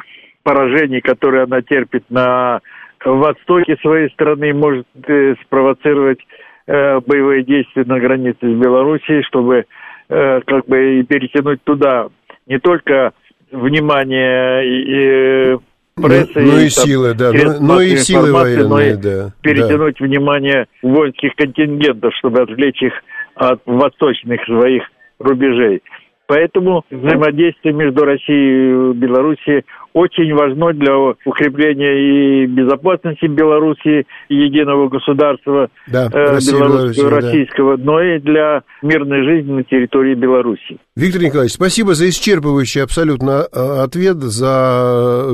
поражений, 0.43 1.01
которые 1.01 1.43
она 1.43 1.61
терпит 1.61 2.05
на 2.09 2.61
востоке 3.05 3.77
своей 3.81 4.09
страны, 4.11 4.53
может 4.53 4.87
э, 5.07 5.35
спровоцировать 5.45 6.19
э, 6.67 6.99
боевые 7.01 7.43
действия 7.43 7.83
на 7.85 7.99
границе 7.99 8.39
с 8.41 8.59
Белоруссией, 8.59 9.23
чтобы 9.23 9.65
э, 10.09 10.41
как 10.45 10.65
бы 10.65 10.99
и 10.99 11.03
перетянуть 11.03 11.63
туда 11.63 12.07
не 12.45 12.59
только 12.59 13.11
внимание 13.51 14.65
и, 14.65 15.53
и 15.53 15.57
прессы, 16.01 16.31
ну, 16.35 16.51
ну 16.51 16.59
и, 16.59 16.65
и 16.65 16.69
силы, 16.69 17.13
да, 17.13 17.31
но, 17.31 17.59
но 17.59 17.81
и 17.81 17.95
силы 17.97 18.31
военные, 18.31 18.67
но 18.67 18.81
и 18.81 18.95
да. 18.95 19.33
Перетянуть 19.41 19.97
да. 19.99 20.05
внимание 20.05 20.67
воинских 20.81 21.35
контингентов, 21.35 22.13
чтобы 22.17 22.41
отвлечь 22.41 22.81
их 22.81 22.93
от 23.35 23.61
восточных 23.65 24.43
своих 24.45 24.83
рубежей. 25.19 25.81
Поэтому 26.27 26.83
взаимодействие 26.91 27.73
между 27.73 28.03
Россией 28.03 28.91
и 28.91 28.93
Белоруссией 28.93 29.63
очень 29.93 30.33
важно 30.33 30.73
для 30.73 30.95
укрепления 31.25 32.43
и 32.43 32.45
безопасности 32.47 33.25
Беларуси, 33.25 34.05
и 34.29 34.35
единого 34.35 34.89
государства 34.89 35.69
да, 35.87 36.09
э, 36.11 36.39
белорусского, 36.39 37.09
российского, 37.09 37.77
да. 37.77 37.83
но 37.83 38.01
и 38.01 38.19
для 38.19 38.63
мирной 38.81 39.23
жизни 39.23 39.51
на 39.51 39.63
территории 39.63 40.15
Беларуси. 40.15 40.77
Виктор 40.95 41.21
Николаевич, 41.21 41.53
спасибо 41.53 41.93
за 41.93 42.09
исчерпывающий 42.09 42.83
абсолютно 42.83 43.47
э, 43.51 43.83
ответ, 43.83 44.17
за 44.17 45.27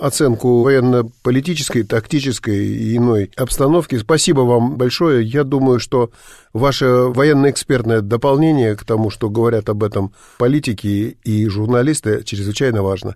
оценку 0.00 0.62
военно-политической, 0.62 1.84
тактической 1.84 2.66
и 2.66 2.96
иной 2.96 3.30
обстановки. 3.36 3.96
Спасибо 3.96 4.40
вам 4.40 4.76
большое. 4.76 5.24
Я 5.24 5.44
думаю, 5.44 5.80
что 5.80 6.10
ваше 6.52 6.86
военно-экспертное 6.86 8.00
дополнение 8.00 8.76
к 8.76 8.84
тому, 8.84 9.10
что 9.10 9.30
говорят 9.30 9.68
об 9.68 9.82
этом 9.82 10.12
политики 10.38 11.16
и 11.24 11.46
журналисты, 11.48 12.22
чрезвычайно 12.24 12.82
важно. 12.82 13.14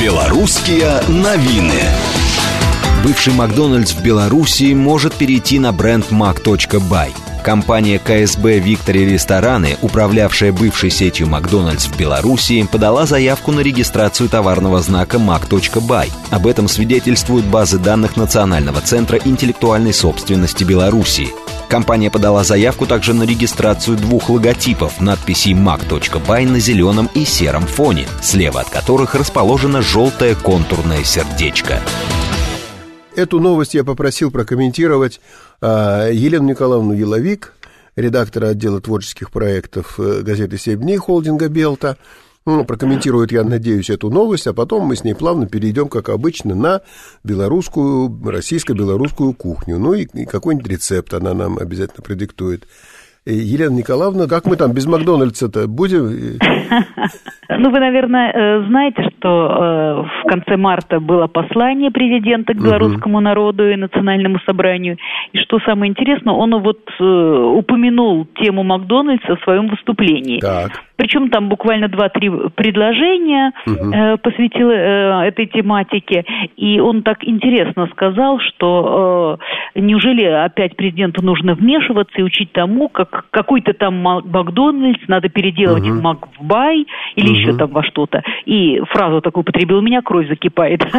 Белорусские 0.00 1.00
новины. 1.08 1.82
Бывший 3.02 3.32
Макдональдс 3.32 3.94
в 3.94 4.00
Беларуси 4.00 4.72
может 4.72 5.12
перейти 5.12 5.58
на 5.58 5.72
бренд 5.72 6.12
mac.by. 6.12 7.08
Компания 7.42 7.98
КСБ 7.98 8.60
«Виктори 8.60 9.04
Рестораны», 9.06 9.76
управлявшая 9.82 10.52
бывшей 10.52 10.90
сетью 10.90 11.26
Макдональдс 11.26 11.86
в 11.86 11.96
Беларуси, 11.96 12.68
подала 12.70 13.06
заявку 13.06 13.50
на 13.50 13.58
регистрацию 13.58 14.28
товарного 14.28 14.80
знака 14.82 15.16
mac.by. 15.16 16.12
Об 16.30 16.46
этом 16.46 16.68
свидетельствуют 16.68 17.46
базы 17.46 17.80
данных 17.80 18.16
Национального 18.16 18.80
центра 18.80 19.18
интеллектуальной 19.24 19.92
собственности 19.92 20.62
Беларуси. 20.62 21.28
Компания 21.68 22.10
подала 22.10 22.44
заявку 22.44 22.86
также 22.86 23.12
на 23.12 23.24
регистрацию 23.24 23.98
двух 23.98 24.30
логотипов 24.30 25.00
надписей 25.00 25.52
mac.by 25.52 26.48
на 26.48 26.60
зеленом 26.60 27.10
и 27.14 27.24
сером 27.24 27.62
фоне, 27.66 28.06
слева 28.22 28.60
от 28.60 28.70
которых 28.70 29.14
расположено 29.14 29.82
желтое 29.82 30.34
контурное 30.34 31.04
сердечко. 31.04 31.80
Эту 33.14 33.38
новость 33.38 33.74
я 33.74 33.84
попросил 33.84 34.30
прокомментировать 34.30 35.20
а, 35.60 36.08
Елену 36.08 36.48
Николаевну 36.48 36.94
Еловик, 36.94 37.52
редактора 37.96 38.48
отдела 38.48 38.80
творческих 38.80 39.30
проектов 39.30 39.98
э, 39.98 40.22
газеты 40.22 40.56
«Семь 40.56 40.80
дней» 40.80 40.96
холдинга 40.98 41.48
«Белта». 41.48 41.98
Ну, 42.48 42.64
прокомментирует, 42.64 43.30
я 43.30 43.44
надеюсь, 43.44 43.90
эту 43.90 44.08
новость, 44.08 44.46
а 44.46 44.54
потом 44.54 44.86
мы 44.86 44.96
с 44.96 45.04
ней 45.04 45.12
плавно 45.12 45.46
перейдем, 45.46 45.88
как 45.88 46.08
обычно, 46.08 46.54
на 46.54 46.80
белорусскую, 47.22 48.10
российско-белорусскую 48.24 49.34
кухню. 49.34 49.78
Ну 49.78 49.92
и, 49.92 50.06
и 50.14 50.24
какой-нибудь 50.24 50.66
рецепт 50.66 51.12
она 51.12 51.34
нам 51.34 51.58
обязательно 51.58 52.02
предиктует. 52.02 52.66
Елена 53.26 53.74
Николаевна, 53.74 54.26
как 54.26 54.46
мы 54.46 54.56
там 54.56 54.72
без 54.72 54.86
Макдональдса-то 54.86 55.68
будем? 55.68 56.38
Ну, 57.50 57.70
вы, 57.70 57.80
наверное, 57.80 58.30
э, 58.30 58.66
знаете, 58.68 59.02
что 59.08 59.28
э, 59.28 60.02
в 60.02 60.28
конце 60.28 60.58
марта 60.58 61.00
было 61.00 61.28
послание 61.28 61.90
президента 61.90 62.52
к 62.52 62.58
белорусскому 62.58 63.20
народу 63.20 63.68
и 63.70 63.74
национальному 63.74 64.38
собранию. 64.46 64.98
И 65.32 65.38
что 65.38 65.58
самое 65.60 65.90
интересное, 65.90 66.34
он 66.34 66.54
вот 66.62 66.78
э, 67.00 67.02
упомянул 67.02 68.26
тему 68.36 68.64
Макдональдса 68.64 69.36
в 69.36 69.42
своем 69.44 69.68
выступлении. 69.68 70.40
Так. 70.40 70.72
Причем 70.98 71.30
там 71.30 71.48
буквально 71.48 71.88
два-три 71.88 72.28
предложения 72.56 73.52
угу. 73.66 73.92
э, 73.94 74.16
посвятил 74.16 74.68
э, 74.68 75.28
этой 75.28 75.46
тематике. 75.46 76.24
И 76.56 76.80
он 76.80 77.02
так 77.02 77.18
интересно 77.22 77.86
сказал, 77.92 78.40
что 78.40 79.38
э, 79.74 79.80
неужели 79.80 80.24
опять 80.24 80.74
президенту 80.74 81.24
нужно 81.24 81.54
вмешиваться 81.54 82.18
и 82.18 82.22
учить 82.22 82.52
тому, 82.52 82.88
как 82.88 83.26
какой-то 83.30 83.74
там 83.74 83.94
Макдональдс 84.02 85.06
надо 85.06 85.28
переделать 85.28 85.88
угу. 85.88 85.98
в 85.98 86.02
Макбай 86.02 86.84
или 87.14 87.28
угу. 87.28 87.34
еще 87.34 87.56
там 87.56 87.70
во 87.70 87.84
что-то. 87.84 88.22
И 88.44 88.80
фразу 88.90 89.20
такую 89.20 89.42
употребил, 89.42 89.78
у 89.78 89.82
меня 89.82 90.02
кровь 90.02 90.28
закипает. 90.28 90.84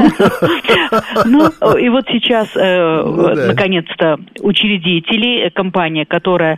Ну, 1.26 1.50
и 1.78 1.90
вот 1.90 2.06
сейчас, 2.10 2.56
э, 2.56 3.04
ну 3.04 3.48
наконец-то, 3.48 4.18
учредители, 4.42 5.48
э, 5.48 5.50
компания, 5.50 6.06
которая 6.06 6.58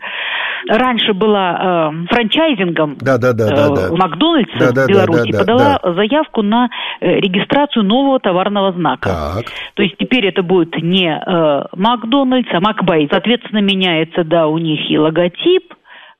раньше 0.67 1.13
была 1.13 1.91
э, 1.91 2.05
франчайзингом 2.13 2.97
да, 3.01 3.17
да, 3.17 3.30
да, 3.33 3.49
да, 3.49 3.69
да. 3.69 3.95
Макдональдса 3.95 4.59
да, 4.59 4.71
да, 4.71 4.85
в 4.85 4.87
Беларуси, 4.87 5.31
да, 5.31 5.37
да, 5.37 5.39
подала 5.39 5.79
да. 5.81 5.93
заявку 5.93 6.41
на 6.41 6.69
э, 6.99 7.19
регистрацию 7.19 7.83
нового 7.83 8.19
товарного 8.19 8.71
знака. 8.73 9.09
Так. 9.09 9.45
То 9.75 9.83
есть 9.83 9.95
теперь 9.97 10.25
это 10.27 10.43
будет 10.43 10.75
не 10.81 11.09
э, 11.09 11.65
Макдональдс, 11.75 12.49
а 12.51 12.59
Макбай. 12.59 13.07
Соответственно, 13.11 13.59
меняется, 13.59 14.23
да, 14.23 14.47
у 14.47 14.57
них 14.57 14.89
и 14.89 14.97
логотип, 14.97 15.73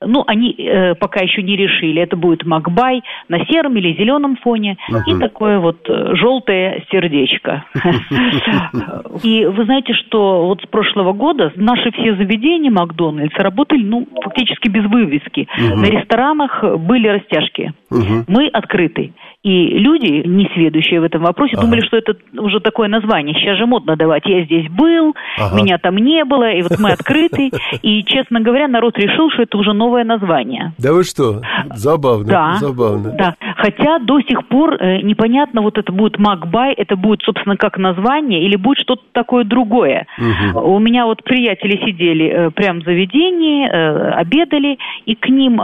ну, 0.06 0.24
они 0.26 0.54
э, 0.58 0.94
пока 0.94 1.20
еще 1.20 1.42
не 1.42 1.56
решили. 1.56 2.02
Это 2.02 2.16
будет 2.16 2.44
Макбай 2.44 3.02
на 3.28 3.44
сером 3.46 3.76
или 3.76 3.94
зеленом 3.94 4.36
фоне 4.36 4.76
uh-huh. 4.90 5.02
и 5.06 5.18
такое 5.18 5.58
вот 5.58 5.78
э, 5.88 6.14
желтое 6.14 6.84
сердечко. 6.90 7.64
И 9.22 9.44
вы 9.44 9.64
знаете, 9.64 9.94
что 9.94 10.46
вот 10.46 10.62
с 10.62 10.66
прошлого 10.66 11.12
года 11.12 11.52
наши 11.56 11.90
все 11.92 12.14
заведения 12.16 12.70
Макдональдс 12.70 13.34
работали, 13.36 13.82
ну, 13.82 14.06
фактически 14.22 14.68
без 14.68 14.84
вывески. 14.84 15.48
На 15.58 15.86
ресторанах 15.86 16.62
были 16.78 17.08
растяжки. 17.08 17.72
Мы 17.90 18.48
открыты. 18.48 19.12
И 19.42 19.66
люди, 19.66 20.24
не 20.24 20.48
сведущие 20.54 21.00
в 21.00 21.04
этом 21.04 21.22
вопросе, 21.22 21.54
ага. 21.54 21.62
думали, 21.62 21.80
что 21.84 21.96
это 21.96 22.14
уже 22.38 22.60
такое 22.60 22.86
название. 22.88 23.34
Сейчас 23.34 23.58
же 23.58 23.66
модно 23.66 23.96
давать. 23.96 24.24
Я 24.24 24.44
здесь 24.44 24.68
был, 24.68 25.16
ага. 25.36 25.56
меня 25.56 25.78
там 25.78 25.96
не 25.96 26.24
было, 26.24 26.52
и 26.52 26.62
вот 26.62 26.78
мы 26.78 26.92
открыты. 26.92 27.50
И, 27.82 28.04
честно 28.04 28.40
говоря, 28.40 28.68
народ 28.68 28.96
решил, 28.98 29.30
что 29.30 29.42
это 29.42 29.58
уже 29.58 29.72
новое 29.72 30.04
название. 30.04 30.74
Да 30.78 30.92
вы 30.92 31.02
что? 31.02 31.42
Забавно. 31.74 32.26
Да, 32.26 32.54
забавно. 32.60 33.14
Да. 33.18 33.34
Хотя 33.56 33.98
до 33.98 34.20
сих 34.20 34.46
пор 34.46 34.74
э, 34.74 35.00
непонятно, 35.02 35.62
вот 35.62 35.76
это 35.76 35.92
будет 35.92 36.18
Макбай, 36.18 36.72
это 36.74 36.94
будет, 36.94 37.22
собственно, 37.22 37.56
как 37.56 37.78
название, 37.78 38.44
или 38.44 38.54
будет 38.54 38.78
что-то 38.78 39.02
такое 39.12 39.44
другое. 39.44 40.06
Угу. 40.18 40.60
У 40.60 40.78
меня 40.78 41.04
вот 41.04 41.24
приятели 41.24 41.84
сидели 41.84 42.26
э, 42.26 42.50
прямо 42.50 42.80
в 42.80 42.84
заведении, 42.84 43.68
э, 43.68 44.10
обедали, 44.12 44.78
и 45.06 45.16
к 45.16 45.28
ним 45.28 45.60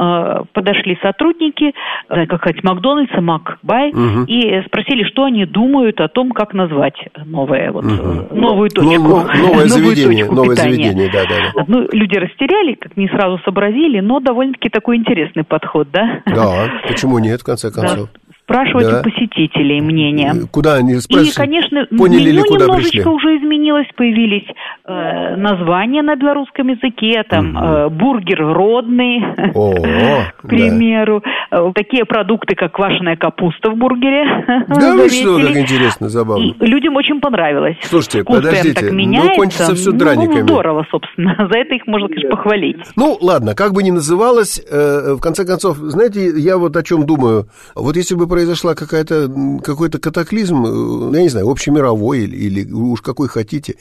подошли 0.53 0.99
сотрудники, 1.01 1.75
как 2.09 2.41
сказать, 2.41 2.65
Макдональдса, 2.65 3.21
Мак 3.21 3.59
Бай, 3.69 3.91
угу. 3.91 4.25
и 4.27 4.63
спросили, 4.65 5.05
что 5.05 5.25
они 5.25 5.45
думают 5.45 6.01
о 6.01 6.09
том, 6.09 6.31
как 6.33 6.55
назвать 6.55 6.97
новое, 7.27 7.71
вот, 7.71 7.85
угу. 7.85 8.35
новую 8.35 8.71
точку. 8.71 8.91
Но, 8.91 8.99
новое 8.99 9.67
заведение, 9.69 10.25
точку 10.25 10.35
новое 10.35 10.57
питания. 10.57 10.73
заведение, 10.73 11.11
да, 11.13 11.25
да, 11.25 11.35
да. 11.55 11.65
Ну, 11.69 11.87
люди 11.93 12.17
растеряли, 12.17 12.77
как 12.77 12.97
не 12.97 13.09
сразу 13.09 13.39
сообразили, 13.45 14.01
но 14.01 14.21
довольно-таки 14.21 14.71
такой 14.71 14.97
интересный 14.97 15.45
подход, 15.45 15.89
да? 15.93 16.23
Да, 16.25 16.81
почему 16.89 17.19
нет, 17.19 17.43
в 17.43 17.45
конце 17.45 17.71
концов? 17.71 18.09
Да. 18.11 18.28
Спрашивать 18.49 18.87
да. 18.87 19.01
у 19.01 19.03
посетителей 19.03 19.81
мнение. 19.83 20.33
Куда 20.51 20.77
они 20.77 20.95
спрашивают? 20.97 21.35
И, 21.35 21.37
конечно, 21.37 21.87
Поняли 21.97 22.31
меню 22.31 22.33
ли, 22.33 22.43
куда 22.43 22.65
немножечко 22.65 22.97
пришли? 22.97 23.11
уже 23.11 23.37
изменилось, 23.37 23.87
появились 23.95 24.47
э, 24.87 25.37
названия 25.37 26.03
на 26.03 26.17
белорусском 26.17 26.69
языке, 26.69 27.23
там 27.29 27.55
угу. 27.55 27.65
э, 27.65 27.89
бургер 27.91 28.41
родный, 28.41 29.23
О, 29.55 29.75
к 30.39 30.49
примеру, 30.49 31.23
да. 31.23 31.59
Э, 31.59 31.73
такие 31.75 32.05
продукты, 32.05 32.55
как 32.55 32.73
квашеная 32.73 33.17
капуста 33.17 33.71
в 33.71 33.77
бургере. 33.77 34.25
Да 34.79 34.95
вы 34.95 35.09
что, 35.09 35.39
так 35.41 35.57
интересно, 35.57 36.09
забавно. 36.09 36.43
И 36.43 36.67
людям 36.67 36.97
очень 36.97 37.21
понравилось. 37.21 37.77
Слушайте, 37.83 38.23
Вкус 38.23 38.37
подождите, 38.37 38.75
так 38.81 38.93
меняется. 38.93 39.31
ну 39.31 39.37
кончится 39.37 39.75
все 39.75 39.91
ну, 39.93 39.99
драниками. 39.99 40.41
Ну, 40.41 40.47
здорово, 40.47 40.87
собственно, 40.91 41.35
за 41.53 41.59
это 41.59 41.75
их 41.75 41.87
можно, 41.87 42.09
конечно, 42.09 42.31
похвалить. 42.31 42.77
Ну, 42.97 43.19
ладно, 43.21 43.55
как 43.55 43.73
бы 43.73 43.83
ни 43.83 43.91
называлось, 43.91 44.61
э, 44.71 45.15
в 45.15 45.21
конце 45.21 45.45
концов, 45.45 45.77
знаете, 45.77 46.31
я 46.37 46.59
вот 46.59 46.77
о 46.77 46.83
чем 46.83 47.07
думаю. 47.07 47.47
Вот 47.75 47.97
если 47.97 48.15
бы 48.15 48.27
произошла 48.39 48.77
какая-то, 48.77 49.29
какой-то 49.65 49.99
катаклизм, 49.99 50.65
э, 50.65 51.17
я 51.17 51.23
не 51.23 51.29
знаю, 51.29 51.51
общемировой 51.51 52.21
или, 52.21 52.37
или 52.37 52.73
уж 52.73 53.03
какой 53.03 53.27
хотите, 53.27 53.75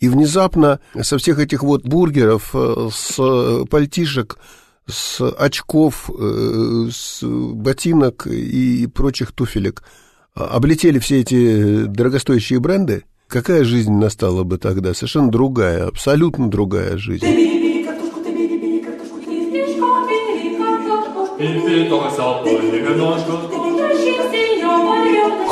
и 0.00 0.08
внезапно 0.08 0.80
со 1.00 1.16
всех 1.16 1.38
этих 1.38 1.62
вот 1.62 1.84
бургеров, 1.84 2.50
э, 2.52 2.88
с 2.92 3.64
пальтишек, 3.70 4.36
с 4.88 5.20
очков, 5.38 6.10
с 6.10 7.22
ботинок 7.22 8.26
и 8.26 8.88
прочих 8.88 9.30
туфелек 9.30 9.84
облетели 10.34 10.98
все 10.98 11.20
эти 11.20 11.84
дорогостоящие 11.84 12.58
бренды, 12.58 13.04
какая 13.28 13.62
жизнь 13.62 13.92
настала 13.92 14.42
бы 14.42 14.58
тогда? 14.58 14.92
Совершенно 14.92 15.30
другая, 15.30 15.86
абсолютно 15.86 16.50
другая 16.50 16.98
жизнь. 16.98 17.60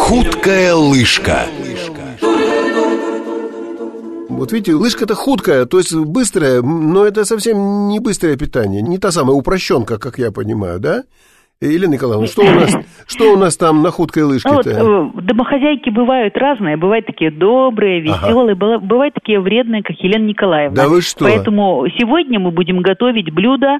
Худкая 0.08 0.74
лыжка. 0.74 1.44
Вот 4.30 4.52
видите, 4.52 4.72
лыжка-то 4.72 5.14
худкая, 5.14 5.66
то 5.66 5.76
есть 5.76 5.94
быстрая, 5.94 6.62
но 6.62 7.04
это 7.04 7.26
совсем 7.26 7.88
не 7.88 8.00
быстрое 8.00 8.38
питание, 8.38 8.80
не 8.80 8.96
та 8.96 9.10
самая 9.10 9.36
упрощенка, 9.36 9.98
как 9.98 10.18
я 10.18 10.32
понимаю, 10.32 10.80
да? 10.80 11.02
Елена 11.60 11.92
Николаевна, 11.92 12.26
что 12.26 12.40
у 12.40 12.54
нас, 12.54 12.74
что 13.06 13.34
у 13.34 13.36
нас 13.36 13.58
там 13.58 13.82
на 13.82 13.90
худкой 13.90 14.22
лыжке-то? 14.22 14.54
Вот, 14.56 15.18
э, 15.18 15.22
домохозяйки 15.24 15.90
бывают 15.90 16.34
разные, 16.38 16.78
бывают 16.78 17.04
такие 17.04 17.30
добрые, 17.30 18.00
веселые, 18.00 18.56
ага. 18.58 18.78
бывают 18.78 19.12
такие 19.12 19.40
вредные, 19.40 19.82
как 19.82 19.96
Елена 19.98 20.24
Николаевна. 20.24 20.74
Да 20.74 20.88
вы 20.88 21.02
что? 21.02 21.26
Поэтому 21.26 21.84
сегодня 21.98 22.38
мы 22.38 22.50
будем 22.50 22.80
готовить 22.80 23.30
блюдо 23.30 23.78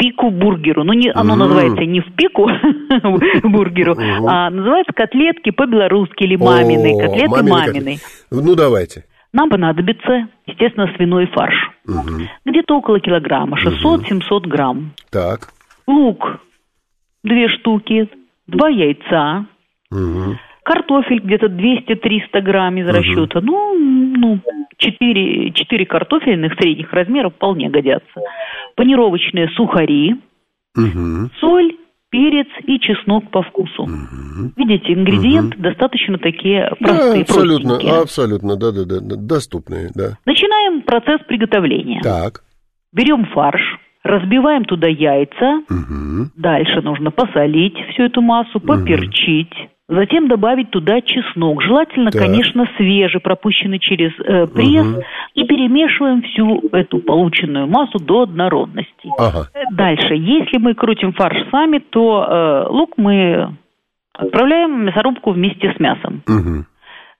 пику 0.00 0.30
бургеру. 0.30 0.82
Ну, 0.82 0.94
не, 0.94 1.10
оно 1.10 1.34
mm. 1.34 1.36
называется 1.36 1.84
не 1.84 2.00
в 2.00 2.14
пику 2.16 2.48
бургеру, 3.44 3.96
а 4.26 4.48
называется 4.50 4.92
котлетки 4.94 5.50
по-белорусски 5.50 6.24
или 6.24 6.36
мамины, 6.36 6.98
котлеты 6.98 7.42
мамины. 7.42 7.98
Ну, 8.30 8.54
давайте. 8.56 9.04
Нам 9.32 9.50
понадобится, 9.50 10.28
естественно, 10.46 10.90
свиной 10.96 11.26
фарш. 11.26 11.54
Где-то 12.44 12.78
около 12.78 12.98
килограмма, 12.98 13.58
600-700 13.58 14.40
грамм. 14.48 14.92
Так. 15.10 15.50
Лук 15.86 16.40
две 17.22 17.48
штуки, 17.48 18.08
два 18.46 18.68
яйца, 18.68 19.46
угу. 19.90 20.36
Картофель 20.64 21.20
где-то 21.20 21.46
200-300 21.46 22.40
грамм 22.42 22.76
из 22.76 22.86
угу. 22.86 22.96
расчета, 22.96 23.40
ну, 23.40 23.74
ну 24.16 24.40
4, 24.76 25.52
4 25.52 25.86
картофельных 25.86 26.54
средних 26.54 26.92
размеров 26.92 27.34
вполне 27.34 27.68
годятся, 27.68 28.20
панировочные 28.76 29.48
сухари, 29.50 30.16
угу. 30.76 31.30
соль, 31.40 31.76
перец 32.10 32.48
и 32.64 32.78
чеснок 32.80 33.30
по 33.30 33.42
вкусу. 33.42 33.82
Угу. 33.82 34.52
Видите, 34.56 34.92
ингредиенты 34.94 35.56
угу. 35.56 35.62
достаточно 35.62 36.18
такие 36.18 36.70
простые, 36.80 37.14
да, 37.14 37.20
абсолютно, 37.20 38.00
абсолютно, 38.00 38.56
да, 38.56 38.72
да, 38.72 38.84
да, 38.84 39.16
доступные, 39.16 39.90
да. 39.94 40.18
Начинаем 40.26 40.82
процесс 40.82 41.20
приготовления. 41.26 42.00
Так. 42.02 42.42
Берем 42.92 43.26
фарш, 43.26 43.60
Разбиваем 44.02 44.64
туда 44.64 44.88
яйца. 44.88 45.62
Угу. 45.68 46.30
Дальше 46.36 46.80
нужно 46.80 47.10
посолить 47.10 47.76
всю 47.90 48.04
эту 48.04 48.22
массу, 48.22 48.58
поперчить. 48.58 49.52
Угу. 49.52 49.68
Затем 49.90 50.28
добавить 50.28 50.70
туда 50.70 51.00
чеснок. 51.00 51.62
Желательно, 51.62 52.12
так. 52.12 52.22
конечно, 52.22 52.68
свежий, 52.76 53.20
пропущенный 53.20 53.80
через 53.80 54.12
э, 54.20 54.46
пресс. 54.46 54.86
Угу. 54.86 55.02
И 55.34 55.44
перемешиваем 55.44 56.22
всю 56.22 56.60
эту 56.70 57.00
полученную 57.00 57.66
массу 57.66 57.98
до 57.98 58.22
однородности. 58.22 59.08
Ага. 59.18 59.48
Дальше, 59.72 60.14
если 60.14 60.58
мы 60.58 60.74
крутим 60.74 61.12
фарш 61.12 61.36
сами, 61.50 61.78
то 61.78 62.24
э, 62.24 62.68
лук 62.70 62.92
мы 62.98 63.56
отправляем 64.14 64.80
в 64.80 64.84
мясорубку 64.84 65.32
вместе 65.32 65.74
с 65.76 65.80
мясом. 65.80 66.22
Угу. 66.28 66.64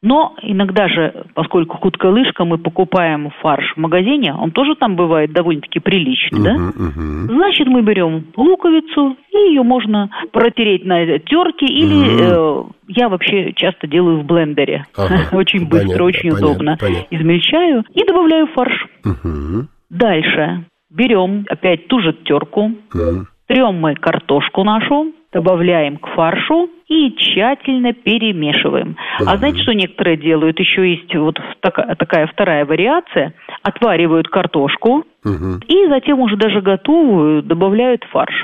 Но 0.03 0.35
иногда 0.41 0.89
же, 0.89 1.27
поскольку 1.35 1.77
худкая 1.77 2.11
лыжка, 2.11 2.47
мы 2.47 2.57
покупаем 2.57 3.31
фарш 3.43 3.75
в 3.75 3.77
магазине, 3.77 4.35
он 4.35 4.51
тоже 4.51 4.75
там 4.75 4.97
бывает 4.97 5.33
довольно-таки 5.33 5.79
приличный, 5.79 6.41
uh-huh, 6.41 6.45
да? 6.45 6.55
Uh-huh. 6.55 7.27
Значит, 7.35 7.67
мы 7.67 7.83
берем 7.83 8.25
луковицу, 8.35 9.17
и 9.31 9.37
ее 9.51 9.63
можно 9.63 10.09
протереть 10.33 10.87
на 10.87 11.05
терке, 11.19 11.67
или 11.67 12.19
uh-huh. 12.19 12.65
э, 12.67 12.93
я 12.97 13.11
вообще 13.11 13.53
часто 13.53 13.87
делаю 13.87 14.21
в 14.21 14.25
блендере. 14.25 14.87
Uh-huh. 14.97 15.37
очень 15.37 15.69
быстро, 15.69 15.99
понятно, 15.99 16.05
очень 16.05 16.31
понятно, 16.31 16.47
удобно. 16.47 16.77
Понятно. 16.81 17.07
Измельчаю 17.11 17.85
и 17.93 18.05
добавляю 18.07 18.47
фарш. 18.47 18.87
Uh-huh. 19.05 19.67
Дальше 19.91 20.65
берем 20.91 21.45
опять 21.51 21.89
ту 21.89 22.01
же 22.01 22.15
терку, 22.25 22.73
uh-huh. 22.95 23.25
трем 23.49 23.75
мы 23.75 23.95
картошку 23.97 24.65
нашу, 24.65 25.13
добавляем 25.31 25.99
к 25.99 26.07
фаршу 26.15 26.71
и 26.91 27.15
тщательно 27.17 27.93
перемешиваем. 27.93 28.97
А 29.25 29.37
знаете, 29.37 29.63
что 29.63 29.73
некоторые 29.73 30.17
делают? 30.17 30.59
Еще 30.59 30.91
есть 30.91 31.15
вот 31.15 31.39
такая, 31.61 31.95
такая 31.95 32.27
вторая 32.27 32.67
вариация. 32.67 33.33
Отваривают 33.63 34.29
картошку 34.29 35.05
угу. 35.25 35.61
и 35.69 35.87
затем 35.89 36.19
уже 36.19 36.37
даже 36.37 36.61
готовую 36.61 37.43
добавляют 37.45 38.03
фарш. 38.11 38.35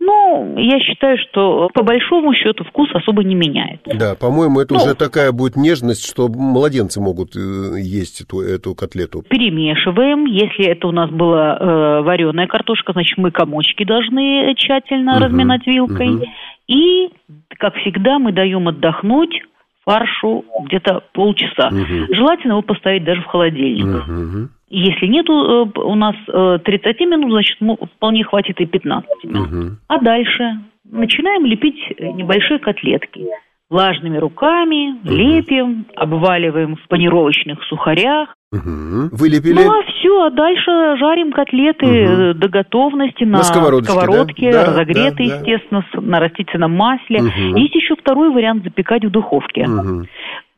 Ну, 0.00 0.56
я 0.56 0.78
считаю, 0.78 1.18
что 1.18 1.68
по 1.74 1.82
большому 1.82 2.32
счету 2.32 2.64
вкус 2.64 2.88
особо 2.94 3.24
не 3.24 3.34
меняет. 3.34 3.80
Да, 3.84 4.14
по-моему, 4.14 4.60
это 4.60 4.74
ну, 4.74 4.80
уже 4.80 4.94
такая 4.94 5.32
будет 5.32 5.56
нежность, 5.56 6.08
что 6.08 6.28
младенцы 6.28 7.00
могут 7.00 7.34
э, 7.34 7.80
есть 7.80 8.20
эту, 8.20 8.40
эту 8.40 8.74
котлету. 8.76 9.22
Перемешиваем. 9.28 10.24
Если 10.26 10.66
это 10.66 10.86
у 10.86 10.92
нас 10.92 11.10
была 11.10 11.56
э, 11.58 12.02
вареная 12.02 12.46
картошка, 12.46 12.92
значит, 12.92 13.18
мы 13.18 13.32
комочки 13.32 13.84
должны 13.84 14.54
тщательно 14.56 15.16
угу, 15.16 15.24
разминать 15.24 15.66
вилкой. 15.66 16.14
Угу. 16.14 16.24
И, 16.68 17.10
как 17.58 17.74
всегда, 17.76 18.20
мы 18.20 18.32
даем 18.32 18.68
отдохнуть 18.68 19.42
фаршу 19.84 20.44
где-то 20.66 21.02
полчаса. 21.12 21.68
Угу. 21.68 22.14
Желательно 22.14 22.52
его 22.52 22.62
поставить 22.62 23.04
даже 23.04 23.22
в 23.22 23.26
холодильник. 23.26 24.06
Угу. 24.06 24.48
Если 24.70 25.06
нету 25.06 25.32
э, 25.32 25.80
у 25.80 25.94
нас 25.94 26.14
30 26.26 26.66
э, 27.00 27.04
минут, 27.06 27.30
значит, 27.30 27.58
вполне 27.96 28.24
хватит 28.24 28.60
и 28.60 28.66
15 28.66 29.24
минут. 29.24 29.48
Угу. 29.48 29.76
А 29.88 29.98
дальше 29.98 30.60
начинаем 30.84 31.46
лепить 31.46 31.78
небольшие 31.98 32.58
котлетки. 32.58 33.26
Влажными 33.70 34.16
руками 34.16 34.98
угу. 35.04 35.14
лепим, 35.14 35.86
обваливаем 35.94 36.76
в 36.76 36.88
панировочных 36.88 37.62
сухарях. 37.64 38.34
Угу. 38.50 39.10
Вылепили? 39.12 39.62
Ну, 39.62 39.70
а 39.70 39.82
все, 39.82 40.22
а 40.22 40.30
дальше 40.30 40.96
жарим 40.98 41.32
котлеты 41.32 42.30
угу. 42.30 42.38
до 42.38 42.48
готовности 42.48 43.24
на, 43.24 43.38
на 43.38 43.42
сковородке, 43.42 43.92
сковородке 43.92 44.52
да? 44.52 44.64
разогретые, 44.64 45.28
да, 45.28 45.34
да. 45.34 45.40
естественно, 45.40 45.84
на 45.94 46.20
растительном 46.20 46.72
масле. 46.72 47.20
Угу. 47.20 47.58
Есть 47.58 47.74
еще 47.74 47.94
второй 47.96 48.30
вариант 48.30 48.64
запекать 48.64 49.04
в 49.04 49.10
духовке. 49.10 49.64
Угу. 49.64 50.06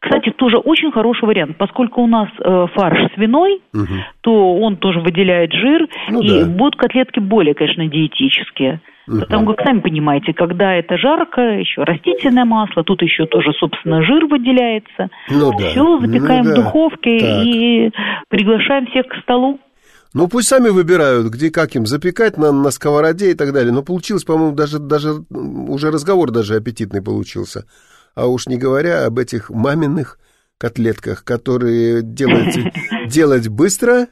Кстати, 0.01 0.30
тоже 0.30 0.57
очень 0.57 0.90
хороший 0.92 1.26
вариант, 1.26 1.59
поскольку 1.59 2.01
у 2.01 2.07
нас 2.07 2.28
э, 2.38 2.66
фарш 2.74 3.12
свиной, 3.14 3.61
угу. 3.74 3.86
то 4.22 4.57
он 4.57 4.76
тоже 4.78 5.01
выделяет 5.01 5.53
жир, 5.53 5.86
ну, 6.09 6.22
и 6.22 6.40
да. 6.40 6.46
будут 6.46 6.76
котлетки 6.76 7.20
более, 7.20 7.55
конечно, 7.55 7.86
диетические. 7.86 8.80
Угу. 9.07 9.20
Потому 9.20 9.46
как, 9.55 9.66
сами 9.66 9.80
понимаете, 9.80 10.32
когда 10.32 10.74
это 10.74 10.96
жарко, 10.96 11.42
еще 11.42 11.82
растительное 11.82 12.46
масло, 12.46 12.82
тут 12.82 13.03
еще 13.03 13.26
тоже, 13.26 13.53
собственно, 13.53 14.03
жир 14.03 14.24
выделяется. 14.24 15.11
Ну, 15.28 15.53
да. 15.59 15.68
Все, 15.68 16.01
запекаем 16.01 16.44
ну, 16.44 16.55
да. 16.55 16.61
в 16.61 16.64
духовке 16.64 17.18
так. 17.18 17.44
и 17.44 17.90
приглашаем 18.30 18.86
всех 18.86 19.07
к 19.07 19.16
столу. 19.22 19.61
Ну, 20.14 20.28
пусть 20.28 20.48
сами 20.48 20.70
выбирают, 20.70 21.26
где 21.26 21.51
как 21.51 21.76
им 21.76 21.84
запекать 21.84 22.38
на, 22.38 22.53
на 22.53 22.70
сковороде 22.70 23.32
и 23.32 23.34
так 23.34 23.53
далее. 23.53 23.72
Но 23.72 23.82
получилось, 23.82 24.24
по-моему, 24.24 24.57
даже, 24.57 24.78
даже 24.78 25.11
уже 25.30 25.90
разговор 25.90 26.30
даже 26.30 26.57
аппетитный 26.57 27.03
получился 27.03 27.66
а 28.14 28.26
уж 28.26 28.46
не 28.46 28.56
говоря 28.56 29.06
об 29.06 29.18
этих 29.18 29.50
маминых 29.50 30.18
котлетках, 30.58 31.24
которые 31.24 32.02
делать, 32.02 32.56
делать 33.08 33.48
быстро, 33.48 34.08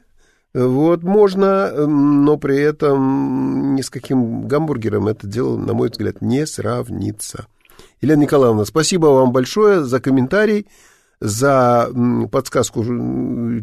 вот, 0.53 1.03
можно, 1.03 1.85
но 1.85 2.37
при 2.37 2.57
этом 2.57 3.75
ни 3.75 3.81
с 3.81 3.89
каким 3.89 4.47
гамбургером 4.47 5.07
это 5.07 5.27
дело, 5.27 5.57
на 5.57 5.73
мой 5.73 5.89
взгляд, 5.89 6.21
не 6.21 6.47
сравнится. 6.47 7.45
Елена 8.01 8.21
Николаевна, 8.21 8.65
спасибо 8.65 9.07
вам 9.07 9.31
большое 9.31 9.83
за 9.83 9.99
комментарий. 9.99 10.67
За 11.21 11.89
подсказку, 12.31 12.83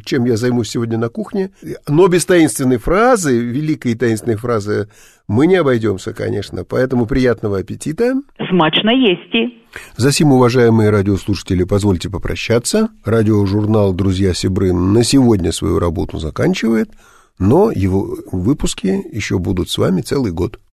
чем 0.04 0.24
я 0.24 0.36
займусь 0.36 0.70
сегодня 0.70 0.98
на 0.98 1.08
кухне. 1.08 1.50
Но 1.88 2.06
без 2.08 2.26
таинственной 2.26 2.78
фразы, 2.78 3.38
великой 3.38 3.94
таинственной 3.94 4.36
фразы, 4.36 4.88
мы 5.26 5.46
не 5.46 5.56
обойдемся, 5.56 6.12
конечно. 6.12 6.64
Поэтому 6.64 7.06
приятного 7.06 7.58
аппетита. 7.58 8.14
Смачно 8.48 8.90
есть. 8.90 9.54
За 9.96 10.12
сим, 10.12 10.32
уважаемые 10.32 10.90
радиослушатели, 10.90 11.64
позвольте 11.64 12.10
попрощаться. 12.10 12.88
Радиожурнал 13.04 13.92
«Друзья 13.92 14.34
Сибрын» 14.34 14.92
на 14.92 15.02
сегодня 15.02 15.52
свою 15.52 15.78
работу 15.78 16.18
заканчивает, 16.18 16.90
но 17.38 17.70
его 17.70 18.16
выпуски 18.32 19.02
еще 19.12 19.38
будут 19.38 19.70
с 19.70 19.78
вами 19.78 20.02
целый 20.02 20.32
год. 20.32 20.58